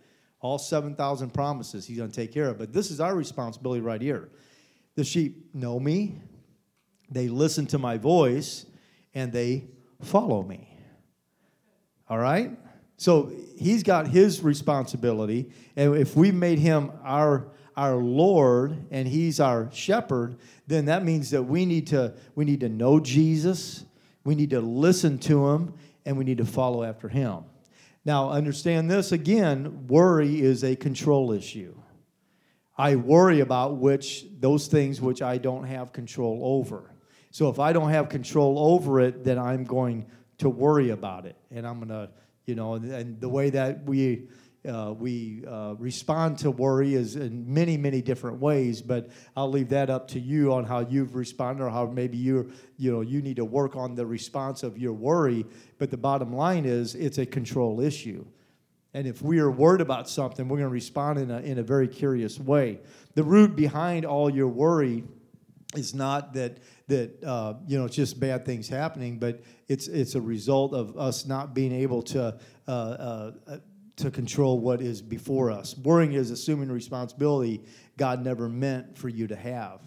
All 0.41 0.59
7,000 0.59 1.33
promises 1.33 1.87
he's 1.87 1.99
going 1.99 2.11
to 2.11 2.17
take 2.17 2.33
care 2.33 2.49
of. 2.49 2.59
But 2.59 2.73
this 2.73 2.91
is 2.91 3.01
our 3.01 3.15
responsibility 3.15 3.81
right 3.81 4.01
here. 4.01 4.29
The 4.95 5.05
sheep 5.05 5.55
know 5.55 5.79
me, 5.79 6.21
they 7.11 7.29
listen 7.29 7.67
to 7.69 7.79
my 7.79 7.97
voice, 7.99 8.67
and 9.15 9.33
they 9.33 9.69
follow 10.03 10.43
me. 10.43 10.68
All 12.09 12.19
right? 12.19 12.51
So 12.97 13.33
he's 13.57 13.83
got 13.83 14.09
his 14.09 14.43
responsibility. 14.43 15.51
And 15.77 15.97
if 15.97 16.17
we 16.17 16.33
made 16.33 16.59
him 16.59 16.91
our, 17.05 17.49
our 17.77 17.97
Lord 17.97 18.87
and 18.91 19.07
he's 19.07 19.39
our 19.39 19.71
shepherd, 19.73 20.37
then 20.67 20.87
that 20.87 21.05
means 21.05 21.31
that 21.31 21.43
we 21.45 21.65
need 21.65 21.87
to, 21.89 22.15
we 22.35 22.45
need 22.45 22.61
to 22.61 22.69
know 22.69 22.99
Jesus, 22.99 23.85
we 24.25 24.35
need 24.35 24.51
to 24.51 24.61
listen 24.61 25.19
to 25.21 25.49
him, 25.49 25.75
and 26.05 26.17
we 26.19 26.25
need 26.25 26.39
to 26.39 26.45
follow 26.45 26.83
after 26.83 27.09
him. 27.09 27.45
Now, 28.05 28.31
understand 28.31 28.91
this 28.91 29.13
again 29.13 29.87
worry 29.87 30.41
is 30.41 30.65
a 30.65 30.75
control 30.75 31.33
issue. 31.33 31.75
I 32.77 32.97
worry 32.97 33.41
about 33.41 33.77
which 33.77 34.25
those 34.39 34.69
things 34.69 35.01
which 35.01 35.21
I 35.21 35.37
don't 35.37 35.65
have 35.65 35.93
control 35.93 36.41
over. 36.43 36.95
So 37.31 37.49
if 37.49 37.59
I 37.59 37.73
don't 37.73 37.91
have 37.91 38.09
control 38.09 38.59
over 38.59 39.01
it, 39.01 39.25
then 39.25 39.39
I'm 39.39 39.65
going 39.65 40.07
to 40.39 40.49
worry 40.49 40.91
about 40.91 41.27
it. 41.27 41.37
And 41.51 41.67
I'm 41.67 41.87
to, 41.89 42.11
you 42.47 42.55
know, 42.55 42.75
and 42.75 43.21
the 43.21 43.29
way 43.29 43.51
that 43.51 43.85
we 43.85 44.29
uh, 44.69 44.93
we 44.93 45.45
uh, 45.47 45.75
respond 45.79 46.37
to 46.37 46.51
worry 46.51 46.95
is 46.95 47.17
in 47.17 47.53
many, 47.53 47.77
many 47.77 48.03
different 48.03 48.39
ways. 48.39 48.83
But 48.83 49.09
I'll 49.37 49.51
leave 49.51 49.69
that 49.71 49.89
up 49.89 50.09
to 50.09 50.21
you 50.21 50.53
on 50.53 50.65
how 50.65 50.81
you've 50.81 51.15
responded, 51.15 51.65
or 51.65 51.71
how 51.71 51.87
maybe 51.87 52.19
you, 52.19 52.51
you 52.77 52.93
know, 52.93 53.01
you 53.01 53.23
need 53.23 53.37
to 53.37 53.45
work 53.45 53.77
on 53.77 53.95
the 53.95 54.05
response 54.05 54.63
of 54.65 54.77
your 54.77 54.93
worry. 54.93 55.47
But 55.79 55.91
the 55.91 55.97
bottom 55.97 56.35
line 56.35 56.65
is, 56.67 56.95
it's 56.95 57.19
a 57.19 57.25
control 57.25 57.81
issue. 57.81 58.27
And 58.95 59.07
if 59.07 59.23
we 59.23 59.39
are 59.39 59.51
worried 59.51 59.81
about 59.81 60.09
something, 60.09 60.49
we're 60.49 60.59
going 60.59 60.69
to 60.69 60.75
respond 60.75 61.19
in 61.19 61.31
a, 61.31 61.39
in 61.39 61.59
a 61.59 61.63
very 61.63 61.87
curious 61.87 62.41
way. 62.41 62.81
The 63.15 63.23
root 63.23 63.55
behind 63.55 64.05
all 64.05 64.29
your 64.29 64.49
worry 64.49 65.05
is 65.75 65.95
not 65.95 66.33
that 66.35 66.59
that 66.87 67.23
uh, 67.23 67.55
you 67.67 67.79
know 67.79 67.85
it's 67.85 67.97
just 67.97 68.19
bad 68.19 68.47
things 68.47 68.69
happening, 68.69 69.19
but 69.19 69.43
it's 69.69 69.87
it's 69.89 70.15
a 70.15 70.21
result 70.21 70.73
of 70.73 70.97
us 70.97 71.27
not 71.27 71.55
being 71.55 71.73
able 71.73 72.03
to 72.03 72.39
uh, 72.67 72.71
uh, 72.71 73.33
to 73.97 74.11
control 74.11 74.59
what 74.61 74.81
is 74.81 75.03
before 75.03 75.51
us. 75.51 75.77
Worrying 75.77 76.15
is 76.15 76.31
assuming 76.31 76.71
responsibility 76.71 77.63
God 77.97 78.25
never 78.25 78.49
meant 78.49 78.97
for 78.97 79.09
you 79.09 79.27
to 79.27 79.37
have. 79.37 79.81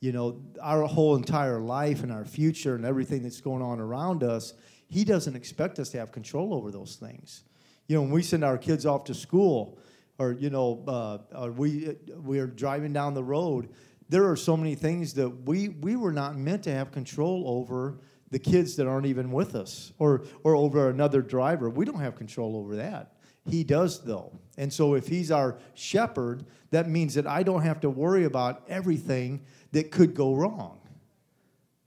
You 0.00 0.10
know, 0.10 0.42
our 0.60 0.82
whole 0.84 1.14
entire 1.14 1.60
life 1.60 2.02
and 2.02 2.10
our 2.10 2.24
future 2.24 2.74
and 2.74 2.84
everything 2.84 3.22
that's 3.22 3.40
going 3.40 3.62
on 3.62 3.78
around 3.78 4.24
us, 4.24 4.54
He 4.88 5.04
doesn't 5.04 5.36
expect 5.36 5.78
us 5.78 5.90
to 5.90 5.98
have 5.98 6.10
control 6.10 6.52
over 6.52 6.72
those 6.72 6.96
things. 6.96 7.44
You 7.86 7.96
know, 7.96 8.02
when 8.02 8.10
we 8.10 8.22
send 8.22 8.42
our 8.42 8.58
kids 8.58 8.86
off 8.86 9.04
to 9.04 9.14
school, 9.14 9.78
or 10.18 10.32
you 10.32 10.50
know, 10.50 10.82
uh, 10.88 11.18
or 11.36 11.52
we 11.52 11.96
we 12.24 12.40
are 12.40 12.48
driving 12.48 12.92
down 12.92 13.14
the 13.14 13.22
road 13.22 13.68
there 14.12 14.28
are 14.28 14.36
so 14.36 14.58
many 14.58 14.74
things 14.74 15.14
that 15.14 15.28
we, 15.28 15.70
we 15.70 15.96
were 15.96 16.12
not 16.12 16.36
meant 16.36 16.64
to 16.64 16.70
have 16.70 16.92
control 16.92 17.44
over 17.46 17.96
the 18.30 18.38
kids 18.38 18.76
that 18.76 18.86
aren't 18.86 19.06
even 19.06 19.32
with 19.32 19.54
us 19.54 19.94
or, 19.98 20.24
or 20.44 20.54
over 20.54 20.90
another 20.90 21.22
driver. 21.22 21.70
We 21.70 21.86
don't 21.86 21.98
have 21.98 22.14
control 22.14 22.54
over 22.56 22.76
that. 22.76 23.14
He 23.48 23.64
does, 23.64 24.04
though. 24.04 24.38
And 24.58 24.70
so, 24.70 24.94
if 24.94 25.08
he's 25.08 25.30
our 25.30 25.58
shepherd, 25.72 26.44
that 26.72 26.90
means 26.90 27.14
that 27.14 27.26
I 27.26 27.42
don't 27.42 27.62
have 27.62 27.80
to 27.80 27.90
worry 27.90 28.24
about 28.24 28.62
everything 28.68 29.44
that 29.72 29.90
could 29.90 30.14
go 30.14 30.34
wrong. 30.34 30.78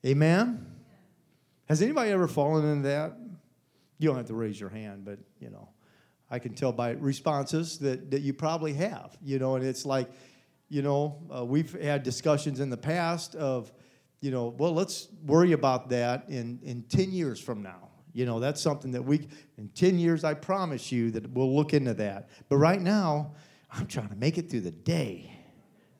Amen? 0.04 0.66
Has 1.70 1.84
anybody 1.84 2.10
ever 2.10 2.28
fallen 2.28 2.66
into 2.66 2.88
that? 2.90 3.14
You 4.00 4.10
don't 4.10 4.18
have 4.18 4.28
to 4.28 4.34
raise 4.34 4.60
your 4.60 4.70
hand, 4.70 5.06
but 5.06 5.20
you 5.40 5.52
know, 5.52 5.70
I 6.32 6.40
can 6.40 6.56
tell 6.56 6.72
by 6.72 6.92
responses 6.92 7.78
that, 7.80 8.10
that 8.10 8.22
you 8.22 8.34
probably 8.34 8.74
have. 8.74 9.16
You 9.24 9.38
know, 9.38 9.56
and 9.56 9.64
it's 9.64 9.86
like, 9.86 10.10
you 10.70 10.82
know, 10.82 11.22
uh, 11.36 11.46
we've 11.46 11.80
had 11.82 12.04
discussions 12.04 12.60
in 12.60 12.70
the 12.70 12.78
past 12.78 13.36
of, 13.36 13.72
you 14.22 14.32
know, 14.32 14.56
well, 14.58 14.74
let's 14.74 15.10
worry 15.26 15.52
about 15.52 15.90
that 15.90 16.26
in, 16.30 16.60
in 16.64 16.84
10 16.84 17.12
years 17.12 17.40
from 17.40 17.62
now. 17.62 17.90
You 18.14 18.26
know, 18.26 18.40
that's 18.40 18.62
something 18.62 18.92
that 18.92 19.04
we, 19.04 19.28
in 19.58 19.70
10 19.76 20.00
years, 20.00 20.24
I 20.24 20.34
promise 20.34 20.92
you 20.92 21.12
that 21.12 21.30
we'll 21.32 21.54
look 21.54 21.74
into 21.74 21.94
that. 21.96 22.30
But 22.50 22.58
right 22.58 22.82
now, 22.82 23.34
I'm 23.72 23.88
trying 23.88 24.10
to 24.10 24.16
make 24.16 24.38
it 24.38 24.50
through 24.50 24.62
the 24.62 24.72
day, 24.72 25.32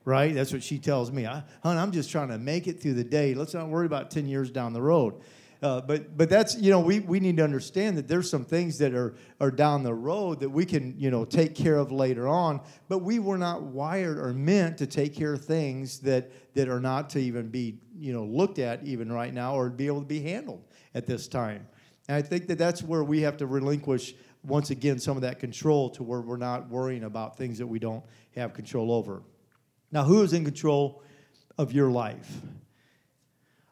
right? 0.04 0.34
That's 0.34 0.52
what 0.52 0.62
she 0.62 0.78
tells 0.78 1.12
me. 1.12 1.26
I, 1.26 1.42
hon, 1.62 1.76
I'm 1.76 1.92
just 1.92 2.10
trying 2.10 2.28
to 2.28 2.38
make 2.38 2.66
it 2.66 2.80
through 2.80 2.94
the 2.94 3.04
day. 3.04 3.34
Let's 3.34 3.54
not 3.54 3.68
worry 3.68 3.86
about 3.86 4.10
10 4.10 4.26
years 4.26 4.50
down 4.50 4.72
the 4.72 4.82
road. 4.82 5.20
Uh, 5.62 5.80
but 5.80 6.16
but 6.16 6.28
that's 6.28 6.56
you 6.56 6.70
know 6.70 6.80
we, 6.80 7.00
we 7.00 7.18
need 7.18 7.36
to 7.36 7.44
understand 7.44 7.96
that 7.96 8.08
there's 8.08 8.30
some 8.30 8.44
things 8.44 8.78
that 8.78 8.94
are 8.94 9.14
are 9.40 9.50
down 9.50 9.82
the 9.82 9.94
road 9.94 10.40
that 10.40 10.50
we 10.50 10.64
can 10.64 10.94
you 10.98 11.10
know 11.10 11.24
take 11.24 11.54
care 11.54 11.76
of 11.76 11.90
later 11.90 12.28
on. 12.28 12.60
But 12.88 12.98
we 12.98 13.18
were 13.18 13.38
not 13.38 13.62
wired 13.62 14.18
or 14.18 14.32
meant 14.32 14.78
to 14.78 14.86
take 14.86 15.14
care 15.14 15.32
of 15.32 15.44
things 15.44 15.98
that 16.00 16.30
that 16.54 16.68
are 16.68 16.80
not 16.80 17.08
to 17.10 17.18
even 17.18 17.48
be 17.48 17.78
you 17.98 18.12
know 18.12 18.24
looked 18.24 18.58
at 18.58 18.84
even 18.84 19.10
right 19.10 19.32
now 19.32 19.54
or 19.54 19.70
be 19.70 19.86
able 19.86 20.00
to 20.00 20.06
be 20.06 20.20
handled 20.20 20.62
at 20.94 21.06
this 21.06 21.26
time. 21.28 21.66
And 22.08 22.16
I 22.16 22.22
think 22.22 22.46
that 22.48 22.58
that's 22.58 22.82
where 22.82 23.02
we 23.02 23.20
have 23.22 23.36
to 23.38 23.46
relinquish 23.46 24.14
once 24.44 24.70
again 24.70 24.98
some 24.98 25.16
of 25.16 25.22
that 25.22 25.38
control 25.38 25.90
to 25.90 26.02
where 26.02 26.20
we're 26.20 26.36
not 26.36 26.68
worrying 26.68 27.04
about 27.04 27.36
things 27.36 27.58
that 27.58 27.66
we 27.66 27.78
don't 27.78 28.04
have 28.36 28.54
control 28.54 28.92
over. 28.92 29.22
Now, 29.90 30.04
who 30.04 30.22
is 30.22 30.32
in 30.32 30.44
control 30.44 31.02
of 31.58 31.72
your 31.72 31.90
life? 31.90 32.30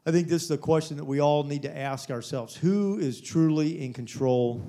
I 0.06 0.10
think 0.10 0.28
this 0.28 0.42
is 0.42 0.50
a 0.50 0.58
question 0.58 0.98
that 0.98 1.04
we 1.04 1.20
all 1.20 1.44
need 1.44 1.62
to 1.62 1.74
ask 1.74 2.10
ourselves. 2.10 2.54
Who 2.54 2.98
is 2.98 3.22
truly 3.22 3.82
in 3.82 3.94
control 3.94 4.62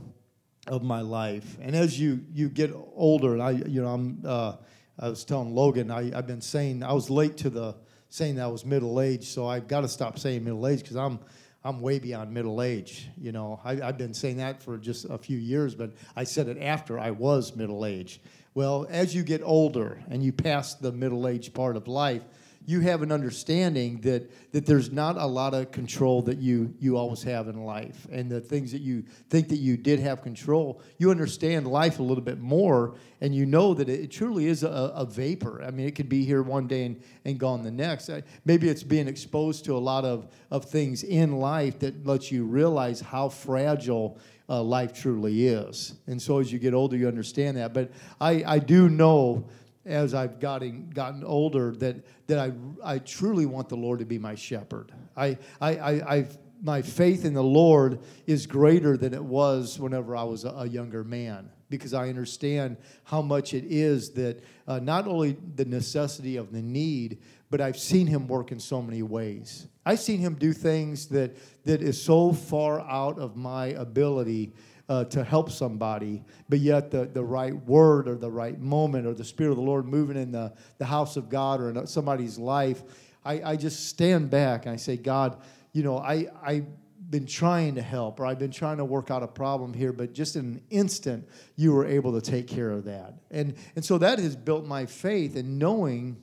of 0.65 0.81
my 0.81 1.01
life? 1.01 1.57
And 1.61 1.75
as 1.75 1.99
you 1.99 2.21
you 2.33 2.47
get 2.47 2.71
older, 2.93 3.33
and 3.33 3.43
I 3.43 3.51
you 3.51 3.81
know 3.81 3.89
I'm 3.89 4.21
uh, 4.25 4.53
I 4.97 5.09
was 5.09 5.25
telling 5.25 5.53
Logan 5.53 5.91
I, 5.91 6.17
I've 6.17 6.27
been 6.27 6.39
saying 6.39 6.83
I 6.83 6.93
was 6.93 7.09
late 7.09 7.35
to 7.37 7.49
the 7.49 7.75
saying 8.07 8.35
that 8.35 8.43
I 8.43 8.47
was 8.47 8.63
middle 8.63 9.01
aged, 9.01 9.25
so 9.25 9.45
I've 9.45 9.67
got 9.67 9.81
to 9.81 9.89
stop 9.89 10.17
saying 10.19 10.45
middle 10.45 10.65
aged 10.67 10.83
because 10.83 10.95
I'm 10.95 11.19
I'm 11.65 11.81
way 11.81 11.99
beyond 11.99 12.33
middle 12.33 12.61
age. 12.61 13.09
You 13.17 13.33
know, 13.33 13.59
I, 13.65 13.75
have 13.75 13.97
been 13.97 14.13
saying 14.13 14.37
that 14.37 14.63
for 14.63 14.77
just 14.77 15.03
a 15.09 15.17
few 15.17 15.37
years, 15.37 15.75
but 15.75 15.91
I 16.15 16.23
said 16.23 16.47
it 16.47 16.59
after 16.61 16.97
I 16.97 17.11
was 17.11 17.57
middle 17.57 17.85
aged. 17.85 18.21
Well, 18.53 18.87
as 18.89 19.13
you 19.13 19.23
get 19.23 19.41
older 19.43 20.01
and 20.09 20.23
you 20.23 20.31
pass 20.31 20.75
the 20.75 20.93
middle 20.93 21.27
age 21.27 21.53
part 21.53 21.75
of 21.75 21.89
life, 21.89 22.21
you 22.67 22.79
have 22.79 23.01
an 23.01 23.11
understanding 23.11 24.01
that 24.01 24.51
that 24.51 24.65
there's 24.65 24.91
not 24.91 25.17
a 25.17 25.25
lot 25.25 25.53
of 25.53 25.71
control 25.71 26.21
that 26.23 26.39
you 26.39 26.73
you 26.79 26.97
always 26.97 27.21
have 27.23 27.47
in 27.47 27.63
life. 27.63 28.07
And 28.11 28.29
the 28.29 28.41
things 28.41 28.71
that 28.71 28.81
you 28.81 29.03
think 29.29 29.49
that 29.49 29.57
you 29.57 29.77
did 29.77 29.99
have 29.99 30.21
control 30.21 30.81
you 30.97 31.11
understand 31.11 31.67
life 31.67 31.99
a 31.99 32.03
little 32.03 32.23
bit 32.23 32.39
more 32.39 32.95
and 33.21 33.33
you 33.33 33.45
know 33.45 33.73
that 33.73 33.87
it 33.89 34.11
truly 34.11 34.47
is 34.47 34.63
a, 34.63 34.67
a 34.95 35.05
vapor. 35.05 35.61
I 35.63 35.71
mean 35.71 35.87
it 35.87 35.95
could 35.95 36.09
be 36.09 36.25
here 36.25 36.41
one 36.41 36.67
day 36.67 36.85
and, 36.85 37.01
and 37.23 37.39
gone 37.39 37.63
the 37.63 37.71
next. 37.71 38.09
Maybe 38.45 38.69
it's 38.69 38.83
being 38.83 39.07
exposed 39.07 39.65
to 39.65 39.75
a 39.75 39.79
lot 39.79 40.03
of 40.03 40.27
of 40.49 40.65
things 40.65 41.03
in 41.03 41.37
life 41.37 41.79
that 41.79 42.05
lets 42.05 42.31
you 42.31 42.45
realize 42.45 42.99
how 42.99 43.29
fragile 43.29 44.17
uh, 44.47 44.61
life 44.61 44.93
truly 44.93 45.47
is. 45.47 45.95
And 46.07 46.21
so 46.21 46.39
as 46.39 46.51
you 46.51 46.59
get 46.59 46.73
older 46.73 46.97
you 46.97 47.07
understand 47.07 47.57
that. 47.57 47.73
But 47.73 47.91
i 48.19 48.43
i 48.45 48.59
do 48.59 48.89
know 48.89 49.45
as 49.85 50.13
I've 50.13 50.39
gotten 50.39 50.89
gotten 50.89 51.23
older 51.23 51.71
that 51.77 51.97
that 52.27 52.39
I 52.39 52.51
I 52.83 52.99
truly 52.99 53.45
want 53.45 53.69
the 53.69 53.77
Lord 53.77 53.99
to 53.99 54.05
be 54.05 54.17
my 54.17 54.35
shepherd. 54.35 54.91
I 55.15 55.37
I, 55.61 55.77
I 55.77 56.15
I've 56.15 56.37
my 56.61 56.81
faith 56.81 57.25
in 57.25 57.33
the 57.33 57.43
Lord 57.43 57.99
is 58.25 58.47
greater 58.47 58.97
than 58.97 59.13
it 59.13 59.23
was 59.23 59.77
whenever 59.79 60.15
I 60.15 60.23
was 60.23 60.45
a, 60.45 60.49
a 60.49 60.67
younger 60.67 61.03
man. 61.03 61.51
because 61.69 61.93
I 61.93 62.09
understand 62.09 62.77
how 63.03 63.21
much 63.21 63.53
it 63.53 63.65
is 63.65 64.11
that 64.11 64.43
uh, 64.67 64.79
not 64.79 65.07
only 65.07 65.37
the 65.55 65.65
necessity 65.65 66.37
of 66.37 66.51
the 66.51 66.61
need, 66.61 67.19
but 67.49 67.61
I've 67.61 67.77
seen 67.77 68.07
him 68.07 68.27
work 68.27 68.51
in 68.51 68.59
so 68.59 68.81
many 68.81 69.01
ways. 69.01 69.67
I've 69.85 69.99
seen 69.99 70.19
him 70.19 70.35
do 70.35 70.53
things 70.53 71.07
that, 71.07 71.35
that 71.63 71.81
is 71.81 72.01
so 72.01 72.33
far 72.33 72.81
out 72.81 73.19
of 73.19 73.35
my 73.35 73.67
ability 73.67 74.53
uh, 74.87 75.03
to 75.05 75.23
help 75.23 75.51
somebody, 75.51 76.23
but 76.47 76.59
yet 76.59 76.91
the, 76.91 77.05
the 77.05 77.23
right 77.23 77.55
word 77.65 78.07
or 78.07 78.15
the 78.15 78.29
right 78.29 78.59
moment 78.59 79.07
or 79.07 79.13
the 79.13 79.23
Spirit 79.23 79.51
of 79.51 79.57
the 79.57 79.63
Lord 79.63 79.87
moving 79.87 80.17
in 80.17 80.31
the, 80.31 80.53
the 80.77 80.85
house 80.85 81.17
of 81.17 81.29
God 81.29 81.59
or 81.59 81.69
in 81.69 81.87
somebody's 81.87 82.37
life, 82.37 82.83
I, 83.23 83.41
I 83.43 83.55
just 83.55 83.87
stand 83.89 84.29
back 84.29 84.65
and 84.65 84.73
I 84.73 84.77
say, 84.77 84.97
God, 84.97 85.41
you 85.73 85.81
know, 85.81 85.97
I, 85.97 86.27
I've 86.43 86.67
been 87.09 87.25
trying 87.25 87.75
to 87.75 87.81
help 87.81 88.19
or 88.19 88.25
I've 88.25 88.39
been 88.39 88.51
trying 88.51 88.77
to 88.77 88.85
work 88.85 89.09
out 89.09 89.23
a 89.23 89.27
problem 89.27 89.73
here, 89.73 89.91
but 89.91 90.13
just 90.13 90.35
in 90.35 90.45
an 90.45 90.61
instant, 90.69 91.27
you 91.55 91.73
were 91.73 91.85
able 91.85 92.13
to 92.13 92.21
take 92.21 92.47
care 92.47 92.71
of 92.71 92.85
that. 92.85 93.15
And, 93.31 93.55
and 93.75 93.83
so 93.83 93.97
that 93.97 94.19
has 94.19 94.35
built 94.35 94.65
my 94.65 94.85
faith 94.85 95.35
in 95.35 95.57
knowing 95.57 96.17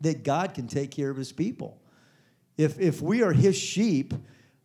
that 0.00 0.22
God 0.22 0.54
can 0.54 0.66
take 0.66 0.90
care 0.90 1.10
of 1.10 1.16
his 1.16 1.32
people. 1.32 1.80
If, 2.56 2.80
if 2.80 3.02
we 3.02 3.22
are 3.22 3.32
his 3.32 3.56
sheep, 3.56 4.14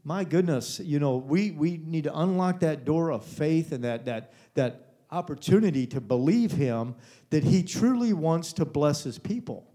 my 0.03 0.23
goodness, 0.23 0.79
you 0.79 0.99
know, 0.99 1.17
we, 1.17 1.51
we 1.51 1.77
need 1.77 2.03
to 2.03 2.17
unlock 2.17 2.59
that 2.59 2.83
door 2.83 3.11
of 3.11 3.23
faith 3.23 3.71
and 3.71 3.83
that, 3.83 4.05
that, 4.05 4.33
that 4.55 4.93
opportunity 5.11 5.87
to 5.87 6.01
believe 6.01 6.51
him 6.51 6.95
that 7.29 7.43
he 7.43 7.63
truly 7.63 8.11
wants 8.11 8.51
to 8.53 8.65
bless 8.65 9.03
his 9.03 9.17
people. 9.17 9.65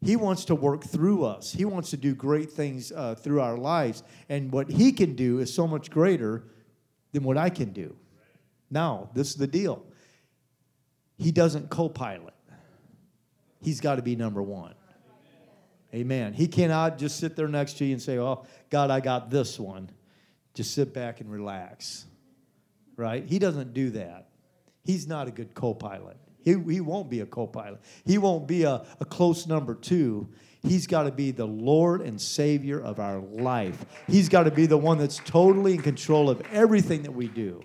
He 0.00 0.16
wants 0.16 0.44
to 0.46 0.54
work 0.54 0.84
through 0.84 1.24
us. 1.24 1.52
He 1.52 1.64
wants 1.64 1.90
to 1.90 1.96
do 1.96 2.14
great 2.14 2.52
things 2.52 2.92
uh, 2.92 3.14
through 3.14 3.40
our 3.40 3.56
lives. 3.56 4.02
And 4.28 4.52
what 4.52 4.70
he 4.70 4.92
can 4.92 5.14
do 5.14 5.38
is 5.38 5.52
so 5.52 5.66
much 5.66 5.90
greater 5.90 6.44
than 7.12 7.24
what 7.24 7.38
I 7.38 7.48
can 7.48 7.72
do. 7.72 7.96
Now, 8.70 9.08
this 9.14 9.30
is 9.30 9.36
the 9.36 9.46
deal. 9.46 9.84
He 11.16 11.32
doesn't 11.32 11.70
co 11.70 11.88
pilot, 11.88 12.34
he's 13.60 13.80
got 13.80 13.96
to 13.96 14.02
be 14.02 14.14
number 14.14 14.42
one. 14.42 14.74
Amen. 15.94 16.32
He 16.32 16.48
cannot 16.48 16.98
just 16.98 17.20
sit 17.20 17.36
there 17.36 17.46
next 17.46 17.78
to 17.78 17.84
you 17.84 17.92
and 17.92 18.02
say, 18.02 18.18
Oh, 18.18 18.44
God, 18.68 18.90
I 18.90 18.98
got 18.98 19.30
this 19.30 19.60
one. 19.60 19.90
Just 20.52 20.74
sit 20.74 20.92
back 20.92 21.20
and 21.20 21.30
relax. 21.30 22.06
Right? 22.96 23.24
He 23.24 23.38
doesn't 23.38 23.74
do 23.74 23.90
that. 23.90 24.28
He's 24.84 25.06
not 25.06 25.28
a 25.28 25.30
good 25.30 25.54
co 25.54 25.72
pilot. 25.72 26.16
He, 26.42 26.52
he 26.52 26.80
won't 26.80 27.08
be 27.08 27.20
a 27.20 27.26
co 27.26 27.46
pilot. 27.46 27.80
He 28.04 28.18
won't 28.18 28.48
be 28.48 28.64
a, 28.64 28.84
a 29.00 29.04
close 29.04 29.46
number 29.46 29.74
two. 29.74 30.28
He's 30.62 30.86
got 30.86 31.04
to 31.04 31.12
be 31.12 31.30
the 31.30 31.46
Lord 31.46 32.00
and 32.00 32.20
Savior 32.20 32.80
of 32.80 32.98
our 32.98 33.18
life. 33.18 33.84
He's 34.06 34.28
got 34.28 34.44
to 34.44 34.50
be 34.50 34.66
the 34.66 34.78
one 34.78 34.98
that's 34.98 35.18
totally 35.18 35.74
in 35.74 35.82
control 35.82 36.28
of 36.28 36.42
everything 36.52 37.02
that 37.02 37.12
we 37.12 37.28
do. 37.28 37.62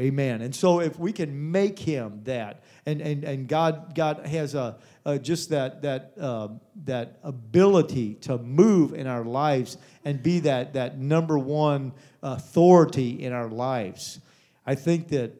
Amen. 0.00 0.42
And 0.42 0.54
so 0.54 0.80
if 0.80 0.98
we 0.98 1.12
can 1.12 1.52
make 1.52 1.78
him 1.78 2.22
that, 2.24 2.64
and, 2.84 3.00
and, 3.00 3.22
and 3.24 3.46
God, 3.46 3.94
God 3.94 4.26
has 4.26 4.54
a, 4.54 4.76
a 5.04 5.18
just 5.18 5.50
that, 5.50 5.82
that, 5.82 6.12
uh, 6.18 6.48
that 6.84 7.18
ability 7.22 8.14
to 8.14 8.38
move 8.38 8.94
in 8.94 9.06
our 9.06 9.24
lives 9.24 9.76
and 10.04 10.22
be 10.22 10.40
that, 10.40 10.74
that 10.74 10.98
number 10.98 11.38
one 11.38 11.92
authority 12.22 13.22
in 13.22 13.32
our 13.32 13.48
lives, 13.48 14.20
I 14.66 14.74
think 14.74 15.08
that 15.08 15.32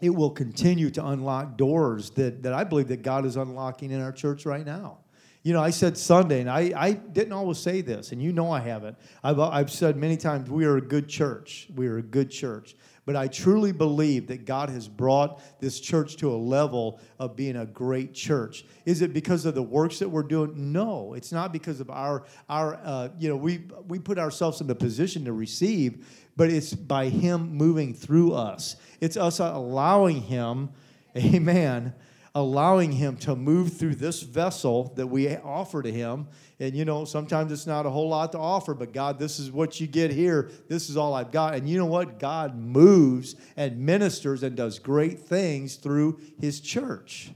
it 0.00 0.10
will 0.10 0.30
continue 0.30 0.90
to 0.90 1.06
unlock 1.06 1.56
doors 1.56 2.10
that, 2.10 2.42
that 2.42 2.52
I 2.52 2.64
believe 2.64 2.88
that 2.88 3.02
God 3.02 3.24
is 3.24 3.36
unlocking 3.36 3.90
in 3.90 4.00
our 4.00 4.12
church 4.12 4.44
right 4.44 4.66
now. 4.66 4.98
You 5.44 5.52
know, 5.52 5.60
I 5.60 5.70
said 5.70 5.98
Sunday, 5.98 6.40
and 6.40 6.48
I, 6.48 6.72
I 6.74 6.92
didn't 6.92 7.34
always 7.34 7.58
say 7.58 7.82
this, 7.82 8.12
and 8.12 8.22
you 8.22 8.32
know 8.32 8.50
I 8.50 8.60
haven't. 8.60 8.96
I've, 9.22 9.38
I've 9.38 9.70
said 9.70 9.94
many 9.94 10.16
times, 10.16 10.48
we 10.48 10.64
are 10.64 10.78
a 10.78 10.80
good 10.80 11.06
church. 11.06 11.68
We 11.74 11.86
are 11.86 11.98
a 11.98 12.02
good 12.02 12.30
church. 12.30 12.74
But 13.06 13.16
I 13.16 13.28
truly 13.28 13.72
believe 13.72 14.28
that 14.28 14.46
God 14.46 14.70
has 14.70 14.88
brought 14.88 15.40
this 15.60 15.78
church 15.78 16.16
to 16.16 16.32
a 16.32 16.36
level 16.36 17.00
of 17.18 17.36
being 17.36 17.56
a 17.56 17.66
great 17.66 18.14
church. 18.14 18.64
Is 18.86 19.02
it 19.02 19.12
because 19.12 19.44
of 19.44 19.54
the 19.54 19.62
works 19.62 19.98
that 19.98 20.08
we're 20.08 20.22
doing? 20.22 20.72
No, 20.72 21.12
it's 21.14 21.30
not 21.30 21.52
because 21.52 21.80
of 21.80 21.90
our 21.90 22.24
our 22.48 22.76
uh, 22.82 23.08
you 23.18 23.28
know 23.28 23.36
we 23.36 23.64
we 23.88 23.98
put 23.98 24.18
ourselves 24.18 24.60
in 24.60 24.66
the 24.66 24.74
position 24.74 25.24
to 25.26 25.32
receive, 25.32 26.06
but 26.36 26.48
it's 26.48 26.72
by 26.72 27.08
Him 27.08 27.50
moving 27.50 27.92
through 27.92 28.32
us. 28.32 28.76
It's 29.00 29.16
us 29.16 29.38
allowing 29.38 30.22
Him, 30.22 30.70
Amen 31.16 31.94
allowing 32.34 32.90
him 32.90 33.16
to 33.16 33.36
move 33.36 33.76
through 33.76 33.94
this 33.94 34.22
vessel 34.22 34.92
that 34.96 35.06
we 35.06 35.36
offer 35.36 35.82
to 35.82 35.92
him. 35.92 36.26
And 36.58 36.74
you 36.74 36.84
know, 36.84 37.04
sometimes 37.04 37.52
it's 37.52 37.66
not 37.66 37.86
a 37.86 37.90
whole 37.90 38.08
lot 38.08 38.32
to 38.32 38.38
offer, 38.38 38.74
but 38.74 38.92
God, 38.92 39.18
this 39.18 39.38
is 39.38 39.52
what 39.52 39.80
you 39.80 39.86
get 39.86 40.10
here. 40.10 40.50
This 40.68 40.90
is 40.90 40.96
all 40.96 41.14
I've 41.14 41.30
got. 41.30 41.54
And 41.54 41.68
you 41.68 41.78
know 41.78 41.86
what? 41.86 42.18
God 42.18 42.56
moves 42.56 43.36
and 43.56 43.78
ministers 43.78 44.42
and 44.42 44.56
does 44.56 44.78
great 44.78 45.20
things 45.20 45.76
through 45.76 46.20
his 46.40 46.60
church. 46.60 47.30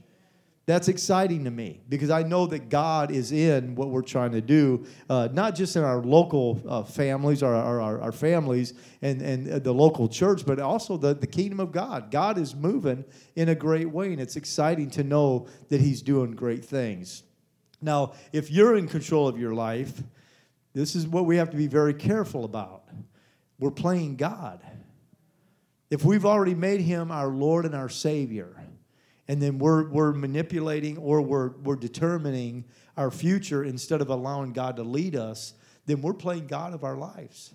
That's 0.69 0.87
exciting 0.87 1.45
to 1.45 1.49
me 1.49 1.81
because 1.89 2.11
I 2.11 2.21
know 2.21 2.45
that 2.45 2.69
God 2.69 3.09
is 3.09 3.31
in 3.31 3.73
what 3.73 3.89
we're 3.89 4.03
trying 4.03 4.33
to 4.33 4.39
do, 4.39 4.85
uh, 5.09 5.27
not 5.31 5.55
just 5.55 5.75
in 5.75 5.83
our 5.83 5.99
local 6.03 6.61
uh, 6.69 6.83
families 6.83 7.41
our, 7.41 7.55
our, 7.55 7.99
our, 7.99 8.11
families 8.11 8.75
and, 9.01 9.19
and 9.19 9.49
uh, 9.49 9.57
the 9.57 9.73
local 9.73 10.07
church, 10.07 10.45
but 10.45 10.59
also 10.59 10.95
the, 10.95 11.15
the 11.15 11.25
kingdom 11.25 11.59
of 11.59 11.71
God. 11.71 12.11
God 12.11 12.37
is 12.37 12.53
moving 12.53 13.03
in 13.35 13.49
a 13.49 13.55
great 13.55 13.89
way, 13.89 14.11
and 14.11 14.21
it's 14.21 14.35
exciting 14.35 14.91
to 14.91 15.03
know 15.03 15.47
that 15.69 15.81
He's 15.81 16.03
doing 16.03 16.33
great 16.33 16.63
things. 16.63 17.23
Now, 17.81 18.13
if 18.31 18.51
you're 18.51 18.77
in 18.77 18.87
control 18.87 19.27
of 19.27 19.39
your 19.39 19.55
life, 19.55 20.03
this 20.75 20.95
is 20.95 21.07
what 21.07 21.25
we 21.25 21.37
have 21.37 21.49
to 21.49 21.57
be 21.57 21.65
very 21.65 21.95
careful 21.95 22.45
about. 22.45 22.83
We're 23.57 23.71
playing 23.71 24.17
God. 24.17 24.61
If 25.89 26.05
we've 26.05 26.27
already 26.27 26.53
made 26.53 26.81
Him 26.81 27.09
our 27.09 27.29
Lord 27.29 27.65
and 27.65 27.73
our 27.73 27.89
Savior, 27.89 28.58
and 29.29 29.39
then 29.39 29.59
we're, 29.59 29.87
we're 29.87 30.11
manipulating 30.11 30.97
or 30.97 31.21
we're, 31.21 31.49
we're 31.63 31.75
determining 31.75 32.65
our 32.97 33.11
future 33.11 33.63
instead 33.63 34.01
of 34.01 34.09
allowing 34.09 34.53
God 34.53 34.75
to 34.77 34.83
lead 34.83 35.15
us, 35.15 35.53
then 35.85 36.01
we're 36.01 36.15
playing 36.15 36.47
God 36.47 36.73
of 36.73 36.83
our 36.83 36.97
lives. 36.97 37.53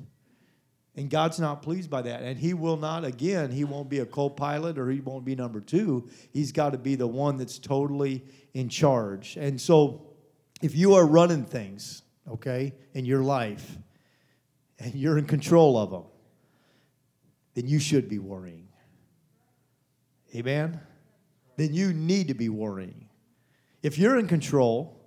And 0.95 1.11
God's 1.11 1.41
not 1.41 1.63
pleased 1.63 1.91
by 1.91 2.03
that. 2.03 2.23
And 2.23 2.39
He 2.39 2.55
will 2.55 2.77
not, 2.77 3.05
again, 3.05 3.51
He 3.51 3.65
won't 3.65 3.89
be 3.89 3.99
a 3.99 4.07
co 4.07 4.31
pilot 4.31 4.79
or 4.79 4.89
He 4.89 5.01
won't 5.01 5.25
be 5.25 5.35
number 5.35 5.61
two. 5.61 6.09
He's 6.33 6.53
got 6.53 6.71
to 6.71 6.79
be 6.79 6.95
the 6.95 7.09
one 7.09 7.39
that's 7.39 7.59
totally 7.59 8.23
in 8.55 8.69
charge. 8.69 9.37
And 9.37 9.61
so, 9.61 10.07
if 10.63 10.77
you 10.77 10.95
are 10.95 11.05
running 11.05 11.45
things, 11.45 12.05
okay, 12.31 12.73
in 12.95 13.05
your 13.05 13.25
life, 13.25 13.77
and 14.79 14.95
you're 14.95 15.19
in 15.19 15.27
control 15.27 15.77
of 15.77 15.91
them, 15.91 16.05
then 17.55 17.67
you 17.67 17.81
should 17.81 18.09
be 18.09 18.21
worrying. 18.21 18.69
Amen? 20.37 20.81
Then 21.57 21.75
you 21.75 21.93
need 21.93 22.29
to 22.29 22.35
be 22.35 22.49
worrying. 22.49 23.09
If 23.83 23.99
you're 23.99 24.19
in 24.19 24.29
control 24.29 25.01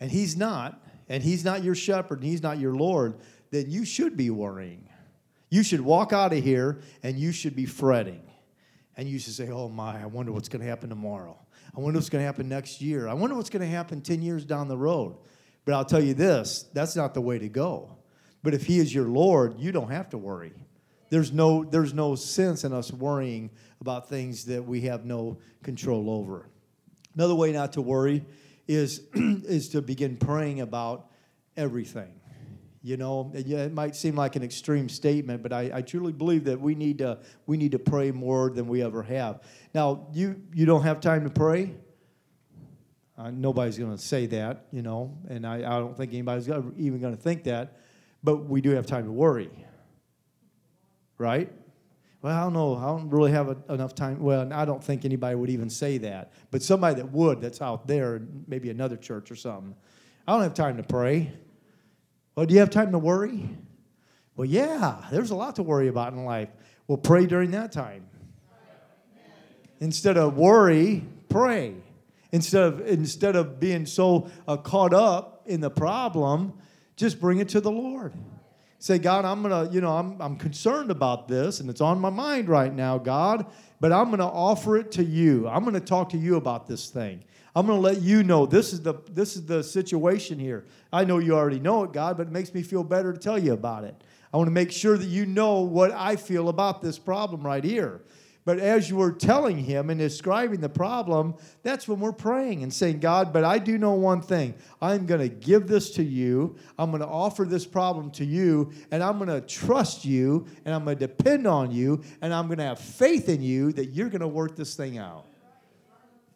and 0.00 0.10
he's 0.10 0.36
not, 0.36 0.82
and 1.08 1.22
he's 1.22 1.44
not 1.44 1.64
your 1.64 1.74
shepherd 1.74 2.20
and 2.20 2.28
he's 2.28 2.42
not 2.42 2.58
your 2.58 2.74
Lord, 2.74 3.18
then 3.50 3.70
you 3.70 3.84
should 3.84 4.16
be 4.16 4.30
worrying. 4.30 4.88
You 5.50 5.62
should 5.62 5.80
walk 5.80 6.12
out 6.12 6.32
of 6.32 6.44
here 6.44 6.80
and 7.02 7.18
you 7.18 7.32
should 7.32 7.56
be 7.56 7.64
fretting. 7.64 8.22
And 8.96 9.08
you 9.08 9.18
should 9.18 9.34
say, 9.34 9.48
Oh 9.48 9.68
my, 9.68 10.02
I 10.02 10.06
wonder 10.06 10.32
what's 10.32 10.48
going 10.48 10.60
to 10.60 10.68
happen 10.68 10.90
tomorrow. 10.90 11.38
I 11.76 11.80
wonder 11.80 11.98
what's 11.98 12.10
going 12.10 12.22
to 12.22 12.26
happen 12.26 12.48
next 12.48 12.80
year. 12.80 13.08
I 13.08 13.14
wonder 13.14 13.36
what's 13.36 13.50
going 13.50 13.62
to 13.62 13.68
happen 13.68 14.00
10 14.00 14.22
years 14.22 14.44
down 14.44 14.68
the 14.68 14.76
road. 14.76 15.16
But 15.64 15.74
I'll 15.74 15.84
tell 15.84 16.02
you 16.02 16.14
this 16.14 16.66
that's 16.72 16.96
not 16.96 17.14
the 17.14 17.20
way 17.20 17.38
to 17.38 17.48
go. 17.48 17.96
But 18.42 18.54
if 18.54 18.66
He 18.66 18.78
is 18.78 18.94
your 18.94 19.06
Lord, 19.06 19.58
you 19.58 19.72
don't 19.72 19.90
have 19.90 20.10
to 20.10 20.18
worry. 20.18 20.54
There's 21.10 21.32
no, 21.32 21.64
there's 21.64 21.94
no 21.94 22.14
sense 22.14 22.64
in 22.64 22.72
us 22.72 22.92
worrying 22.92 23.50
about 23.80 24.08
things 24.08 24.44
that 24.46 24.64
we 24.64 24.82
have 24.82 25.04
no 25.04 25.38
control 25.62 26.10
over. 26.10 26.48
Another 27.14 27.34
way 27.34 27.52
not 27.52 27.72
to 27.74 27.82
worry 27.82 28.24
is, 28.66 29.02
is 29.14 29.70
to 29.70 29.82
begin 29.82 30.16
praying 30.16 30.60
about 30.60 31.10
everything. 31.56 32.12
You 32.82 32.96
know, 32.96 33.32
it 33.34 33.72
might 33.72 33.96
seem 33.96 34.14
like 34.14 34.36
an 34.36 34.42
extreme 34.42 34.88
statement, 34.88 35.42
but 35.42 35.52
I, 35.52 35.70
I 35.74 35.82
truly 35.82 36.12
believe 36.12 36.44
that 36.44 36.60
we 36.60 36.74
need 36.76 36.98
to 36.98 37.18
we 37.44 37.56
need 37.56 37.72
to 37.72 37.78
pray 37.78 38.12
more 38.12 38.50
than 38.50 38.68
we 38.68 38.82
ever 38.82 39.02
have. 39.02 39.42
Now, 39.74 40.06
you 40.12 40.40
you 40.54 40.64
don't 40.64 40.84
have 40.84 41.00
time 41.00 41.24
to 41.24 41.30
pray. 41.30 41.74
Uh, 43.18 43.32
nobody's 43.32 43.76
going 43.76 43.90
to 43.90 44.00
say 44.00 44.26
that, 44.26 44.66
you 44.70 44.80
know, 44.80 45.18
and 45.28 45.44
I, 45.44 45.56
I 45.56 45.80
don't 45.80 45.96
think 45.96 46.12
anybody's 46.12 46.48
even 46.48 47.00
going 47.00 47.16
to 47.16 47.20
think 47.20 47.44
that. 47.44 47.76
But 48.22 48.44
we 48.46 48.60
do 48.60 48.70
have 48.70 48.86
time 48.86 49.04
to 49.06 49.12
worry 49.12 49.50
right? 51.18 51.52
Well, 52.22 52.36
I 52.36 52.40
don't 52.42 52.52
know. 52.52 52.76
I 52.76 52.86
don't 52.86 53.10
really 53.10 53.30
have 53.30 53.48
a, 53.48 53.72
enough 53.72 53.94
time. 53.94 54.20
Well, 54.20 54.52
I 54.52 54.64
don't 54.64 54.82
think 54.82 55.04
anybody 55.04 55.36
would 55.36 55.50
even 55.50 55.70
say 55.70 55.98
that. 55.98 56.32
But 56.50 56.62
somebody 56.62 56.96
that 56.96 57.12
would, 57.12 57.40
that's 57.40 57.62
out 57.62 57.86
there, 57.86 58.22
maybe 58.48 58.70
another 58.70 58.96
church 58.96 59.30
or 59.30 59.36
something. 59.36 59.74
I 60.26 60.32
don't 60.32 60.42
have 60.42 60.54
time 60.54 60.76
to 60.78 60.82
pray. 60.82 61.32
Well, 62.34 62.46
do 62.46 62.54
you 62.54 62.60
have 62.60 62.70
time 62.70 62.92
to 62.92 62.98
worry? 62.98 63.48
Well, 64.36 64.46
yeah, 64.46 65.04
there's 65.10 65.30
a 65.30 65.36
lot 65.36 65.56
to 65.56 65.62
worry 65.62 65.88
about 65.88 66.12
in 66.12 66.24
life. 66.24 66.48
Well, 66.86 66.98
pray 66.98 67.26
during 67.26 67.52
that 67.52 67.72
time. 67.72 68.06
Instead 69.80 70.16
of 70.16 70.36
worry, 70.36 71.04
pray. 71.28 71.74
Instead 72.32 72.62
of, 72.62 72.86
instead 72.86 73.36
of 73.36 73.60
being 73.60 73.86
so 73.86 74.30
uh, 74.46 74.56
caught 74.56 74.92
up 74.92 75.42
in 75.46 75.60
the 75.60 75.70
problem, 75.70 76.52
just 76.96 77.20
bring 77.20 77.38
it 77.38 77.48
to 77.50 77.60
the 77.60 77.70
Lord. 77.70 78.12
Say, 78.80 78.98
God, 78.98 79.24
I'm 79.24 79.42
gonna, 79.42 79.68
you 79.70 79.80
know, 79.80 79.96
I'm, 79.96 80.20
I'm 80.20 80.36
concerned 80.36 80.90
about 80.90 81.26
this 81.26 81.58
and 81.60 81.68
it's 81.68 81.80
on 81.80 82.00
my 82.00 82.10
mind 82.10 82.48
right 82.48 82.72
now, 82.72 82.96
God, 82.96 83.46
but 83.80 83.92
I'm 83.92 84.10
gonna 84.10 84.28
offer 84.28 84.76
it 84.76 84.92
to 84.92 85.04
you. 85.04 85.48
I'm 85.48 85.64
gonna 85.64 85.80
talk 85.80 86.10
to 86.10 86.18
you 86.18 86.36
about 86.36 86.68
this 86.68 86.88
thing. 86.88 87.24
I'm 87.56 87.66
gonna 87.66 87.80
let 87.80 88.02
you 88.02 88.22
know 88.22 88.46
this 88.46 88.72
is 88.72 88.80
the 88.82 88.94
this 89.10 89.34
is 89.34 89.46
the 89.46 89.64
situation 89.64 90.38
here. 90.38 90.64
I 90.92 91.04
know 91.04 91.18
you 91.18 91.34
already 91.34 91.58
know 91.58 91.82
it, 91.82 91.92
God, 91.92 92.16
but 92.16 92.28
it 92.28 92.32
makes 92.32 92.54
me 92.54 92.62
feel 92.62 92.84
better 92.84 93.12
to 93.12 93.18
tell 93.18 93.38
you 93.38 93.52
about 93.52 93.82
it. 93.82 94.00
I 94.32 94.36
want 94.36 94.46
to 94.46 94.52
make 94.52 94.70
sure 94.70 94.96
that 94.96 95.06
you 95.06 95.26
know 95.26 95.60
what 95.60 95.90
I 95.90 96.14
feel 96.14 96.48
about 96.48 96.80
this 96.80 96.98
problem 96.98 97.42
right 97.42 97.64
here. 97.64 98.02
But 98.48 98.60
as 98.60 98.88
you 98.88 98.96
were 98.96 99.12
telling 99.12 99.58
him 99.58 99.90
and 99.90 100.00
describing 100.00 100.62
the 100.62 100.70
problem, 100.70 101.34
that's 101.62 101.86
when 101.86 102.00
we're 102.00 102.12
praying 102.12 102.62
and 102.62 102.72
saying, 102.72 103.00
God, 103.00 103.30
but 103.30 103.44
I 103.44 103.58
do 103.58 103.76
know 103.76 103.92
one 103.92 104.22
thing. 104.22 104.54
I'm 104.80 105.04
going 105.04 105.20
to 105.20 105.28
give 105.28 105.68
this 105.68 105.90
to 105.96 106.02
you. 106.02 106.56
I'm 106.78 106.90
going 106.90 107.02
to 107.02 107.06
offer 107.06 107.44
this 107.44 107.66
problem 107.66 108.10
to 108.12 108.24
you, 108.24 108.72
and 108.90 109.02
I'm 109.02 109.18
going 109.18 109.28
to 109.28 109.42
trust 109.42 110.06
you, 110.06 110.46
and 110.64 110.74
I'm 110.74 110.84
going 110.84 110.96
to 110.96 111.06
depend 111.06 111.46
on 111.46 111.70
you, 111.72 112.00
and 112.22 112.32
I'm 112.32 112.46
going 112.46 112.56
to 112.56 112.64
have 112.64 112.78
faith 112.78 113.28
in 113.28 113.42
you 113.42 113.70
that 113.72 113.88
you're 113.88 114.08
going 114.08 114.22
to 114.22 114.28
work 114.28 114.56
this 114.56 114.74
thing 114.74 114.96
out. 114.96 115.26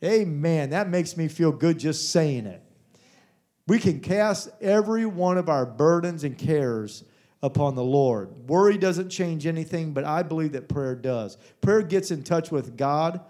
Amen. 0.04 0.68
That 0.68 0.90
makes 0.90 1.16
me 1.16 1.28
feel 1.28 1.50
good 1.50 1.78
just 1.78 2.10
saying 2.10 2.44
it. 2.44 2.62
We 3.66 3.78
can 3.78 4.00
cast 4.00 4.50
every 4.60 5.06
one 5.06 5.38
of 5.38 5.48
our 5.48 5.64
burdens 5.64 6.24
and 6.24 6.36
cares 6.36 7.04
upon 7.42 7.74
the 7.74 7.84
Lord. 7.84 8.48
Worry 8.48 8.78
doesn't 8.78 9.10
change 9.10 9.46
anything, 9.46 9.92
but 9.92 10.04
I 10.04 10.22
believe 10.22 10.52
that 10.52 10.68
prayer 10.68 10.94
does. 10.94 11.36
Prayer 11.60 11.82
gets 11.82 12.10
in 12.10 12.22
touch 12.22 12.50
with 12.50 12.76
God, 12.76 13.20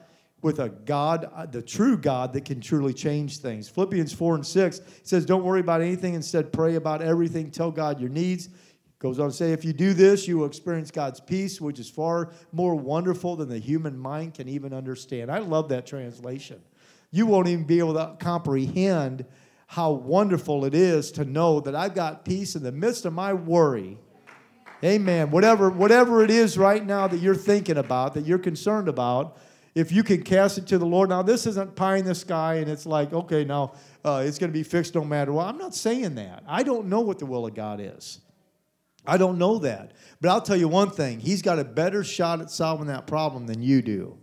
with 0.42 0.58
a 0.58 0.68
God, 0.68 1.50
the 1.52 1.62
true 1.62 1.96
God 1.96 2.32
that 2.34 2.44
can 2.44 2.60
truly 2.60 2.92
change 2.92 3.38
things. 3.38 3.68
Philippians 3.68 4.12
4 4.12 4.34
and 4.36 4.46
6 4.46 4.80
says, 5.02 5.24
Don't 5.24 5.44
worry 5.44 5.60
about 5.60 5.80
anything, 5.80 6.14
instead, 6.14 6.52
pray 6.52 6.74
about 6.74 7.00
everything. 7.00 7.50
Tell 7.50 7.70
God 7.70 8.00
your 8.00 8.10
needs. 8.10 8.48
Goes 9.02 9.18
on 9.18 9.30
to 9.30 9.34
say, 9.34 9.50
if 9.50 9.64
you 9.64 9.72
do 9.72 9.94
this, 9.94 10.28
you 10.28 10.38
will 10.38 10.46
experience 10.46 10.92
God's 10.92 11.18
peace, 11.18 11.60
which 11.60 11.80
is 11.80 11.90
far 11.90 12.30
more 12.52 12.76
wonderful 12.76 13.34
than 13.34 13.48
the 13.48 13.58
human 13.58 13.98
mind 13.98 14.34
can 14.34 14.48
even 14.48 14.72
understand. 14.72 15.28
I 15.28 15.38
love 15.38 15.70
that 15.70 15.86
translation. 15.86 16.62
You 17.10 17.26
won't 17.26 17.48
even 17.48 17.64
be 17.64 17.80
able 17.80 17.94
to 17.94 18.14
comprehend 18.20 19.24
how 19.72 19.90
wonderful 19.90 20.66
it 20.66 20.74
is 20.74 21.10
to 21.10 21.24
know 21.24 21.58
that 21.58 21.74
I've 21.74 21.94
got 21.94 22.26
peace 22.26 22.56
in 22.56 22.62
the 22.62 22.70
midst 22.70 23.06
of 23.06 23.14
my 23.14 23.32
worry. 23.32 23.96
Amen. 24.84 25.30
Whatever, 25.30 25.70
whatever 25.70 26.22
it 26.22 26.30
is 26.30 26.58
right 26.58 26.84
now 26.84 27.08
that 27.08 27.16
you're 27.20 27.34
thinking 27.34 27.78
about, 27.78 28.12
that 28.12 28.26
you're 28.26 28.38
concerned 28.38 28.86
about, 28.86 29.38
if 29.74 29.90
you 29.90 30.02
can 30.02 30.24
cast 30.24 30.58
it 30.58 30.66
to 30.66 30.76
the 30.76 30.84
Lord. 30.84 31.08
Now, 31.08 31.22
this 31.22 31.46
isn't 31.46 31.74
pie 31.74 31.96
in 31.96 32.04
the 32.04 32.14
sky 32.14 32.56
and 32.56 32.70
it's 32.70 32.84
like, 32.84 33.14
okay, 33.14 33.44
now 33.44 33.72
uh, 34.04 34.22
it's 34.26 34.38
going 34.38 34.52
to 34.52 34.58
be 34.58 34.62
fixed 34.62 34.94
no 34.94 35.06
matter 35.06 35.32
what. 35.32 35.46
I'm 35.46 35.56
not 35.56 35.74
saying 35.74 36.16
that. 36.16 36.42
I 36.46 36.64
don't 36.64 36.88
know 36.88 37.00
what 37.00 37.18
the 37.18 37.24
will 37.24 37.46
of 37.46 37.54
God 37.54 37.80
is. 37.80 38.20
I 39.06 39.16
don't 39.16 39.38
know 39.38 39.56
that. 39.60 39.92
But 40.20 40.32
I'll 40.32 40.42
tell 40.42 40.58
you 40.58 40.68
one 40.68 40.90
thing 40.90 41.18
He's 41.18 41.40
got 41.40 41.58
a 41.58 41.64
better 41.64 42.04
shot 42.04 42.42
at 42.42 42.50
solving 42.50 42.88
that 42.88 43.06
problem 43.06 43.46
than 43.46 43.62
you 43.62 43.80
do 43.80 44.18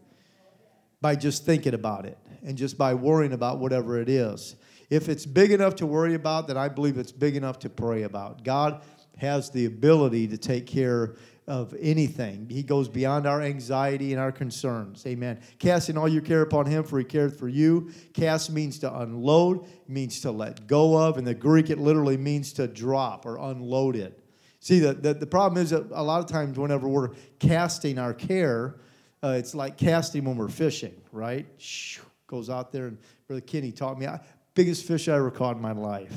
by 1.01 1.15
just 1.15 1.43
thinking 1.43 1.73
about 1.73 2.05
it 2.05 2.19
and 2.43 2.55
just 2.55 2.77
by 2.77 2.93
worrying 2.93 3.33
about 3.33 3.57
whatever 3.57 3.99
it 3.99 4.09
is. 4.09 4.55
If 4.89 5.09
it's 5.09 5.25
big 5.25 5.51
enough 5.51 5.75
to 5.75 5.85
worry 5.85 6.15
about, 6.15 6.47
then 6.47 6.57
I 6.57 6.67
believe 6.69 6.97
it's 6.97 7.11
big 7.11 7.35
enough 7.35 7.59
to 7.59 7.69
pray 7.69 8.03
about. 8.03 8.43
God 8.43 8.81
has 9.17 9.49
the 9.49 9.65
ability 9.65 10.27
to 10.29 10.37
take 10.37 10.65
care 10.65 11.15
of 11.47 11.75
anything. 11.79 12.47
He 12.49 12.61
goes 12.61 12.87
beyond 12.87 13.25
our 13.25 13.41
anxiety 13.41 14.13
and 14.13 14.21
our 14.21 14.31
concerns. 14.31 15.05
Amen. 15.07 15.39
Casting 15.57 15.97
all 15.97 16.07
your 16.07 16.21
care 16.21 16.43
upon 16.43 16.67
him, 16.67 16.83
for 16.83 16.99
he 16.99 17.05
cared 17.05 17.35
for 17.35 17.47
you. 17.47 17.91
Cast 18.13 18.51
means 18.51 18.77
to 18.79 18.99
unload, 18.99 19.67
means 19.87 20.21
to 20.21 20.31
let 20.31 20.67
go 20.67 20.95
of. 20.95 21.17
In 21.17 21.23
the 21.23 21.33
Greek, 21.33 21.71
it 21.71 21.79
literally 21.79 22.17
means 22.17 22.53
to 22.53 22.67
drop 22.67 23.25
or 23.25 23.37
unload 23.37 23.95
it. 23.95 24.23
See, 24.59 24.79
the, 24.79 24.93
the, 24.93 25.13
the 25.13 25.25
problem 25.25 25.61
is 25.61 25.71
that 25.71 25.87
a 25.91 26.03
lot 26.03 26.19
of 26.19 26.27
times 26.27 26.59
whenever 26.59 26.87
we're 26.87 27.11
casting 27.39 27.97
our 27.97 28.13
care, 28.13 28.75
uh, 29.23 29.29
it's 29.29 29.55
like 29.55 29.77
casting 29.77 30.25
when 30.25 30.37
we're 30.37 30.49
fishing, 30.49 30.93
right? 31.11 31.47
Shoo, 31.57 32.03
goes 32.27 32.49
out 32.49 32.71
there, 32.71 32.87
and 32.87 32.97
Brother 33.27 33.41
Kenny 33.41 33.71
taught 33.71 33.97
me. 33.97 34.05
I, 34.05 34.19
biggest 34.59 34.85
fish 34.85 35.07
I 35.07 35.15
ever 35.15 35.31
caught 35.31 35.55
in 35.55 35.61
my 35.61 35.71
life. 35.71 36.13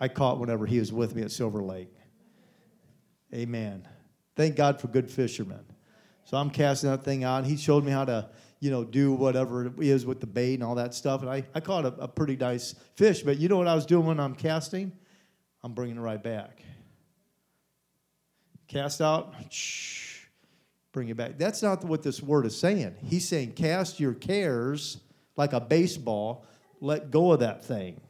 I 0.00 0.08
caught 0.08 0.40
whenever 0.40 0.66
he 0.66 0.80
was 0.80 0.92
with 0.92 1.14
me 1.14 1.22
at 1.22 1.30
Silver 1.30 1.62
Lake. 1.62 1.94
Amen. 3.32 3.86
Thank 4.34 4.56
God 4.56 4.80
for 4.80 4.88
good 4.88 5.08
fishermen. 5.08 5.64
So 6.24 6.36
I'm 6.36 6.50
casting 6.50 6.90
that 6.90 7.04
thing 7.04 7.22
out. 7.22 7.44
He 7.44 7.56
showed 7.56 7.84
me 7.84 7.92
how 7.92 8.06
to, 8.06 8.28
you 8.58 8.72
know, 8.72 8.82
do 8.82 9.12
whatever 9.12 9.66
it 9.66 9.72
is 9.78 10.04
with 10.04 10.18
the 10.18 10.26
bait 10.26 10.54
and 10.54 10.64
all 10.64 10.74
that 10.74 10.94
stuff. 10.94 11.20
And 11.20 11.30
I, 11.30 11.44
I 11.54 11.60
caught 11.60 11.84
a, 11.84 11.94
a 12.00 12.08
pretty 12.08 12.34
nice 12.34 12.74
fish. 12.96 13.22
But 13.22 13.38
you 13.38 13.48
know 13.48 13.58
what 13.58 13.68
I 13.68 13.76
was 13.76 13.86
doing 13.86 14.04
when 14.04 14.18
I'm 14.18 14.34
casting? 14.34 14.90
I'm 15.62 15.74
bringing 15.74 15.98
it 15.98 16.00
right 16.00 16.20
back. 16.20 16.60
Cast 18.66 19.00
out, 19.00 19.32
bring 20.90 21.08
it 21.08 21.16
back. 21.16 21.38
That's 21.38 21.62
not 21.62 21.84
what 21.84 22.02
this 22.02 22.20
word 22.20 22.46
is 22.46 22.58
saying. 22.58 22.96
He's 23.04 23.28
saying, 23.28 23.52
cast 23.52 24.00
your 24.00 24.12
cares 24.12 24.98
like 25.36 25.52
a 25.52 25.60
baseball 25.60 26.48
let 26.84 27.10
go 27.10 27.32
of 27.32 27.40
that 27.40 27.64
thing. 27.64 28.00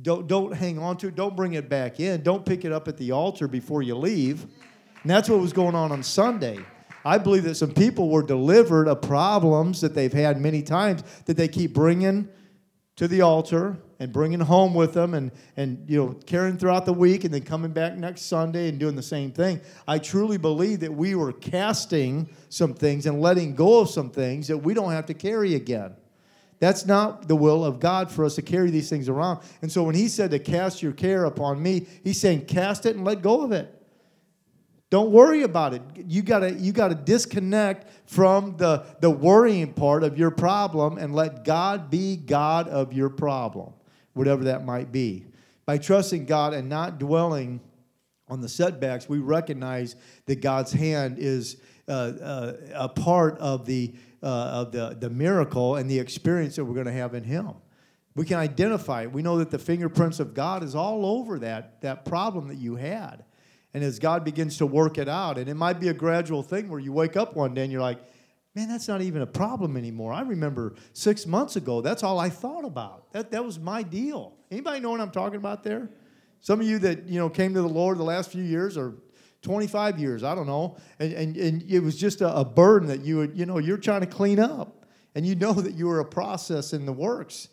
Don't, 0.00 0.26
don't 0.26 0.52
hang 0.52 0.78
on 0.78 0.96
to 0.98 1.08
it. 1.08 1.14
Don't 1.14 1.36
bring 1.36 1.52
it 1.52 1.68
back 1.68 2.00
in. 2.00 2.22
Don't 2.22 2.46
pick 2.46 2.64
it 2.64 2.72
up 2.72 2.88
at 2.88 2.96
the 2.96 3.12
altar 3.12 3.46
before 3.46 3.82
you 3.82 3.94
leave. 3.94 4.42
And 5.02 5.10
that's 5.10 5.28
what 5.28 5.38
was 5.38 5.52
going 5.52 5.74
on 5.74 5.92
on 5.92 6.02
Sunday. 6.02 6.58
I 7.04 7.18
believe 7.18 7.44
that 7.44 7.56
some 7.56 7.72
people 7.72 8.08
were 8.08 8.22
delivered 8.22 8.88
of 8.88 9.02
problems 9.02 9.80
that 9.82 9.94
they've 9.94 10.12
had 10.12 10.40
many 10.40 10.62
times 10.62 11.02
that 11.26 11.36
they 11.36 11.48
keep 11.48 11.74
bringing 11.74 12.28
to 12.96 13.06
the 13.06 13.20
altar 13.20 13.78
and 13.98 14.12
bringing 14.12 14.40
home 14.40 14.74
with 14.74 14.94
them 14.94 15.14
and, 15.14 15.30
and 15.56 15.88
you 15.88 15.98
know 15.98 16.12
carrying 16.26 16.56
throughout 16.56 16.86
the 16.86 16.92
week 16.92 17.24
and 17.24 17.32
then 17.32 17.42
coming 17.42 17.72
back 17.72 17.96
next 17.96 18.22
Sunday 18.22 18.68
and 18.68 18.78
doing 18.78 18.96
the 18.96 19.02
same 19.02 19.30
thing. 19.30 19.60
I 19.86 19.98
truly 19.98 20.38
believe 20.38 20.80
that 20.80 20.92
we 20.92 21.14
were 21.14 21.32
casting 21.32 22.28
some 22.48 22.74
things 22.74 23.06
and 23.06 23.20
letting 23.20 23.54
go 23.54 23.80
of 23.80 23.90
some 23.90 24.10
things 24.10 24.48
that 24.48 24.58
we 24.58 24.74
don't 24.74 24.92
have 24.92 25.06
to 25.06 25.14
carry 25.14 25.54
again. 25.54 25.94
That's 26.60 26.84
not 26.84 27.26
the 27.26 27.34
will 27.34 27.64
of 27.64 27.80
God 27.80 28.10
for 28.12 28.24
us 28.24 28.34
to 28.36 28.42
carry 28.42 28.70
these 28.70 28.90
things 28.90 29.08
around. 29.08 29.40
And 29.62 29.72
so 29.72 29.82
when 29.82 29.94
he 29.94 30.08
said 30.08 30.30
to 30.30 30.38
cast 30.38 30.82
your 30.82 30.92
care 30.92 31.24
upon 31.24 31.60
me, 31.62 31.86
he's 32.04 32.20
saying 32.20 32.44
cast 32.44 32.86
it 32.86 32.94
and 32.94 33.04
let 33.04 33.22
go 33.22 33.42
of 33.42 33.50
it. 33.50 33.74
Don't 34.90 35.10
worry 35.10 35.42
about 35.42 35.72
it. 35.72 35.82
You 35.96 36.20
gotta, 36.20 36.52
you 36.52 36.72
gotta 36.72 36.96
disconnect 36.96 37.88
from 38.06 38.56
the, 38.56 38.84
the 39.00 39.10
worrying 39.10 39.72
part 39.72 40.02
of 40.02 40.18
your 40.18 40.30
problem 40.30 40.98
and 40.98 41.14
let 41.14 41.44
God 41.44 41.90
be 41.90 42.16
God 42.16 42.68
of 42.68 42.92
your 42.92 43.08
problem, 43.08 43.72
whatever 44.12 44.44
that 44.44 44.64
might 44.64 44.92
be. 44.92 45.26
By 45.64 45.78
trusting 45.78 46.26
God 46.26 46.52
and 46.52 46.68
not 46.68 46.98
dwelling 46.98 47.60
on 48.28 48.40
the 48.40 48.48
setbacks, 48.48 49.08
we 49.08 49.18
recognize 49.18 49.96
that 50.26 50.42
God's 50.42 50.72
hand 50.72 51.16
is 51.18 51.56
uh, 51.88 51.92
uh, 51.92 52.52
a 52.74 52.88
part 52.88 53.38
of 53.38 53.66
the 53.66 53.94
uh, 54.22 54.26
of 54.26 54.72
the, 54.72 54.96
the 54.98 55.10
miracle 55.10 55.76
and 55.76 55.90
the 55.90 55.98
experience 55.98 56.56
that 56.56 56.64
we're 56.64 56.74
going 56.74 56.86
to 56.86 56.92
have 56.92 57.14
in 57.14 57.24
Him. 57.24 57.52
We 58.14 58.24
can 58.24 58.38
identify 58.38 59.02
it. 59.02 59.12
We 59.12 59.22
know 59.22 59.38
that 59.38 59.50
the 59.50 59.58
fingerprints 59.58 60.20
of 60.20 60.34
God 60.34 60.62
is 60.62 60.74
all 60.74 61.06
over 61.06 61.38
that, 61.38 61.80
that 61.82 62.04
problem 62.04 62.48
that 62.48 62.58
you 62.58 62.76
had. 62.76 63.24
And 63.72 63.84
as 63.84 63.98
God 63.98 64.24
begins 64.24 64.58
to 64.58 64.66
work 64.66 64.98
it 64.98 65.08
out, 65.08 65.38
and 65.38 65.48
it 65.48 65.54
might 65.54 65.78
be 65.78 65.88
a 65.88 65.94
gradual 65.94 66.42
thing 66.42 66.68
where 66.68 66.80
you 66.80 66.92
wake 66.92 67.16
up 67.16 67.36
one 67.36 67.54
day 67.54 67.62
and 67.62 67.72
you're 67.72 67.80
like, 67.80 68.00
man, 68.54 68.68
that's 68.68 68.88
not 68.88 69.00
even 69.00 69.22
a 69.22 69.26
problem 69.26 69.76
anymore. 69.76 70.12
I 70.12 70.22
remember 70.22 70.74
six 70.92 71.24
months 71.24 71.54
ago, 71.54 71.80
that's 71.80 72.02
all 72.02 72.18
I 72.18 72.30
thought 72.30 72.64
about. 72.64 73.12
That, 73.12 73.30
that 73.30 73.44
was 73.44 73.60
my 73.60 73.84
deal. 73.84 74.34
Anybody 74.50 74.80
know 74.80 74.90
what 74.90 75.00
I'm 75.00 75.12
talking 75.12 75.36
about 75.36 75.62
there? 75.62 75.88
Some 76.40 76.60
of 76.60 76.66
you 76.66 76.78
that 76.80 77.06
you 77.06 77.18
know 77.18 77.28
came 77.28 77.54
to 77.54 77.60
the 77.62 77.68
Lord 77.68 77.98
the 77.98 78.02
last 78.02 78.32
few 78.32 78.42
years 78.42 78.76
or 78.76 78.94
25 79.42 79.98
years, 79.98 80.22
I 80.22 80.34
don't 80.34 80.46
know. 80.46 80.76
And, 80.98 81.12
and, 81.12 81.36
and 81.36 81.62
it 81.62 81.80
was 81.80 81.96
just 81.96 82.20
a, 82.20 82.36
a 82.36 82.44
burden 82.44 82.88
that 82.88 83.00
you 83.00 83.18
would, 83.18 83.38
you 83.38 83.46
know, 83.46 83.58
you're 83.58 83.78
trying 83.78 84.02
to 84.02 84.06
clean 84.06 84.38
up. 84.38 84.84
And 85.14 85.26
you 85.26 85.34
know 85.34 85.52
that 85.54 85.74
you 85.74 85.86
were 85.86 86.00
a 86.00 86.04
process 86.04 86.72
in 86.72 86.86
the 86.86 86.92
works. 86.92 87.48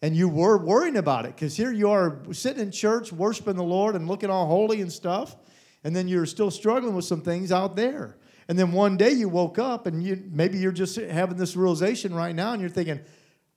And 0.00 0.16
you 0.16 0.28
were 0.28 0.58
worrying 0.58 0.96
about 0.96 1.26
it 1.26 1.36
because 1.36 1.56
here 1.56 1.70
you 1.70 1.88
are 1.90 2.22
sitting 2.32 2.60
in 2.60 2.72
church, 2.72 3.12
worshiping 3.12 3.54
the 3.54 3.62
Lord 3.62 3.94
and 3.94 4.08
looking 4.08 4.30
all 4.30 4.46
holy 4.46 4.80
and 4.80 4.92
stuff. 4.92 5.36
And 5.84 5.94
then 5.94 6.08
you're 6.08 6.26
still 6.26 6.50
struggling 6.50 6.94
with 6.94 7.04
some 7.04 7.22
things 7.22 7.52
out 7.52 7.76
there. 7.76 8.16
And 8.48 8.58
then 8.58 8.72
one 8.72 8.96
day 8.96 9.12
you 9.12 9.28
woke 9.28 9.60
up 9.60 9.86
and 9.86 10.02
you 10.02 10.22
maybe 10.30 10.58
you're 10.58 10.72
just 10.72 10.96
having 10.96 11.36
this 11.36 11.56
realization 11.56 12.12
right 12.12 12.34
now 12.34 12.52
and 12.52 12.60
you're 12.60 12.70
thinking, 12.70 13.00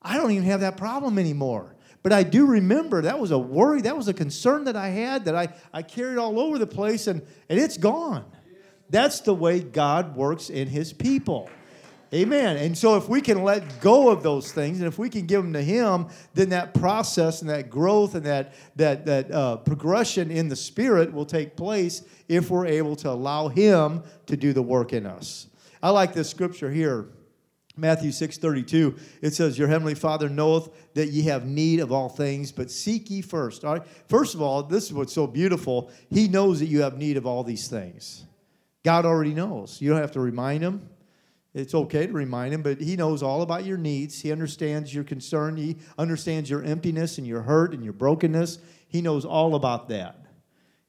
I 0.01 0.17
don't 0.17 0.31
even 0.31 0.43
have 0.43 0.59
that 0.59 0.77
problem 0.77 1.17
anymore. 1.17 1.74
But 2.05 2.13
I 2.13 2.21
do 2.21 2.45
remember 2.45 3.01
that 3.01 3.19
was 3.19 3.31
a 3.31 3.39
worry, 3.39 3.81
that 3.81 3.97
was 3.97 4.07
a 4.07 4.13
concern 4.13 4.65
that 4.65 4.75
I 4.75 4.89
had 4.89 5.25
that 5.25 5.35
I, 5.35 5.47
I 5.73 5.81
carried 5.81 6.19
all 6.19 6.39
over 6.39 6.59
the 6.59 6.67
place, 6.67 7.07
and, 7.07 7.19
and 7.49 7.59
it's 7.59 7.77
gone. 7.77 8.23
That's 8.91 9.21
the 9.21 9.33
way 9.33 9.59
God 9.59 10.15
works 10.15 10.51
in 10.51 10.67
His 10.67 10.93
people. 10.93 11.49
Amen. 12.13 12.57
And 12.57 12.77
so, 12.77 12.95
if 12.95 13.09
we 13.09 13.21
can 13.21 13.43
let 13.43 13.81
go 13.81 14.11
of 14.11 14.21
those 14.21 14.51
things, 14.51 14.77
and 14.77 14.87
if 14.87 14.99
we 14.99 15.09
can 15.09 15.25
give 15.25 15.41
them 15.41 15.53
to 15.53 15.63
Him, 15.63 16.05
then 16.35 16.49
that 16.49 16.75
process 16.75 17.41
and 17.41 17.49
that 17.49 17.71
growth 17.71 18.13
and 18.13 18.23
that 18.27 18.53
that 18.75 19.07
that 19.07 19.31
uh, 19.31 19.57
progression 19.57 20.29
in 20.29 20.47
the 20.47 20.55
Spirit 20.55 21.11
will 21.11 21.25
take 21.25 21.55
place 21.55 22.03
if 22.27 22.51
we're 22.51 22.67
able 22.67 22.95
to 22.97 23.09
allow 23.09 23.47
Him 23.47 24.03
to 24.27 24.37
do 24.37 24.53
the 24.53 24.61
work 24.61 24.93
in 24.93 25.07
us. 25.07 25.47
I 25.81 25.89
like 25.89 26.13
this 26.13 26.29
scripture 26.29 26.69
here 26.69 27.07
Matthew 27.77 28.11
6:32, 28.11 28.97
it 29.21 29.33
says, 29.33 29.57
Your 29.57 29.67
heavenly 29.67 29.95
Father 29.95 30.29
knoweth 30.29 30.69
that 30.93 31.09
ye 31.09 31.23
have 31.23 31.45
need 31.45 31.79
of 31.79 31.91
all 31.91 32.09
things, 32.09 32.51
but 32.51 32.71
seek 32.71 33.09
ye 33.09 33.21
first. 33.21 33.65
All 33.65 33.73
right. 33.73 33.87
First 34.07 34.33
of 34.33 34.41
all, 34.41 34.63
this 34.63 34.85
is 34.85 34.93
what's 34.93 35.13
so 35.13 35.27
beautiful. 35.27 35.91
He 36.09 36.27
knows 36.27 36.59
that 36.59 36.67
you 36.67 36.81
have 36.81 36.97
need 36.97 37.17
of 37.17 37.25
all 37.25 37.43
these 37.43 37.67
things. 37.67 38.25
God 38.83 39.05
already 39.05 39.33
knows. 39.33 39.81
You 39.81 39.89
don't 39.89 39.99
have 39.99 40.11
to 40.11 40.19
remind 40.19 40.63
him. 40.63 40.89
It's 41.53 41.73
okay 41.73 42.05
to 42.05 42.11
remind 42.11 42.53
him, 42.53 42.61
but 42.61 42.81
he 42.81 42.97
knows 42.97 43.23
all 43.23 43.41
about 43.41 43.65
your 43.65 43.77
needs. 43.77 44.21
He 44.21 44.31
understands 44.31 44.93
your 44.93 45.05
concern. 45.05 45.55
He 45.55 45.77
understands 45.97 46.49
your 46.49 46.63
emptiness 46.63 47.17
and 47.17 47.25
your 47.25 47.41
hurt 47.41 47.73
and 47.73 47.83
your 47.83 47.93
brokenness. 47.93 48.59
He 48.89 49.01
knows 49.01 49.23
all 49.25 49.55
about 49.55 49.87
that. 49.89 50.24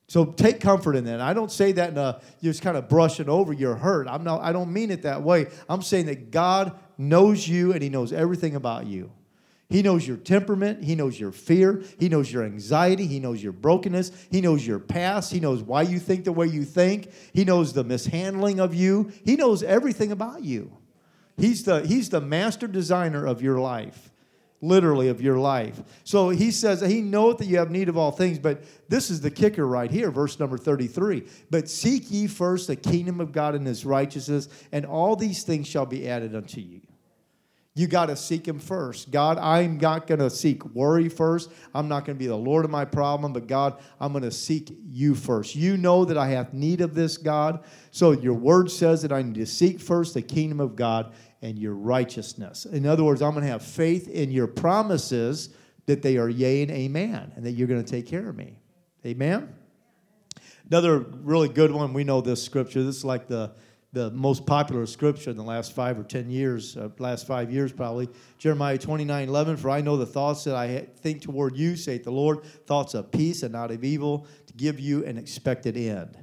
So 0.08 0.24
take 0.24 0.60
comfort 0.60 0.94
in 0.94 1.04
that. 1.04 1.20
I 1.20 1.34
don't 1.34 1.50
say 1.50 1.72
that 1.72 1.90
in 1.90 1.98
a 1.98 2.20
just 2.42 2.62
kind 2.62 2.76
of 2.76 2.88
brushing 2.88 3.28
over 3.28 3.52
your 3.52 3.74
hurt. 3.74 4.06
I'm 4.06 4.22
not, 4.22 4.40
I 4.40 4.52
don't 4.52 4.72
mean 4.72 4.90
it 4.90 5.02
that 5.02 5.22
way. 5.22 5.48
I'm 5.68 5.82
saying 5.82 6.06
that 6.06 6.30
God 6.30 6.78
knows 6.96 7.48
you 7.48 7.72
and 7.72 7.82
He 7.82 7.88
knows 7.88 8.12
everything 8.12 8.54
about 8.54 8.86
you. 8.86 9.10
He 9.68 9.82
knows 9.82 10.06
your 10.06 10.16
temperament. 10.16 10.84
He 10.84 10.94
knows 10.94 11.18
your 11.18 11.32
fear. 11.32 11.82
He 11.98 12.08
knows 12.08 12.32
your 12.32 12.44
anxiety. 12.44 13.08
He 13.08 13.18
knows 13.18 13.42
your 13.42 13.52
brokenness. 13.52 14.12
He 14.30 14.40
knows 14.40 14.64
your 14.64 14.78
past. 14.78 15.32
He 15.32 15.40
knows 15.40 15.60
why 15.60 15.82
you 15.82 15.98
think 15.98 16.24
the 16.24 16.30
way 16.30 16.46
you 16.46 16.64
think. 16.64 17.10
He 17.32 17.44
knows 17.44 17.72
the 17.72 17.82
mishandling 17.82 18.60
of 18.60 18.76
you. 18.76 19.10
He 19.24 19.34
knows 19.34 19.64
everything 19.64 20.12
about 20.12 20.44
you. 20.44 20.70
He's 21.36 21.64
the, 21.64 21.84
he's 21.84 22.10
the 22.10 22.20
master 22.20 22.68
designer 22.68 23.26
of 23.26 23.42
your 23.42 23.58
life 23.58 24.12
literally 24.60 25.08
of 25.08 25.20
your 25.20 25.38
life. 25.38 25.80
So 26.04 26.30
he 26.30 26.50
says 26.50 26.80
he 26.80 27.00
knoweth 27.00 27.38
that 27.38 27.46
you 27.46 27.58
have 27.58 27.70
need 27.70 27.88
of 27.88 27.96
all 27.96 28.10
things, 28.10 28.38
but 28.38 28.62
this 28.88 29.10
is 29.10 29.20
the 29.20 29.30
kicker 29.30 29.66
right 29.66 29.90
here, 29.90 30.10
verse 30.10 30.38
number 30.40 30.58
33. 30.58 31.26
But 31.50 31.68
seek 31.68 32.10
ye 32.10 32.26
first 32.26 32.66
the 32.66 32.76
kingdom 32.76 33.20
of 33.20 33.32
God 33.32 33.54
and 33.54 33.66
his 33.66 33.84
righteousness, 33.84 34.48
and 34.72 34.86
all 34.86 35.16
these 35.16 35.42
things 35.42 35.66
shall 35.66 35.86
be 35.86 36.08
added 36.08 36.34
unto 36.34 36.60
you. 36.60 36.80
You 37.76 37.86
got 37.86 38.06
to 38.06 38.16
seek 38.16 38.48
him 38.48 38.58
first. 38.58 39.10
God, 39.10 39.36
I'm 39.36 39.76
not 39.76 40.06
going 40.06 40.20
to 40.20 40.30
seek 40.30 40.64
worry 40.74 41.10
first. 41.10 41.52
I'm 41.74 41.88
not 41.88 42.06
going 42.06 42.16
to 42.16 42.18
be 42.18 42.26
the 42.26 42.34
Lord 42.34 42.64
of 42.64 42.70
my 42.70 42.86
problem, 42.86 43.34
but 43.34 43.46
God, 43.46 43.78
I'm 44.00 44.12
going 44.12 44.24
to 44.24 44.30
seek 44.30 44.74
you 44.82 45.14
first. 45.14 45.54
You 45.54 45.76
know 45.76 46.06
that 46.06 46.16
I 46.16 46.28
have 46.28 46.54
need 46.54 46.80
of 46.80 46.94
this, 46.94 47.18
God. 47.18 47.62
So 47.90 48.12
your 48.12 48.32
word 48.32 48.70
says 48.70 49.02
that 49.02 49.12
I 49.12 49.20
need 49.20 49.34
to 49.34 49.44
seek 49.44 49.78
first 49.78 50.14
the 50.14 50.22
kingdom 50.22 50.58
of 50.58 50.74
God 50.74 51.12
and 51.46 51.56
your 51.56 51.74
righteousness. 51.74 52.64
In 52.66 52.86
other 52.86 53.04
words, 53.04 53.22
I'm 53.22 53.30
going 53.30 53.44
to 53.44 53.50
have 53.50 53.62
faith 53.62 54.08
in 54.08 54.32
your 54.32 54.48
promises 54.48 55.50
that 55.86 56.02
they 56.02 56.16
are 56.16 56.28
yea 56.28 56.62
and 56.62 56.72
amen, 56.72 57.32
and 57.36 57.46
that 57.46 57.52
you're 57.52 57.68
going 57.68 57.84
to 57.84 57.88
take 57.88 58.06
care 58.06 58.28
of 58.28 58.36
me. 58.36 58.58
Amen? 59.06 59.54
Another 60.68 60.98
really 60.98 61.48
good 61.48 61.70
one, 61.70 61.92
we 61.92 62.02
know 62.02 62.20
this 62.20 62.42
scripture. 62.42 62.82
This 62.82 62.96
is 62.96 63.04
like 63.04 63.28
the, 63.28 63.52
the 63.92 64.10
most 64.10 64.44
popular 64.44 64.86
scripture 64.86 65.30
in 65.30 65.36
the 65.36 65.44
last 65.44 65.72
five 65.72 65.96
or 65.96 66.02
ten 66.02 66.28
years, 66.28 66.76
uh, 66.76 66.88
last 66.98 67.28
five 67.28 67.52
years 67.52 67.72
probably. 67.72 68.08
Jeremiah 68.38 68.76
29 68.76 69.28
11, 69.28 69.56
For 69.58 69.70
I 69.70 69.80
know 69.82 69.96
the 69.96 70.04
thoughts 70.04 70.42
that 70.44 70.56
I 70.56 70.88
think 70.98 71.22
toward 71.22 71.56
you, 71.56 71.76
saith 71.76 72.02
the 72.02 72.10
Lord, 72.10 72.42
thoughts 72.66 72.94
of 72.94 73.12
peace 73.12 73.44
and 73.44 73.52
not 73.52 73.70
of 73.70 73.84
evil, 73.84 74.26
to 74.48 74.52
give 74.54 74.80
you 74.80 75.04
an 75.04 75.16
expected 75.16 75.76
end. 75.76 76.18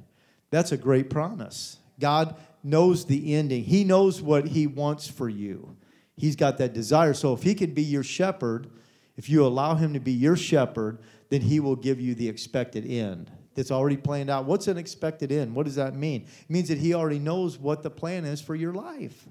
That's 0.50 0.72
a 0.72 0.76
great 0.76 1.08
promise. 1.08 1.78
God 1.98 2.36
knows 2.64 3.04
the 3.04 3.34
ending. 3.34 3.62
He 3.62 3.84
knows 3.84 4.22
what 4.22 4.48
he 4.48 4.66
wants 4.66 5.06
for 5.06 5.28
you. 5.28 5.76
He's 6.16 6.34
got 6.34 6.58
that 6.58 6.72
desire. 6.72 7.14
So 7.14 7.32
if 7.34 7.42
he 7.42 7.54
can 7.54 7.74
be 7.74 7.82
your 7.82 8.02
shepherd, 8.02 8.68
if 9.16 9.28
you 9.28 9.46
allow 9.46 9.74
him 9.74 9.92
to 9.94 10.00
be 10.00 10.12
your 10.12 10.36
shepherd, 10.36 10.98
then 11.28 11.42
he 11.42 11.60
will 11.60 11.76
give 11.76 12.00
you 12.00 12.14
the 12.14 12.28
expected 12.28 12.86
end 12.86 13.30
that's 13.54 13.70
already 13.70 13.96
planned 13.96 14.30
out. 14.30 14.46
What's 14.46 14.66
an 14.66 14.78
expected 14.78 15.30
end? 15.30 15.54
What 15.54 15.66
does 15.66 15.76
that 15.76 15.94
mean? 15.94 16.22
It 16.22 16.50
means 16.50 16.68
that 16.68 16.78
he 16.78 16.94
already 16.94 17.18
knows 17.18 17.58
what 17.58 17.82
the 17.82 17.90
plan 17.90 18.24
is 18.24 18.40
for 18.40 18.54
your 18.54 18.72
life. 18.72 19.28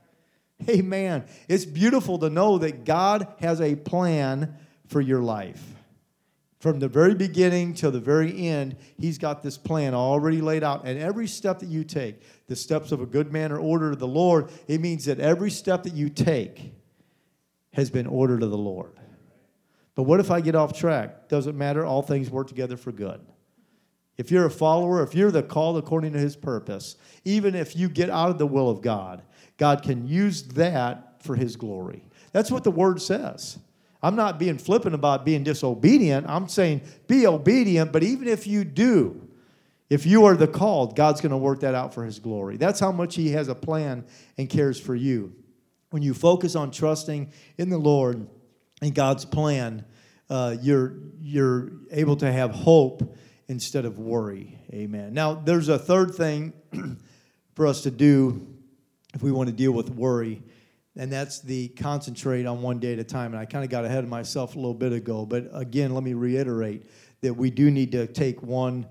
Amen. 0.70 1.26
It's 1.50 1.66
beautiful 1.66 2.20
to 2.20 2.30
know 2.30 2.58
that 2.60 2.86
God 2.86 3.28
has 3.40 3.60
a 3.60 3.76
plan 3.76 4.56
for 4.88 5.02
your 5.02 5.22
life. 5.22 5.73
From 6.64 6.80
the 6.80 6.88
very 6.88 7.14
beginning 7.14 7.74
till 7.74 7.92
the 7.92 8.00
very 8.00 8.48
end, 8.48 8.78
He's 8.98 9.18
got 9.18 9.44
this 9.44 9.58
plan 9.58 9.94
already 9.94 10.40
laid 10.40 10.64
out. 10.64 10.86
And 10.86 10.98
every 10.98 11.28
step 11.28 11.60
that 11.60 11.68
you 11.68 11.84
take, 11.84 12.22
the 12.48 12.56
steps 12.56 12.94
of 12.94 13.02
a 13.02 13.06
good 13.06 13.34
man 13.34 13.52
are 13.52 13.60
ordered 13.60 13.92
of 13.92 14.00
the 14.00 14.08
Lord, 14.08 14.50
it 14.70 14.80
means 14.80 15.04
that 15.04 15.20
every 15.20 15.52
step 15.52 15.84
that 15.84 15.92
you 15.92 16.08
take 16.08 16.74
has 17.74 17.90
been 17.90 18.08
ordered 18.08 18.44
of 18.44 18.50
the 18.50 18.58
Lord. 18.58 18.94
But 19.96 20.04
what 20.04 20.22
if 20.22 20.32
I 20.32 20.40
get 20.40 20.56
off 20.56 20.72
track? 20.72 21.28
Doesn't 21.28 21.58
matter. 21.58 21.86
All 21.86 22.02
things 22.02 22.30
work 22.30 22.48
together 22.48 22.78
for 22.78 22.94
good. 22.94 23.20
If 24.16 24.32
you're 24.32 24.46
a 24.46 24.50
follower, 24.50 25.04
if 25.04 25.14
you're 25.14 25.32
the 25.32 25.44
called 25.44 25.78
according 25.78 26.14
to 26.14 26.20
his 26.20 26.38
purpose, 26.38 26.96
even 27.26 27.56
if 27.56 27.76
you 27.76 27.90
get 27.90 28.10
out 28.10 28.30
of 28.30 28.38
the 28.38 28.48
will 28.48 28.70
of 28.70 28.82
God, 28.82 29.22
God 29.58 29.84
can 29.84 30.08
use 30.08 30.44
that 30.44 31.22
for 31.22 31.36
his 31.36 31.58
glory. 31.58 32.06
That's 32.32 32.50
what 32.50 32.64
the 32.64 32.72
word 32.72 33.02
says. 33.02 33.60
I'm 34.04 34.18
not 34.18 34.38
being 34.38 34.58
flippant 34.58 34.94
about 34.94 35.24
being 35.24 35.44
disobedient. 35.44 36.28
I'm 36.30 36.50
saying 36.50 36.82
be 37.08 37.26
obedient, 37.26 37.94
but 37.94 38.04
even 38.04 38.28
if 38.28 38.46
you 38.46 38.66
do, 38.66 39.28
if 39.90 40.06
you 40.06 40.26
are 40.26 40.36
the 40.36 40.48
called, 40.48 40.96
God's 40.96 41.22
going 41.22 41.32
to 41.32 41.38
work 41.38 41.62
that 41.62 41.74
out 41.74 41.94
for 41.94 42.04
His 42.04 42.20
glory. 42.20 42.58
That's 42.58 42.80
how 42.80 42.92
much 42.92 43.16
He 43.16 43.32
has 43.32 43.48
a 43.48 43.56
plan 43.56 44.06
and 44.38 44.50
cares 44.50 44.80
for 44.80 44.94
you. 44.94 45.34
When 45.92 46.04
you 46.04 46.14
focus 46.14 46.56
on 46.56 46.72
trusting 46.72 47.32
in 47.58 47.70
the 47.70 47.78
Lord 47.78 48.28
and 48.82 48.94
God's 48.94 49.24
plan, 49.24 49.86
uh, 50.30 50.58
you're, 50.62 50.96
you're 51.22 51.72
able 51.92 52.18
to 52.18 52.32
have 52.32 52.52
hope 52.52 53.16
instead 53.48 53.86
of 53.86 54.00
worry. 54.00 54.60
Amen. 54.74 55.14
Now, 55.14 55.36
there's 55.36 55.70
a 55.70 55.80
third 55.80 56.16
thing 56.16 56.54
for 57.56 57.68
us 57.68 57.84
to 57.84 57.92
do 57.92 58.48
if 59.14 59.22
we 59.22 59.32
want 59.32 59.48
to 59.48 59.56
deal 59.56 59.72
with 59.72 59.90
worry, 59.90 60.42
and 60.96 61.12
that's 61.12 61.42
the 61.42 61.70
concentrate 61.70 62.46
on 62.46 62.62
one 62.62 62.80
day 62.80 62.94
at 62.94 63.00
a 63.00 63.04
time. 63.04 63.34
And 63.34 63.40
I 63.40 63.46
kind 63.46 63.64
of 63.64 63.72
got 63.72 63.84
ahead 63.86 64.04
of 64.04 64.10
myself 64.10 64.56
a 64.56 64.60
little 64.60 64.74
bit 64.74 64.94
ago, 64.94 65.26
but 65.26 65.48
again, 65.54 65.94
let 65.94 66.04
me 66.04 66.14
reiterate 66.14 66.86
that 67.22 67.34
we 67.34 67.50
do 67.50 67.72
need 67.72 67.92
to 67.94 68.06
take 68.06 68.44
one 68.44 68.86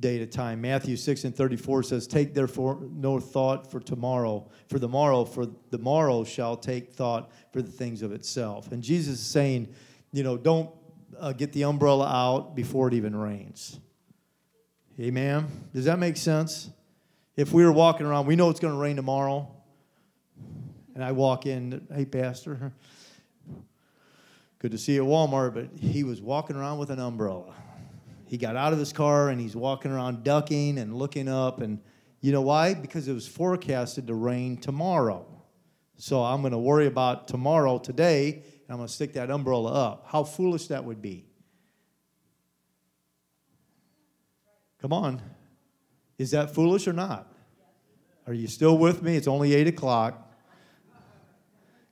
day 0.00 0.16
at 0.16 0.22
a 0.22 0.26
time. 0.26 0.60
Matthew 0.60 0.96
6 0.96 1.24
and 1.24 1.36
34 1.36 1.84
says, 1.84 2.06
Take 2.06 2.34
therefore 2.34 2.80
no 2.90 3.20
thought 3.20 3.70
for 3.70 3.78
tomorrow, 3.78 4.50
for 4.68 4.78
the 4.78 4.88
morrow, 4.88 5.24
for 5.24 5.46
the 5.70 5.78
morrow 5.78 6.24
shall 6.24 6.56
take 6.56 6.92
thought 6.92 7.30
for 7.52 7.62
the 7.62 7.70
things 7.70 8.02
of 8.02 8.10
itself. 8.10 8.72
And 8.72 8.82
Jesus 8.82 9.20
is 9.20 9.26
saying, 9.26 9.72
you 10.12 10.24
know, 10.24 10.36
don't 10.36 10.70
uh, 11.18 11.32
get 11.32 11.52
the 11.52 11.64
umbrella 11.64 12.06
out 12.06 12.56
before 12.56 12.88
it 12.88 12.94
even 12.94 13.14
rains. 13.14 13.78
Amen. 14.98 15.46
Does 15.72 15.84
that 15.84 15.98
make 15.98 16.16
sense? 16.16 16.70
If 17.36 17.52
we 17.52 17.64
were 17.64 17.72
walking 17.72 18.06
around, 18.06 18.26
we 18.26 18.36
know 18.36 18.50
it's 18.50 18.60
going 18.60 18.74
to 18.74 18.80
rain 18.80 18.96
tomorrow 18.96 19.53
and 20.94 21.04
I 21.04 21.12
walk 21.12 21.46
in, 21.46 21.86
hey, 21.92 22.04
Pastor, 22.04 22.72
good 24.58 24.70
to 24.70 24.78
see 24.78 24.94
you 24.94 25.04
at 25.04 25.10
Walmart, 25.10 25.54
but 25.54 25.68
he 25.78 26.04
was 26.04 26.22
walking 26.22 26.56
around 26.56 26.78
with 26.78 26.90
an 26.90 26.98
umbrella. 26.98 27.52
He 28.26 28.38
got 28.38 28.56
out 28.56 28.72
of 28.72 28.78
his 28.78 28.92
car 28.92 29.28
and 29.28 29.40
he's 29.40 29.54
walking 29.54 29.90
around 29.90 30.24
ducking 30.24 30.78
and 30.78 30.96
looking 30.96 31.28
up. 31.28 31.60
And 31.60 31.80
you 32.20 32.32
know 32.32 32.42
why? 32.42 32.74
Because 32.74 33.06
it 33.06 33.12
was 33.12 33.28
forecasted 33.28 34.06
to 34.06 34.14
rain 34.14 34.56
tomorrow. 34.56 35.26
So 35.96 36.22
I'm 36.22 36.40
going 36.40 36.52
to 36.52 36.58
worry 36.58 36.86
about 36.86 37.28
tomorrow 37.28 37.78
today, 37.78 38.32
and 38.32 38.70
I'm 38.70 38.76
going 38.78 38.88
to 38.88 38.92
stick 38.92 39.12
that 39.12 39.30
umbrella 39.30 39.72
up. 39.72 40.06
How 40.08 40.24
foolish 40.24 40.68
that 40.68 40.84
would 40.84 41.00
be. 41.00 41.26
Come 44.80 44.92
on. 44.92 45.22
Is 46.18 46.32
that 46.32 46.54
foolish 46.54 46.88
or 46.88 46.92
not? 46.92 47.32
Are 48.26 48.34
you 48.34 48.48
still 48.48 48.76
with 48.78 49.02
me? 49.02 49.16
It's 49.16 49.28
only 49.28 49.54
8 49.54 49.68
o'clock. 49.68 50.23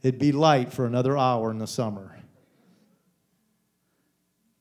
It'd 0.03 0.19
be 0.19 0.33
light 0.33 0.73
for 0.73 0.87
another 0.87 1.17
hour 1.17 1.51
in 1.51 1.59
the 1.59 1.67
summer. 1.67 2.19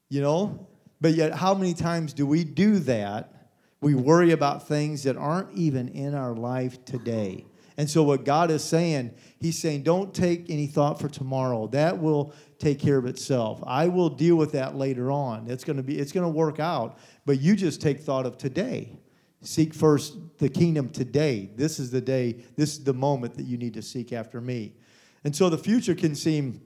You 0.09 0.21
know? 0.21 0.67
But 0.99 1.15
yet, 1.15 1.33
how 1.33 1.55
many 1.55 1.73
times 1.73 2.13
do 2.13 2.27
we 2.27 2.43
do 2.43 2.77
that? 2.79 3.49
We 3.81 3.95
worry 3.95 4.31
about 4.31 4.67
things 4.67 5.03
that 5.03 5.17
aren't 5.17 5.51
even 5.57 5.87
in 5.89 6.13
our 6.13 6.35
life 6.35 6.85
today. 6.85 7.45
And 7.77 7.89
so, 7.89 8.03
what 8.03 8.25
God 8.25 8.51
is 8.51 8.63
saying, 8.63 9.15
He's 9.39 9.57
saying, 9.57 9.81
don't 9.81 10.13
take 10.13 10.51
any 10.51 10.67
thought 10.67 10.99
for 10.99 11.09
tomorrow. 11.09 11.65
That 11.67 11.97
will 11.97 12.33
take 12.59 12.79
care 12.79 12.97
of 12.97 13.07
itself. 13.07 13.63
I 13.65 13.87
will 13.87 14.09
deal 14.09 14.35
with 14.35 14.51
that 14.51 14.75
later 14.75 15.09
on. 15.09 15.49
It's 15.49 15.63
going 15.63 15.77
to 15.77 15.83
be, 15.83 15.97
it's 15.97 16.11
going 16.11 16.25
to 16.25 16.29
work 16.29 16.59
out. 16.59 16.99
But 17.25 17.41
you 17.41 17.55
just 17.55 17.81
take 17.81 18.01
thought 18.01 18.27
of 18.27 18.37
today. 18.37 18.99
Seek 19.41 19.73
first 19.73 20.17
the 20.37 20.49
kingdom 20.49 20.89
today. 20.89 21.49
This 21.55 21.79
is 21.79 21.89
the 21.89 22.01
day, 22.01 22.43
this 22.55 22.73
is 22.73 22.83
the 22.83 22.93
moment 22.93 23.33
that 23.35 23.45
you 23.45 23.57
need 23.57 23.73
to 23.73 23.81
seek 23.81 24.13
after 24.13 24.39
me. 24.39 24.75
And 25.24 25.36
so 25.36 25.49
the 25.49 25.57
future 25.57 25.95
can 25.95 26.15
seem 26.15 26.61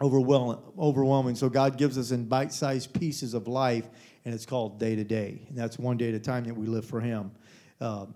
overwhelming. 0.00 1.34
So 1.34 1.48
God 1.48 1.78
gives 1.78 1.98
us 1.98 2.10
in 2.10 2.26
bite 2.26 2.52
sized 2.52 2.92
pieces 2.92 3.34
of 3.34 3.48
life, 3.48 3.88
and 4.24 4.34
it's 4.34 4.46
called 4.46 4.78
day 4.78 4.94
to 4.94 5.04
day. 5.04 5.46
And 5.48 5.56
that's 5.56 5.78
one 5.78 5.96
day 5.96 6.08
at 6.08 6.14
a 6.14 6.20
time 6.20 6.44
that 6.44 6.56
we 6.56 6.66
live 6.66 6.84
for 6.84 7.00
Him. 7.00 7.32
Uh, 7.80 8.06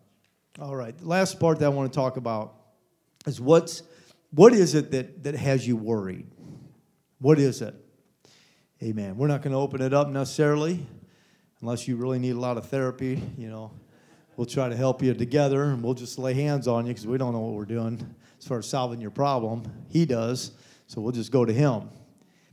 all 0.61 0.76
right, 0.76 0.97
the 0.97 1.07
last 1.07 1.41
part 1.41 1.59
that 1.59 1.66
I 1.66 1.68
want 1.68 1.93
to 1.93 1.97
talk 1.97 2.16
about 2.16 2.55
is 3.26 3.41
what's, 3.41 3.82
what 4.30 4.53
is 4.53 4.74
it 4.74 4.91
that, 4.91 5.24
that 5.24 5.34
has 5.34 5.66
you 5.66 5.76
worried? 5.76 6.26
What 7.18 7.38
is 7.38 7.62
it? 7.62 7.74
Amen. 8.82 9.16
We're 9.16 9.28
not 9.28 9.43
going 9.43 9.53
to 9.53 9.59
open 9.59 9.82
it 9.82 9.93
up 9.93 10.09
necessarily 10.09 10.86
unless 11.61 11.86
you 11.86 11.97
really 11.97 12.18
need 12.18 12.34
a 12.34 12.41
lot 12.41 12.57
of 12.57 12.66
therapy, 12.68 13.22
you 13.36 13.49
know 13.49 13.70
we'll 14.41 14.47
try 14.47 14.70
to 14.70 14.76
help 14.76 15.03
you 15.03 15.12
together 15.12 15.64
and 15.64 15.82
we'll 15.82 15.93
just 15.93 16.18
lay 16.18 16.32
hands 16.32 16.66
on 16.66 16.86
you 16.86 16.95
because 16.95 17.07
we 17.07 17.18
don't 17.18 17.34
know 17.34 17.41
what 17.41 17.53
we're 17.53 17.66
doing 17.66 18.14
as 18.41 18.47
far 18.47 18.59
as 18.59 18.68
solving 18.68 19.01
your 19.01 19.11
problem. 19.11 19.64
He 19.88 20.07
does. 20.07 20.53
So 20.86 21.01
we'll 21.01 21.12
just 21.12 21.30
go 21.30 21.45
to 21.45 21.53
him. 21.53 21.91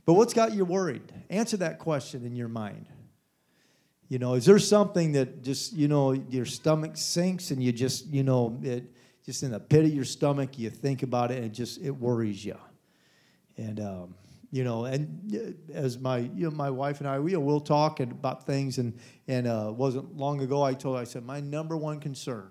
But 0.04 0.14
what's 0.14 0.32
got 0.32 0.54
you 0.54 0.64
worried? 0.64 1.02
Answer 1.28 1.56
that 1.58 1.78
question 1.78 2.24
in 2.24 2.36
your 2.36 2.48
mind. 2.48 2.86
You 4.08 4.18
know, 4.18 4.34
is 4.34 4.46
there 4.46 4.58
something 4.58 5.12
that 5.12 5.42
just, 5.42 5.72
you 5.72 5.88
know, 5.88 6.12
your 6.12 6.46
stomach 6.46 6.92
sinks 6.94 7.50
and 7.50 7.62
you 7.62 7.72
just, 7.72 8.06
you 8.06 8.22
know, 8.22 8.58
it 8.62 8.84
just 9.24 9.42
in 9.42 9.50
the 9.50 9.60
pit 9.60 9.84
of 9.84 9.92
your 9.92 10.04
stomach, 10.04 10.58
you 10.58 10.70
think 10.70 11.02
about 11.02 11.30
it 11.30 11.36
and 11.36 11.46
it 11.46 11.52
just, 11.52 11.82
it 11.82 11.90
worries 11.90 12.42
you. 12.42 12.56
And, 13.58 13.80
um, 13.80 14.14
you 14.50 14.64
know, 14.64 14.86
and 14.86 15.58
as 15.74 15.98
my, 15.98 16.18
you 16.18 16.44
know, 16.44 16.50
my 16.50 16.70
wife 16.70 17.00
and 17.00 17.08
I, 17.08 17.18
we, 17.18 17.36
will 17.36 17.60
talk 17.60 18.00
about 18.00 18.46
things. 18.46 18.78
And, 18.78 18.98
and 19.26 19.46
uh, 19.46 19.72
wasn't 19.76 20.16
long 20.16 20.40
ago, 20.40 20.62
I 20.62 20.72
told 20.72 20.96
her, 20.96 21.02
I 21.02 21.04
said, 21.04 21.26
my 21.26 21.40
number 21.40 21.76
one 21.76 22.00
concern, 22.00 22.48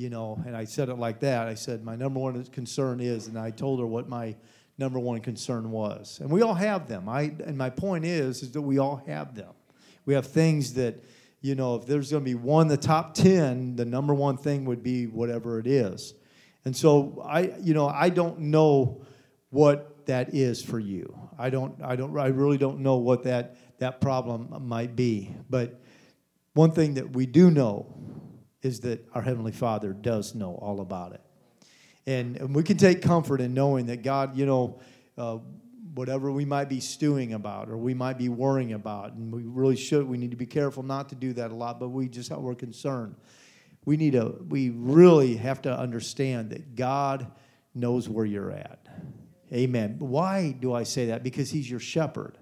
you 0.00 0.08
know, 0.08 0.42
and 0.46 0.56
I 0.56 0.64
said 0.64 0.88
it 0.88 0.94
like 0.94 1.20
that. 1.20 1.46
I 1.46 1.52
said, 1.52 1.84
my 1.84 1.94
number 1.94 2.18
one 2.18 2.42
concern 2.46 3.00
is, 3.00 3.26
and 3.26 3.38
I 3.38 3.50
told 3.50 3.80
her 3.80 3.86
what 3.86 4.08
my 4.08 4.34
number 4.78 4.98
one 4.98 5.20
concern 5.20 5.70
was. 5.70 6.20
And 6.22 6.30
we 6.30 6.40
all 6.40 6.54
have 6.54 6.88
them. 6.88 7.06
I, 7.06 7.34
and 7.44 7.58
my 7.58 7.68
point 7.68 8.06
is, 8.06 8.42
is 8.42 8.52
that 8.52 8.62
we 8.62 8.78
all 8.78 9.02
have 9.06 9.34
them. 9.34 9.52
We 10.06 10.14
have 10.14 10.26
things 10.26 10.72
that, 10.74 11.04
you 11.42 11.54
know, 11.54 11.74
if 11.74 11.84
there's 11.84 12.12
going 12.12 12.24
to 12.24 12.30
be 12.30 12.34
one, 12.34 12.68
the 12.68 12.78
top 12.78 13.12
10, 13.12 13.76
the 13.76 13.84
number 13.84 14.14
one 14.14 14.38
thing 14.38 14.64
would 14.64 14.82
be 14.82 15.06
whatever 15.06 15.58
it 15.58 15.66
is. 15.66 16.14
And 16.64 16.74
so 16.74 17.22
I, 17.28 17.52
you 17.60 17.74
know, 17.74 17.86
I 17.86 18.08
don't 18.08 18.38
know 18.40 19.02
what 19.50 20.06
that 20.06 20.34
is 20.34 20.62
for 20.62 20.78
you. 20.78 21.14
I 21.38 21.50
don't, 21.50 21.74
I 21.82 21.96
don't, 21.96 22.18
I 22.18 22.28
really 22.28 22.56
don't 22.56 22.78
know 22.78 22.96
what 22.96 23.24
that, 23.24 23.58
that 23.80 24.00
problem 24.00 24.66
might 24.66 24.96
be. 24.96 25.36
But 25.50 25.78
one 26.54 26.72
thing 26.72 26.94
that 26.94 27.12
we 27.12 27.26
do 27.26 27.50
know 27.50 28.00
is 28.62 28.80
that 28.80 29.06
our 29.14 29.22
Heavenly 29.22 29.52
Father 29.52 29.92
does 29.92 30.34
know 30.34 30.54
all 30.54 30.80
about 30.80 31.12
it. 31.12 31.20
And, 32.06 32.36
and 32.36 32.54
we 32.54 32.62
can 32.62 32.76
take 32.76 33.02
comfort 33.02 33.40
in 33.40 33.54
knowing 33.54 33.86
that 33.86 34.02
God, 34.02 34.36
you 34.36 34.46
know, 34.46 34.80
uh, 35.16 35.38
whatever 35.94 36.30
we 36.30 36.44
might 36.44 36.68
be 36.68 36.80
stewing 36.80 37.32
about 37.32 37.68
or 37.68 37.76
we 37.76 37.94
might 37.94 38.16
be 38.16 38.28
worrying 38.28 38.72
about, 38.72 39.12
and 39.12 39.32
we 39.32 39.42
really 39.42 39.76
should, 39.76 40.06
we 40.06 40.18
need 40.18 40.30
to 40.30 40.36
be 40.36 40.46
careful 40.46 40.82
not 40.82 41.08
to 41.08 41.14
do 41.14 41.32
that 41.32 41.50
a 41.50 41.54
lot, 41.54 41.80
but 41.80 41.88
we 41.88 42.08
just, 42.08 42.30
we're 42.30 42.54
concerned. 42.54 43.16
We 43.84 43.96
need 43.96 44.12
to, 44.12 44.36
we 44.48 44.70
really 44.70 45.36
have 45.36 45.62
to 45.62 45.76
understand 45.76 46.50
that 46.50 46.74
God 46.76 47.30
knows 47.74 48.08
where 48.08 48.24
you're 48.26 48.52
at. 48.52 48.86
Amen. 49.52 49.96
Why 49.98 50.52
do 50.52 50.72
I 50.72 50.84
say 50.84 51.06
that? 51.06 51.22
Because 51.22 51.50
He's 51.50 51.68
your 51.68 51.80
shepherd. 51.80 52.38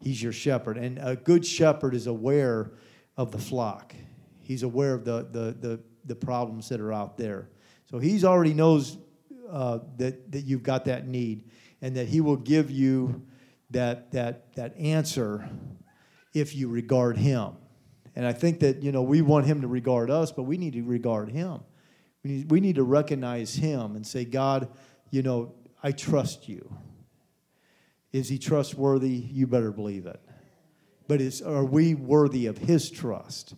He's 0.00 0.20
your 0.20 0.32
shepherd. 0.32 0.78
And 0.78 0.98
a 0.98 1.14
good 1.14 1.46
shepherd 1.46 1.94
is 1.94 2.06
aware 2.06 2.72
of 3.16 3.30
the 3.30 3.38
flock, 3.38 3.94
He's 4.42 4.62
aware 4.62 4.94
of 4.94 5.04
the, 5.04 5.26
the, 5.30 5.56
the, 5.68 5.80
the 6.04 6.14
problems 6.14 6.68
that 6.68 6.80
are 6.80 6.92
out 6.92 7.16
there. 7.16 7.48
So 7.90 7.98
He's 7.98 8.24
already 8.24 8.54
knows 8.54 8.98
uh, 9.50 9.80
that, 9.98 10.32
that 10.32 10.42
you've 10.42 10.62
got 10.62 10.84
that 10.86 11.06
need 11.06 11.50
and 11.80 11.96
that 11.96 12.08
He 12.08 12.20
will 12.20 12.36
give 12.36 12.70
you 12.70 13.22
that, 13.70 14.12
that, 14.12 14.54
that 14.54 14.76
answer 14.76 15.48
if 16.34 16.54
you 16.54 16.68
regard 16.68 17.16
Him. 17.16 17.52
And 18.14 18.26
I 18.26 18.32
think 18.32 18.60
that, 18.60 18.82
you 18.82 18.92
know, 18.92 19.02
we 19.02 19.22
want 19.22 19.46
Him 19.46 19.62
to 19.62 19.68
regard 19.68 20.10
us, 20.10 20.32
but 20.32 20.42
we 20.42 20.58
need 20.58 20.74
to 20.74 20.82
regard 20.82 21.30
Him. 21.30 21.60
We 22.22 22.30
need, 22.30 22.50
we 22.50 22.60
need 22.60 22.76
to 22.76 22.84
recognize 22.84 23.54
Him 23.54 23.96
and 23.96 24.06
say, 24.06 24.24
God, 24.24 24.68
you 25.10 25.22
know, 25.22 25.54
I 25.82 25.92
trust 25.92 26.48
you. 26.48 26.74
Is 28.12 28.28
he 28.28 28.38
trustworthy? 28.38 29.08
You 29.08 29.46
better 29.46 29.72
believe 29.72 30.06
it. 30.06 30.20
But 31.08 31.20
is, 31.20 31.42
are 31.42 31.64
we 31.64 31.94
worthy 31.94 32.46
of 32.46 32.58
his 32.58 32.90
trust? 32.90 33.54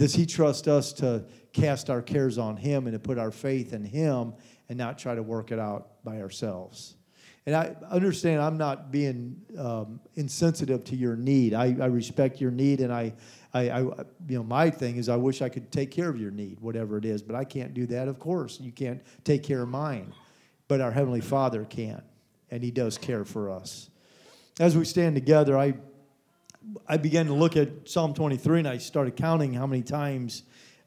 Does 0.00 0.14
he 0.14 0.24
trust 0.24 0.66
us 0.66 0.92
to 0.94 1.24
cast 1.52 1.90
our 1.90 2.00
cares 2.00 2.38
on 2.38 2.56
him 2.56 2.86
and 2.86 2.94
to 2.94 2.98
put 2.98 3.18
our 3.18 3.30
faith 3.30 3.72
in 3.72 3.84
him 3.84 4.32
and 4.68 4.78
not 4.78 4.98
try 4.98 5.14
to 5.14 5.22
work 5.22 5.52
it 5.52 5.58
out 5.58 6.02
by 6.02 6.20
ourselves? 6.20 6.96
And 7.46 7.54
I 7.54 7.74
understand 7.90 8.40
I'm 8.40 8.56
not 8.56 8.90
being 8.90 9.40
um, 9.58 10.00
insensitive 10.14 10.84
to 10.84 10.96
your 10.96 11.16
need. 11.16 11.54
I, 11.54 11.76
I, 11.80 11.86
respect 11.86 12.40
your 12.40 12.50
need, 12.50 12.80
and 12.80 12.92
I, 12.92 13.12
I, 13.52 13.70
I, 13.70 13.80
you 13.80 14.38
know, 14.38 14.42
my 14.42 14.70
thing 14.70 14.96
is 14.96 15.08
I 15.08 15.16
wish 15.16 15.42
I 15.42 15.48
could 15.48 15.70
take 15.72 15.90
care 15.90 16.08
of 16.08 16.20
your 16.20 16.30
need, 16.30 16.60
whatever 16.60 16.98
it 16.98 17.04
is, 17.04 17.22
but 17.22 17.36
I 17.36 17.44
can't 17.44 17.74
do 17.74 17.86
that. 17.86 18.08
Of 18.08 18.18
course, 18.18 18.60
you 18.60 18.72
can't 18.72 19.02
take 19.24 19.42
care 19.42 19.62
of 19.62 19.68
mine 19.68 20.12
but 20.70 20.80
our 20.80 20.92
Heavenly 20.92 21.20
Father 21.20 21.64
can, 21.64 22.00
and 22.48 22.62
He 22.62 22.70
does 22.70 22.96
care 22.96 23.24
for 23.24 23.50
us. 23.50 23.90
As 24.60 24.76
we 24.76 24.84
stand 24.84 25.16
together, 25.16 25.58
I, 25.58 25.74
I 26.86 26.98
began 26.98 27.26
to 27.26 27.32
look 27.32 27.56
at 27.56 27.88
Psalm 27.88 28.12
23 28.12 28.60
and 28.60 28.68
I 28.68 28.78
started 28.78 29.16
counting 29.16 29.54
how 29.54 29.66
many 29.66 29.82
times 29.82 30.42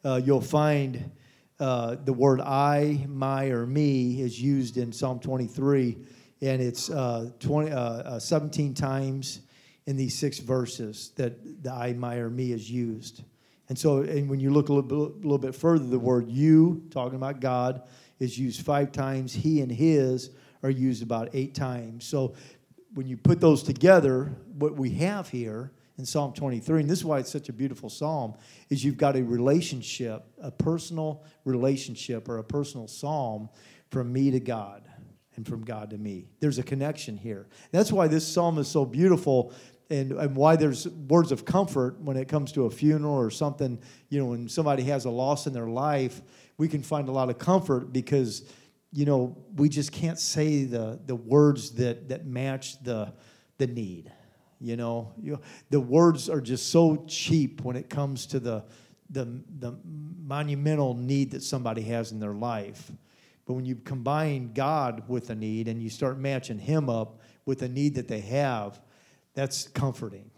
uh, 0.06 0.22
you'll 0.24 0.42
find 0.42 1.12
uh, 1.60 1.96
the 2.04 2.14
word 2.14 2.42
I, 2.42 3.06
my, 3.08 3.46
or 3.46 3.66
me 3.66 4.22
is 4.22 4.40
used 4.40 4.78
in 4.78 4.92
Psalm 4.92 5.20
23, 5.20 5.98
and 6.42 6.62
it's 6.62 6.90
uh, 6.90 7.32
20, 7.40 7.72
uh, 7.72 7.80
uh, 7.80 8.20
17 8.20 8.74
times 8.74 9.42
in 9.86 9.96
these 9.96 10.18
six 10.18 10.40
verses 10.40 11.12
that 11.16 11.64
the 11.64 11.72
I, 11.72 11.94
my, 11.94 12.18
or 12.18 12.30
me 12.30 12.52
is 12.52 12.70
used. 12.70 13.24
And 13.70 13.80
so, 13.80 14.02
and 14.02 14.30
when 14.30 14.40
you 14.40 14.52
look 14.52 14.70
a 14.70 14.74
little, 14.74 15.14
little 15.16 15.38
bit 15.38 15.56
further, 15.56 15.86
the 15.86 16.00
word 16.00 16.30
you, 16.30 16.84
talking 16.92 17.16
about 17.16 17.40
God, 17.40 17.82
is 18.20 18.38
used 18.38 18.64
five 18.66 18.92
times. 18.92 19.34
He 19.34 19.62
and 19.62 19.72
his 19.72 20.32
are 20.62 20.70
used 20.70 21.02
about 21.02 21.30
eight 21.34 21.56
times. 21.56 22.06
So 22.06 22.36
when 22.94 23.08
you 23.08 23.18
put 23.18 23.40
those 23.40 23.64
together, 23.64 24.32
what 24.58 24.76
we 24.76 24.92
have 24.92 25.30
here 25.30 25.72
in 25.98 26.06
Psalm 26.06 26.34
23, 26.34 26.82
and 26.82 26.90
this 26.90 27.00
is 27.00 27.06
why 27.06 27.20
it's 27.20 27.32
such 27.32 27.50
a 27.50 27.54
beautiful 27.54 27.90
psalm, 27.90 28.36
is 28.70 28.84
you've 28.84 28.98
got 28.98 29.16
a 29.16 29.24
relationship, 29.24 30.26
a 30.42 30.52
personal 30.52 31.24
relationship 31.46 32.30
or 32.30 32.38
a 32.38 32.44
personal 32.44 32.88
psalm 32.88 33.50
from 33.90 34.12
me 34.12 34.32
to 34.32 34.40
God 34.40 34.88
and 35.36 35.48
from 35.48 35.64
God 35.64 35.90
to 35.92 35.98
me. 35.98 36.28
There's 36.40 36.60
a 36.60 36.64
connection 36.64 37.18
here. 37.18 37.48
That's 37.72 37.92
why 37.92 38.08
this 38.08 38.28
psalm 38.28 38.58
is 38.58 38.68
so 38.68 38.86
beautiful 38.86 39.54
and, 39.90 40.12
and 40.14 40.36
why 40.36 40.56
there's 40.56 40.88
words 40.88 41.32
of 41.32 41.46
comfort 41.46 42.00
when 42.00 42.18
it 42.18 42.28
comes 42.28 42.52
to 42.54 42.66
a 42.66 42.70
funeral 42.70 43.14
or 43.14 43.30
something, 43.30 43.80
you 44.10 44.20
know, 44.20 44.28
when 44.28 44.50
somebody 44.50 44.84
has 44.84 45.06
a 45.06 45.10
loss 45.10 45.46
in 45.46 45.54
their 45.54 45.68
life 45.68 46.22
we 46.58 46.68
can 46.68 46.84
find 46.84 47.10
a 47.10 47.12
lot 47.12 47.30
of 47.30 47.38
comfort 47.38 47.92
because 47.92 48.44
you 48.94 49.06
know 49.06 49.36
we 49.56 49.68
just 49.68 49.92
can't 49.92 50.20
say 50.20 50.64
the 50.64 51.00
the 51.06 51.16
words 51.16 51.72
that 51.72 52.08
that 52.10 52.26
match 52.26 52.82
the 52.84 53.14
the 53.58 53.68
need 53.68 54.12
you 54.64 54.78
know? 54.78 55.12
You, 55.22 55.40
the 55.70 55.80
words 55.80 56.30
are 56.30 56.40
just 56.40 56.70
so 56.70 57.04
cheap 57.08 57.62
when 57.62 57.76
it 57.76 57.90
comes 57.90 58.26
to 58.28 58.40
the 58.40 58.64
the 59.10 59.44
the 59.60 59.78
monumental 59.84 60.96
need 60.96 61.32
that 61.32 61.44
somebody 61.44 61.82
has 61.84 62.14
in 62.14 62.20
their 62.20 62.34
life. 62.34 62.90
But 63.46 63.54
when 63.56 63.66
you 63.66 63.76
combine 63.76 64.54
god 64.54 65.04
with 65.10 65.30
a 65.30 65.36
need 65.36 65.68
and 65.68 65.84
you 65.84 65.90
start 65.90 66.18
matching 66.18 66.58
him 66.58 66.90
up 66.90 67.20
with 67.46 67.62
a 67.62 67.68
need 67.68 67.96
that 67.96 68.08
they 68.08 68.22
have 68.22 68.82
that's 69.34 69.68
comforting. 69.68 70.32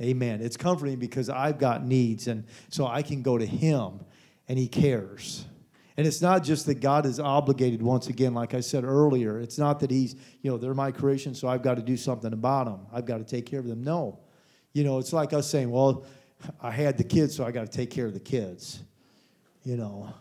Amen. 0.00 0.40
It's 0.42 0.56
comforting 0.56 0.98
because 0.98 1.30
i've 1.30 1.58
got 1.58 1.84
needs 1.84 2.26
and 2.26 2.44
so 2.68 2.86
i 2.86 3.02
can 3.02 3.22
go 3.22 3.38
to 3.38 3.46
him 3.46 4.00
and 4.48 4.58
He 4.58 4.68
cares. 4.68 5.46
And 5.96 6.06
it's 6.06 6.22
not 6.22 6.42
just 6.42 6.66
that 6.66 6.80
God 6.80 7.04
is 7.04 7.20
obligated, 7.20 7.82
once 7.82 8.08
again, 8.08 8.32
like 8.34 8.54
I 8.54 8.60
said 8.60 8.84
earlier. 8.84 9.38
It's 9.38 9.58
not 9.58 9.80
that 9.80 9.90
He's, 9.90 10.14
you 10.40 10.50
know, 10.50 10.56
they're 10.56 10.74
my 10.74 10.90
creation, 10.90 11.34
so 11.34 11.48
I've 11.48 11.62
got 11.62 11.74
to 11.74 11.82
do 11.82 11.96
something 11.96 12.32
about 12.32 12.64
them. 12.64 12.86
I've 12.92 13.04
got 13.04 13.18
to 13.18 13.24
take 13.24 13.46
care 13.46 13.60
of 13.60 13.66
them. 13.66 13.84
No. 13.84 14.18
You 14.72 14.84
know, 14.84 14.98
it's 14.98 15.12
like 15.12 15.32
us 15.32 15.50
saying, 15.50 15.70
well, 15.70 16.04
I 16.60 16.70
had 16.70 16.96
the 16.96 17.04
kids, 17.04 17.36
so 17.36 17.44
I 17.44 17.50
got 17.50 17.70
to 17.70 17.76
take 17.76 17.90
care 17.90 18.06
of 18.06 18.14
the 18.14 18.20
kids. 18.20 18.80
You 19.64 19.76
know, 19.76 20.12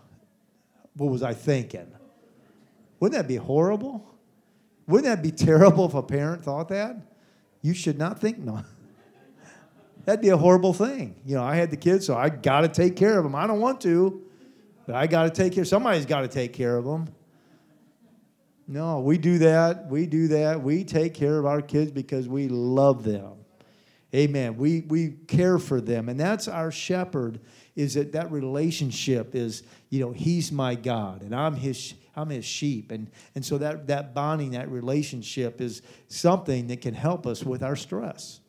what 0.96 1.10
was 1.10 1.24
I 1.24 1.34
thinking? 1.34 1.90
Wouldn't 3.00 3.20
that 3.20 3.28
be 3.28 3.38
horrible? 3.38 4.06
Wouldn't 4.88 5.06
that 5.06 5.24
be 5.24 5.32
terrible 5.46 5.86
if 5.86 5.94
a 5.94 6.04
parent 6.04 6.44
thought 6.44 6.68
that? 6.70 6.98
You 7.62 7.74
should 7.74 7.98
not 7.98 8.20
think 8.20 8.40
no. 8.40 8.64
That'd 10.06 10.22
be 10.22 10.30
a 10.30 10.38
horrible 10.38 10.74
thing. 10.74 11.16
You 11.26 11.36
know, 11.36 11.44
I 11.44 11.56
had 11.56 11.72
the 11.72 11.78
kids, 11.78 12.06
so 12.06 12.18
I 12.18 12.30
got 12.30 12.62
to 12.62 12.68
take 12.68 12.96
care 12.96 13.18
of 13.18 13.24
them. 13.24 13.36
I 13.36 13.48
don't 13.48 13.60
want 13.60 13.82
to, 13.82 14.22
I 14.92 15.08
got 15.08 15.24
to 15.24 15.30
take 15.30 15.54
care. 15.54 15.66
Somebody's 15.66 16.06
got 16.06 16.22
to 16.22 16.28
take 16.28 16.54
care 16.54 16.76
of 16.76 16.86
them. 16.86 17.10
No, 18.68 19.02
we 19.02 19.18
do 19.18 19.40
that. 19.40 19.88
We 19.88 20.06
do 20.06 20.30
that. 20.30 20.62
We 20.62 20.84
take 20.84 21.14
care 21.14 21.38
of 21.38 21.46
our 21.46 21.62
kids 21.62 21.92
because 21.92 22.28
we 22.28 22.48
love 22.48 23.04
them. 23.04 23.34
Amen. 24.14 24.58
We 24.58 24.82
we 24.82 25.10
care 25.28 25.58
for 25.58 25.80
them, 25.80 26.10
and 26.10 26.20
that's 26.20 26.48
our 26.48 26.72
shepherd. 26.72 27.40
Is 27.76 27.94
that 27.94 28.12
that 28.12 28.32
relationship 28.32 29.36
is 29.36 29.64
you 29.90 30.02
know 30.02 30.12
he's 30.12 30.52
my 30.52 30.76
God 30.76 31.22
and 31.22 31.34
I'm 31.34 31.56
his 31.56 31.94
I'm 32.16 32.30
his 32.30 32.46
sheep, 32.46 32.92
and 32.92 33.10
and 33.36 33.46
so 33.46 33.58
that 33.58 33.88
that 33.88 34.14
bonding 34.14 34.52
that 34.52 34.70
relationship 34.70 35.62
is 35.62 35.82
something 36.08 36.68
that 36.68 36.82
can 36.82 36.94
help 36.94 37.26
us 37.26 37.44
with 37.44 37.64
our 37.64 37.76
stress 37.78 38.42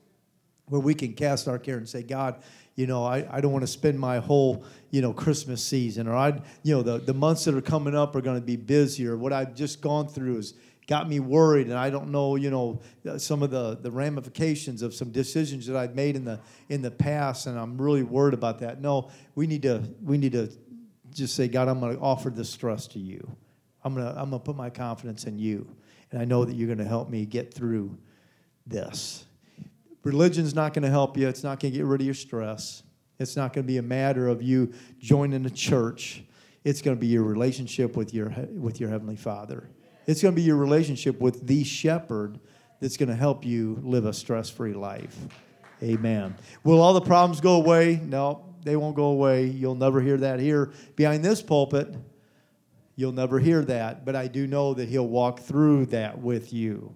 where 0.66 0.80
we 0.80 0.94
can 0.94 1.12
cast 1.12 1.48
our 1.48 1.58
care 1.58 1.76
and 1.76 1.88
say, 1.88 2.02
God, 2.02 2.42
you 2.74 2.86
know, 2.86 3.04
I, 3.04 3.26
I 3.30 3.40
don't 3.40 3.52
want 3.52 3.62
to 3.62 3.70
spend 3.70 3.98
my 3.98 4.18
whole, 4.18 4.64
you 4.90 5.02
know, 5.02 5.12
Christmas 5.12 5.62
season 5.62 6.08
or 6.08 6.14
I, 6.14 6.40
you 6.62 6.74
know, 6.74 6.82
the, 6.82 6.98
the 6.98 7.14
months 7.14 7.44
that 7.44 7.54
are 7.54 7.60
coming 7.60 7.94
up 7.94 8.16
are 8.16 8.20
going 8.20 8.40
to 8.40 8.46
be 8.46 8.56
busier. 8.56 9.16
What 9.16 9.32
I've 9.32 9.54
just 9.54 9.80
gone 9.80 10.08
through 10.08 10.38
is, 10.38 10.54
got 10.88 11.08
me 11.08 11.20
worried, 11.20 11.68
and 11.68 11.76
I 11.76 11.90
don't 11.90 12.10
know, 12.10 12.36
you 12.36 12.50
know, 12.50 12.80
uh, 13.08 13.16
some 13.16 13.42
of 13.42 13.50
the, 13.50 13.76
the 13.76 13.90
ramifications 13.90 14.82
of 14.82 14.92
some 14.92 15.10
decisions 15.10 15.66
that 15.66 15.76
I've 15.76 15.94
made 15.94 16.16
in 16.16 16.24
the 16.24 16.40
in 16.68 16.82
the 16.82 16.90
past, 16.90 17.46
and 17.46 17.58
I'm 17.58 17.80
really 17.80 18.02
worried 18.02 18.34
about 18.34 18.58
that. 18.60 18.80
No, 18.80 19.10
we 19.34 19.46
need 19.46 19.62
to 19.62 19.82
we 20.02 20.18
need 20.18 20.32
to 20.32 20.50
just 21.10 21.34
say, 21.34 21.48
God, 21.48 21.68
I'm 21.68 21.80
going 21.80 21.96
to 21.96 22.02
offer 22.02 22.30
this 22.30 22.54
trust 22.56 22.92
to 22.92 22.98
you. 22.98 23.26
I'm 23.84 23.94
going 23.94 24.06
to 24.06 24.20
I'm 24.20 24.30
going 24.30 24.40
to 24.40 24.44
put 24.44 24.56
my 24.56 24.70
confidence 24.70 25.24
in 25.24 25.38
you, 25.38 25.66
and 26.10 26.20
I 26.20 26.24
know 26.24 26.44
that 26.44 26.54
you're 26.54 26.66
going 26.66 26.78
to 26.78 26.84
help 26.84 27.08
me 27.08 27.26
get 27.26 27.54
through 27.54 27.96
this. 28.66 29.24
Religion's 30.04 30.54
not 30.54 30.74
going 30.74 30.82
to 30.82 30.90
help 30.90 31.16
you. 31.16 31.28
It's 31.28 31.44
not 31.44 31.60
going 31.60 31.72
to 31.72 31.78
get 31.78 31.86
rid 31.86 32.00
of 32.00 32.04
your 32.04 32.14
stress. 32.14 32.82
It's 33.18 33.36
not 33.36 33.52
going 33.52 33.64
to 33.64 33.66
be 33.66 33.78
a 33.78 33.82
matter 33.82 34.28
of 34.28 34.42
you 34.42 34.72
joining 34.98 35.46
a 35.46 35.50
church. 35.50 36.24
It's 36.64 36.82
going 36.82 36.96
to 36.96 37.00
be 37.00 37.06
your 37.06 37.22
relationship 37.22 37.96
with 37.96 38.12
your 38.12 38.30
with 38.54 38.80
your 38.80 38.90
heavenly 38.90 39.16
Father. 39.16 39.68
It's 40.06 40.22
going 40.22 40.34
to 40.34 40.36
be 40.36 40.42
your 40.42 40.56
relationship 40.56 41.20
with 41.20 41.46
the 41.46 41.62
shepherd 41.62 42.40
that's 42.80 42.96
going 42.96 43.08
to 43.08 43.14
help 43.14 43.44
you 43.44 43.78
live 43.84 44.06
a 44.06 44.12
stress-free 44.12 44.74
life. 44.74 45.16
Amen. 45.82 46.34
Will 46.64 46.80
all 46.80 46.94
the 46.94 47.00
problems 47.00 47.40
go 47.40 47.54
away? 47.54 48.00
No, 48.02 48.44
they 48.64 48.74
won't 48.74 48.96
go 48.96 49.06
away. 49.06 49.46
You'll 49.46 49.76
never 49.76 50.00
hear 50.00 50.16
that 50.16 50.40
here 50.40 50.72
behind 50.96 51.24
this 51.24 51.40
pulpit. 51.42 51.94
You'll 52.96 53.12
never 53.12 53.38
hear 53.38 53.64
that, 53.64 54.04
but 54.04 54.16
I 54.16 54.28
do 54.28 54.46
know 54.46 54.74
that 54.74 54.88
he'll 54.88 55.08
walk 55.08 55.40
through 55.40 55.86
that 55.86 56.18
with 56.18 56.52
you 56.52 56.94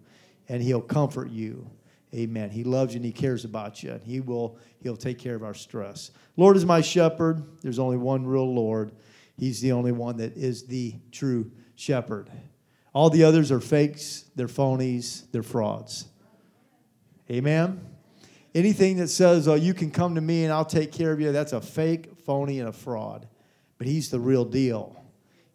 and 0.49 0.63
he'll 0.63 0.83
comfort 0.83 1.31
you. 1.31 1.71
Amen. 2.15 2.51
He 2.51 2.65
loves 2.65 2.95
you 2.95 2.99
and 2.99 3.05
he 3.05 3.13
cares 3.13 3.45
about 3.45 3.83
you. 3.83 3.93
And 3.93 4.03
he 4.03 4.21
will 4.21 4.59
he'll 4.83 4.97
take 4.97 5.19
care 5.19 5.35
of 5.35 5.43
our 5.43 5.55
stress. 5.55 6.11
Lord 6.37 6.57
is 6.57 6.65
my 6.65 6.81
shepherd. 6.81 7.43
There's 7.63 7.79
only 7.79 7.97
one 7.97 8.27
real 8.27 8.53
Lord. 8.53 8.93
He's 9.37 9.61
the 9.61 9.73
only 9.73 9.93
one 9.93 10.17
that 10.19 10.37
is 10.37 10.67
the 10.67 10.95
true 11.11 11.51
shepherd. 11.75 12.31
All 12.95 13.11
the 13.11 13.25
others 13.25 13.53
are 13.53 13.61
fakes, 13.61 14.25
they're 14.37 14.47
phonies, 14.47 15.25
they're 15.33 15.43
frauds. 15.43 16.07
Amen. 17.31 17.85
Anything 18.55 18.97
that 18.99 19.09
says, 19.09 19.49
"Oh, 19.49 19.55
you 19.55 19.75
can 19.75 19.91
come 19.91 20.15
to 20.15 20.21
me 20.21 20.45
and 20.45 20.53
I'll 20.53 20.65
take 20.65 20.93
care 20.93 21.13
of 21.13 21.21
you," 21.21 21.33
that's 21.33 21.53
a 21.53 21.61
fake, 21.61 22.19
phony 22.25 22.61
and 22.61 22.69
a 22.69 22.73
fraud. 22.73 23.29
But 23.77 23.87
he's 23.87 24.09
the 24.09 24.21
real 24.21 24.47
deal. 24.47 24.97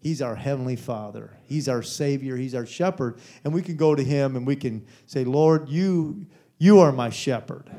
He's 0.01 0.21
our 0.21 0.35
heavenly 0.35 0.75
Father. 0.75 1.37
He's 1.43 1.69
our 1.69 1.83
Savior. 1.83 2.35
He's 2.35 2.55
our 2.55 2.65
shepherd. 2.65 3.19
And 3.43 3.53
we 3.53 3.61
can 3.61 3.75
go 3.75 3.93
to 3.93 4.03
Him 4.03 4.35
and 4.35 4.47
we 4.47 4.55
can 4.55 4.83
say, 5.05 5.23
Lord, 5.23 5.69
you, 5.69 6.25
you 6.61 6.79
are 6.79 6.91
my 6.91 7.09
shepherd. 7.09 7.71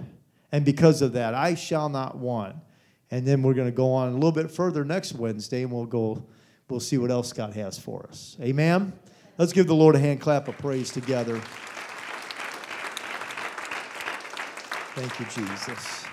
And 0.51 0.65
because 0.65 1.03
of 1.03 1.13
that, 1.13 1.35
I 1.35 1.55
shall 1.55 1.89
not 1.89 2.19
want. 2.19 2.57
And 3.13 3.25
then 3.25 3.41
we're 3.41 3.55
going 3.55 3.69
to 3.69 3.73
go 3.73 3.93
on 3.93 4.09
a 4.09 4.15
little 4.15 4.33
bit 4.33 4.51
further 4.51 4.85
next 4.85 5.13
Wednesday 5.13 5.63
and 5.63 5.71
we'll 5.71 5.87
go, 5.87 6.27
we'll 6.69 6.81
see 6.81 6.99
what 6.99 7.13
else 7.13 7.33
God 7.33 7.55
has 7.55 7.79
for 7.79 8.05
us. 8.09 8.37
Amen. 8.41 8.93
Let's 9.39 9.53
give 9.53 9.69
the 9.69 9.75
Lord 9.75 9.95
a 9.95 10.01
hand 10.01 10.21
clap 10.21 10.49
of 10.49 10.59
praise 10.59 10.91
together. 10.91 11.41
Thank 14.97 15.21
you, 15.21 15.27
Jesus. 15.27 16.05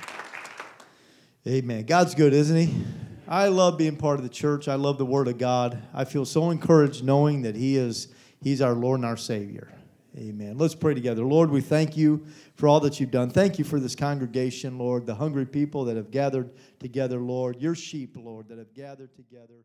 Amen. 1.47 1.85
God's 1.85 2.13
good, 2.13 2.33
isn't 2.33 2.55
He? 2.55 2.83
I 3.27 3.47
love 3.47 3.79
being 3.79 3.95
part 3.95 4.17
of 4.19 4.23
the 4.23 4.29
church. 4.29 4.67
I 4.67 4.75
love 4.75 4.99
the 4.99 5.07
Word 5.07 5.27
of 5.27 5.39
God. 5.39 5.81
I 5.91 6.05
feel 6.05 6.23
so 6.23 6.51
encouraged 6.51 7.03
knowing 7.03 7.41
that 7.41 7.55
He 7.55 7.77
is 7.77 8.09
He's 8.43 8.61
our 8.61 8.73
Lord 8.73 8.99
and 8.99 9.07
our 9.07 9.17
Savior. 9.17 9.73
Amen. 10.17 10.57
Let's 10.57 10.75
pray 10.75 10.93
together. 10.93 11.23
Lord, 11.23 11.49
we 11.49 11.61
thank 11.61 11.95
you 11.95 12.25
for 12.59 12.67
all 12.67 12.81
that 12.81 12.99
you've 12.99 13.09
done. 13.09 13.29
Thank 13.29 13.57
you 13.57 13.63
for 13.63 13.79
this 13.79 13.95
congregation, 13.95 14.77
Lord, 14.77 15.05
the 15.05 15.15
hungry 15.15 15.45
people 15.45 15.85
that 15.85 15.95
have 15.95 16.11
gathered 16.11 16.51
together, 16.77 17.17
Lord, 17.17 17.61
your 17.61 17.73
sheep, 17.73 18.17
Lord, 18.17 18.49
that 18.49 18.57
have 18.57 18.73
gathered 18.73 19.15
together. 19.15 19.63